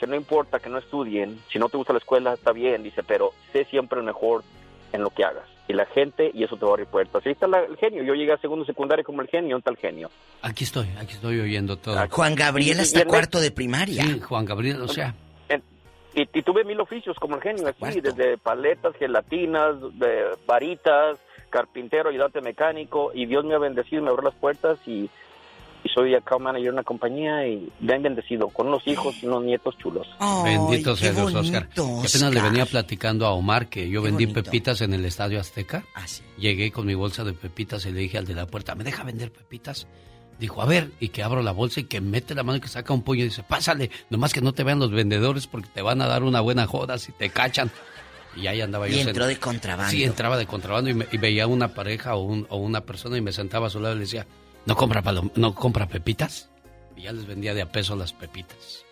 [0.00, 3.04] que no importa que no estudien, si no te gusta la escuela está bien, dice,
[3.04, 4.42] pero sé siempre el mejor
[4.92, 5.53] en lo que hagas.
[5.66, 7.24] Y la gente, y eso te va a abrir puertas.
[7.24, 8.02] Ahí está la- el genio.
[8.02, 10.10] Yo llegué a segundo secundario como el genio, ¿dónde está el genio?
[10.42, 11.96] Aquí estoy, aquí estoy oyendo todo.
[12.10, 14.02] Juan Gabriel y hasta cuarto de primaria.
[14.02, 15.14] Sí, Juan Gabriel, o sea,
[16.16, 21.18] Y, y tuve mil oficios como el genio aquí, desde paletas, gelatinas, de varitas,
[21.50, 25.10] carpintero, ayudante mecánico, y Dios me ha bendecido, me abrió las puertas y,
[25.84, 29.26] y soy account manager de una compañía y me han bendecido con unos hijos y
[29.26, 30.06] unos nietos chulos.
[30.42, 31.68] bendito sea Dios, Oscar.
[31.68, 35.84] Que apenas le venía platicando a Omar que yo vendí pepitas en el Estadio Azteca.
[35.94, 36.06] Ah,
[36.38, 39.04] Llegué con mi bolsa de pepitas y le dije al de la puerta, ¿me deja
[39.04, 39.86] vender pepitas?
[40.40, 42.66] Dijo, a ver, y que abro la bolsa y que mete la mano y que
[42.68, 45.80] saca un puño y dice, pásale, nomás que no te vean los vendedores porque te
[45.82, 47.70] van a dar una buena joda si te cachan.
[48.36, 49.00] Y ahí andaba y yo.
[49.08, 49.92] entró de contrabando.
[49.92, 53.16] Sí, entraba de contrabando y, me- y veía una pareja o, un- o una persona
[53.16, 54.26] y me sentaba a su lado y le decía,
[54.66, 56.48] ¿no compra, palom- ¿no compra pepitas?
[56.96, 58.84] Y ya les vendía de a peso las pepitas.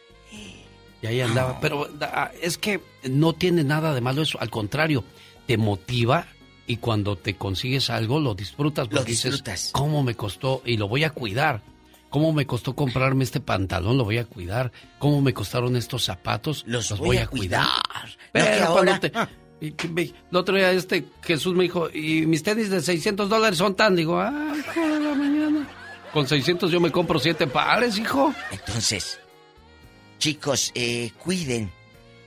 [1.02, 1.58] Y ahí andaba.
[1.60, 2.80] Pero da- es que
[3.10, 4.40] no tiene nada de malo eso.
[4.40, 5.04] Al contrario,
[5.46, 6.26] te motiva
[6.66, 8.86] y cuando te consigues algo lo disfrutas.
[8.88, 9.70] Lo Porque dices, disfrutas.
[9.72, 10.62] ¿cómo me costó?
[10.64, 11.60] Y lo voy a cuidar.
[12.08, 13.96] ¿Cómo me costó comprarme este pantalón?
[13.96, 14.70] Lo voy a cuidar.
[14.98, 16.62] ¿Cómo me costaron estos zapatos?
[16.66, 17.66] Los, voy, a cuidar.
[18.32, 19.12] Pero ahora- cuando te-
[19.62, 19.74] y
[20.30, 23.94] el otro día este Jesús me dijo, y mis tenis de 600 dólares son tan,
[23.94, 25.68] digo, ah, hijo de la mañana.
[26.12, 28.34] Con 600 yo me compro siete pares, hijo.
[28.50, 29.20] Entonces,
[30.18, 31.70] chicos, eh, cuiden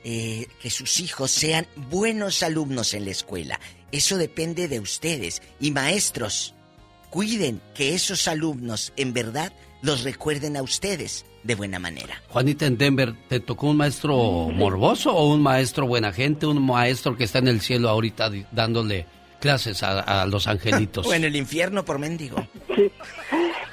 [0.05, 3.59] eh, que sus hijos sean buenos alumnos en la escuela.
[3.91, 5.41] Eso depende de ustedes.
[5.59, 6.55] Y maestros,
[7.09, 9.51] cuiden que esos alumnos en verdad
[9.81, 12.19] los recuerden a ustedes de buena manera.
[12.29, 14.15] Juanita en Denver, ¿te tocó un maestro
[14.51, 16.45] morboso o un maestro buena gente?
[16.47, 19.05] Un maestro que está en el cielo ahorita dándole
[19.39, 21.05] clases a, a los angelitos.
[21.05, 22.37] O en el infierno por mendigo.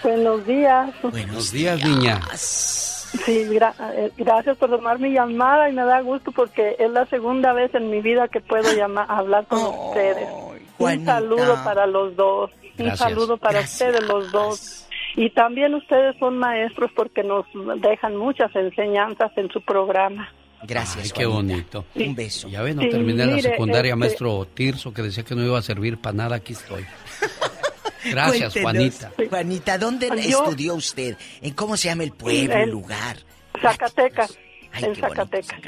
[0.02, 0.90] Buenos días.
[1.02, 2.20] Buenos días, niña.
[2.34, 7.06] Sí, gra- eh, gracias por tomar mi llamada y me da gusto porque es la
[7.06, 10.28] segunda vez en mi vida que puedo llamar, hablar con ustedes.
[10.78, 12.50] Un saludo para los dos.
[12.78, 14.86] Un saludo para ustedes los dos.
[15.16, 17.44] Y también ustedes son maestros porque nos
[17.80, 20.32] dejan muchas enseñanzas en su programa.
[20.62, 21.04] Gracias.
[21.06, 21.84] Ay, qué bonito.
[21.94, 22.48] Un beso.
[22.48, 25.58] Ya ven, no Sí, terminé la secundaria, este- maestro Tirso, que decía que no iba
[25.58, 26.84] a servir para nada, aquí estoy.
[28.04, 29.12] Gracias, Cuéntenos, Juanita.
[29.28, 31.16] Juanita, ¿dónde Yo- estudió usted?
[31.40, 33.16] ¿En cómo se llama el pueblo, el lugar?
[33.60, 34.38] Zacatecas.
[34.72, 35.62] Ay, en qué bonito, Zacatecas.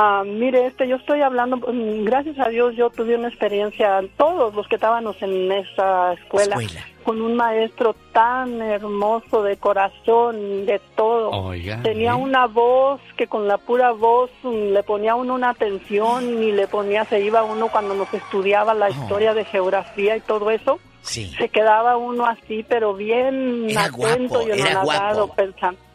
[0.00, 4.54] Ah, mire, este, yo estoy hablando, mm, gracias a Dios yo tuve una experiencia, todos
[4.54, 6.56] los que estábamos en esa escuela,
[7.02, 11.30] con un maestro tan hermoso de corazón, de todo.
[11.30, 11.82] Oiga.
[11.82, 16.52] Tenía una voz que con la pura voz mm, le ponía uno una atención y
[16.52, 20.78] le ponía, se iba uno cuando nos estudiaba la historia de geografía y todo eso.
[21.02, 21.26] Sí.
[21.38, 25.34] Se quedaba uno así, pero bien Era atento guapo, y era guapo.
[25.34, 25.87] pensando.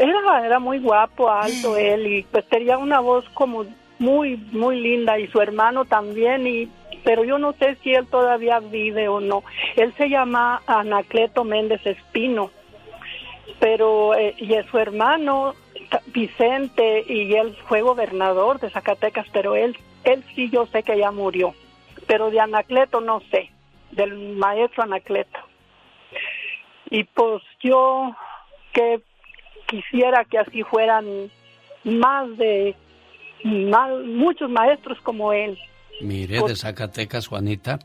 [0.00, 3.66] Era, era muy guapo, alto él, y pues tenía una voz como
[3.98, 6.70] muy, muy linda, y su hermano también, y
[7.04, 9.42] pero yo no sé si él todavía vive o no.
[9.76, 12.50] Él se llama Anacleto Méndez Espino,
[13.58, 15.54] pero, eh, y es su hermano
[16.06, 21.10] Vicente, y él fue gobernador de Zacatecas, pero él, él sí yo sé que ya
[21.10, 21.54] murió,
[22.06, 23.50] pero de Anacleto no sé,
[23.90, 25.40] del maestro Anacleto.
[26.88, 28.16] Y pues yo
[28.72, 29.02] que
[29.70, 31.30] quisiera que así fueran
[31.84, 32.74] más de
[33.44, 35.58] más, muchos maestros como él.
[36.00, 37.78] Mire, de Zacatecas, Juanita,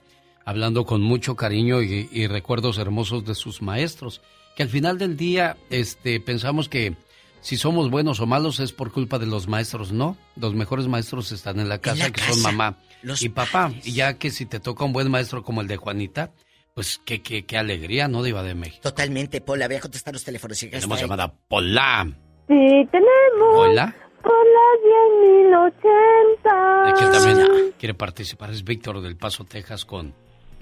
[0.43, 4.21] hablando con mucho cariño y, y recuerdos hermosos de sus maestros,
[4.55, 6.95] que al final del día este, pensamos que
[7.41, 10.17] si somos buenos o malos es por culpa de los maestros, no.
[10.35, 12.77] Los mejores maestros están en la casa, que son mamá
[13.19, 13.71] y papá.
[13.83, 16.31] Y ya que si te toca un buen maestro como el de Juanita,
[16.75, 18.81] pues qué, qué, qué alegría, ¿no, Diva de México?
[18.83, 19.67] Totalmente, Pola.
[19.67, 20.57] Voy a contestar los teléfonos.
[20.57, 21.03] si Tenemos ahí.
[21.03, 22.05] llamada Pola.
[22.49, 23.55] Sí, tenemos.
[23.55, 23.95] Hola.
[24.21, 26.89] Por las 10.080.
[26.91, 28.51] Aquí también quiere participar.
[28.51, 30.13] Es Víctor del Paso, Texas, con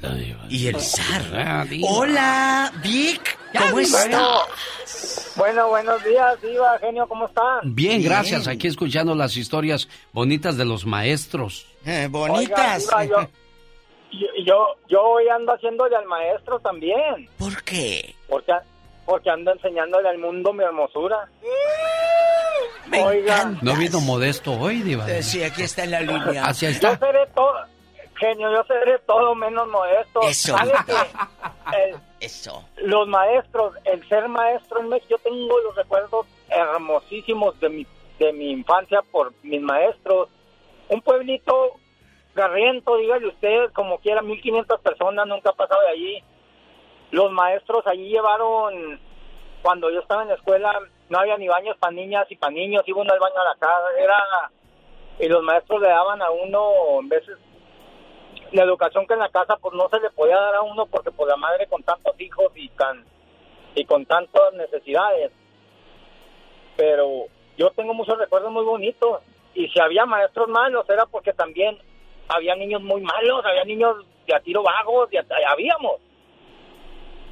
[0.01, 0.45] la Diva.
[0.49, 1.67] Y el zar.
[1.67, 1.89] Diva.
[1.89, 3.39] Hola, Vic.
[3.57, 5.33] ¿Cómo estás?
[5.35, 7.73] Bueno, buenos días, Diva, genio, ¿cómo están?
[7.73, 8.47] Bien, gracias.
[8.47, 11.65] Aquí escuchando las historias bonitas de los maestros.
[11.85, 13.27] Eh, Oiga, Diva, yo,
[14.19, 17.29] yo, yo, yo hoy ando haciéndole al maestro también.
[17.37, 18.15] ¿Por qué?
[18.27, 18.53] Porque,
[19.05, 21.27] porque ando enseñándole al mundo mi hermosura.
[22.87, 25.09] Me Oiga, No vino modesto hoy, Diva.
[25.09, 26.45] Eh, sí, aquí está en la línea.
[26.47, 26.97] Así yo está.
[26.97, 27.53] seré todo,
[28.15, 30.21] genio, yo seré todo menos modesto.
[30.23, 30.57] Eso.
[30.57, 30.91] ¿Sabe que
[31.89, 32.63] el- Eso.
[32.77, 37.87] los maestros, el ser maestro en México, yo tengo los recuerdos hermosísimos de mi,
[38.19, 40.29] de mi infancia por mis maestros.
[40.89, 41.79] Un pueblito
[42.35, 46.23] garriento, dígale usted, como quiera, 1500 personas, nunca ha pasado de allí.
[47.11, 48.99] Los maestros allí llevaron,
[49.61, 50.79] cuando yo estaba en la escuela,
[51.09, 53.55] no había ni baños para niñas y para niños, iba uno al baño a la
[53.59, 54.51] casa, era,
[55.19, 57.37] y los maestros le daban a uno, en veces,
[58.53, 61.11] la educación que en la casa pues no se le podía dar a uno porque
[61.11, 63.03] por la madre con tantos hijos y tan
[63.73, 65.31] y con tantas necesidades
[66.77, 67.25] pero
[67.57, 69.21] yo tengo muchos recuerdos muy bonitos
[69.55, 71.79] y si había maestros malos era porque también
[72.29, 73.95] había niños muy malos había niños
[74.27, 75.93] de a tiro vagos de a- habíamos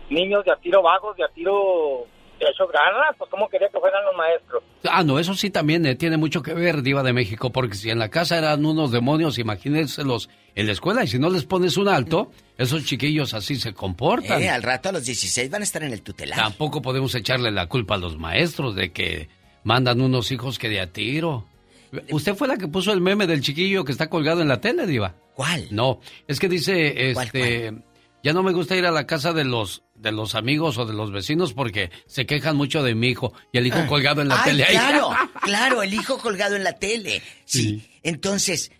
[0.09, 2.05] niños de a tiro vagos de a tiro
[2.39, 5.85] de hechos garras pues cómo quería que fueran los maestros Ah, no, eso sí también
[5.85, 8.91] eh, tiene mucho que ver, Diva de México, porque si en la casa eran unos
[8.91, 13.57] demonios, imagínenselos en la escuela, y si no les pones un alto, esos chiquillos así
[13.57, 14.41] se comportan.
[14.41, 16.35] Eh, al rato a los 16 van a estar en el tutelar.
[16.39, 19.29] Tampoco podemos echarle la culpa a los maestros de que
[19.63, 21.45] mandan unos hijos que de a tiro.
[22.11, 24.87] Usted fue la que puso el meme del chiquillo que está colgado en la tele,
[24.87, 25.15] Diva.
[25.35, 25.67] ¿Cuál?
[25.71, 27.73] No, es que dice, este,
[28.23, 30.93] ya no me gusta ir a la casa de los de los amigos o de
[30.93, 33.87] los vecinos porque se quejan mucho de mi hijo y el hijo ah.
[33.87, 34.65] colgado en la tele.
[34.69, 35.11] Claro,
[35.41, 37.21] claro, el hijo colgado en la tele.
[37.45, 37.87] Sí.
[38.01, 38.71] Entonces,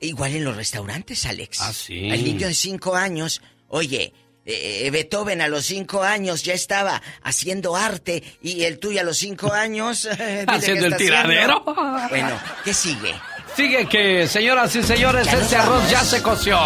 [0.00, 1.60] igual en los restaurantes, Alex.
[1.60, 2.08] Ah, sí.
[2.10, 4.12] El niño de cinco años, oye,
[4.46, 9.16] eh, Beethoven a los cinco años ya estaba haciendo arte y el tuyo a los
[9.18, 10.08] cinco años...
[10.46, 11.62] haciendo el tiradero.
[12.10, 13.14] Bueno, ¿qué sigue?
[13.56, 16.58] Sigue que, señoras y señores, este arroz ya se coció.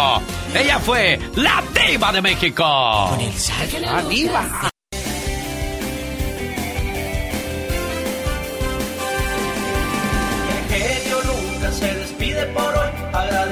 [0.55, 2.63] Ella fue la diva de México.
[3.11, 4.71] Con el La diva.
[10.69, 12.78] genio nunca se despide por hoy,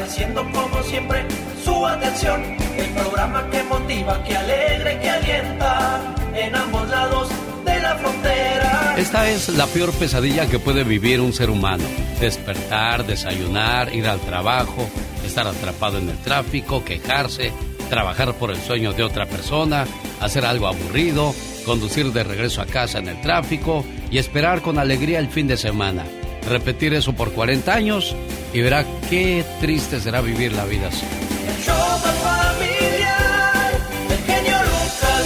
[0.07, 1.25] agradeciendo como siempre
[1.63, 2.41] su atención.
[2.77, 7.29] El programa que motiva, que alegre, que alienta en ambos lados
[7.65, 8.95] de la frontera.
[8.97, 11.83] Esta es la peor pesadilla que puede vivir un ser humano.
[12.21, 14.87] Despertar, desayunar, ir al trabajo,
[15.25, 17.51] estar atrapado en el tráfico, quejarse,
[17.89, 19.85] trabajar por el sueño de otra persona,
[20.21, 21.33] hacer algo aburrido,
[21.65, 25.57] conducir de regreso a casa en el tráfico y esperar con alegría el fin de
[25.57, 26.05] semana.
[26.49, 28.15] Repetir eso por 40 años
[28.53, 31.05] y verá qué triste será vivir la vida así.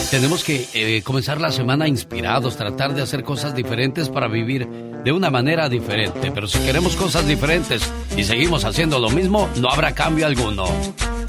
[0.10, 5.12] Tenemos que eh, comenzar la semana inspirados, tratar de hacer cosas diferentes para vivir de
[5.14, 6.32] una manera diferente.
[6.34, 7.82] Pero si queremos cosas diferentes
[8.18, 10.66] y seguimos haciendo lo mismo, no habrá cambio alguno.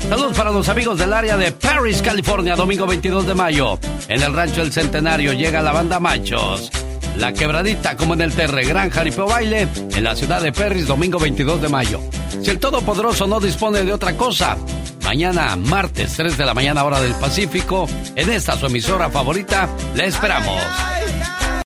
[0.08, 3.78] Saludos para los amigos del área de Paris, California, domingo 22 de mayo.
[4.08, 6.70] En el rancho El Centenario llega la banda Machos.
[7.16, 11.18] La Quebradita, como en el Terre, Gran Jaripeo Baile, en la ciudad de Perris, domingo
[11.18, 12.00] 22 de mayo.
[12.42, 14.56] Si el Todopoderoso no dispone de otra cosa,
[15.04, 20.06] mañana, martes, 3 de la mañana, hora del Pacífico, en esta su emisora favorita, le
[20.06, 20.62] esperamos.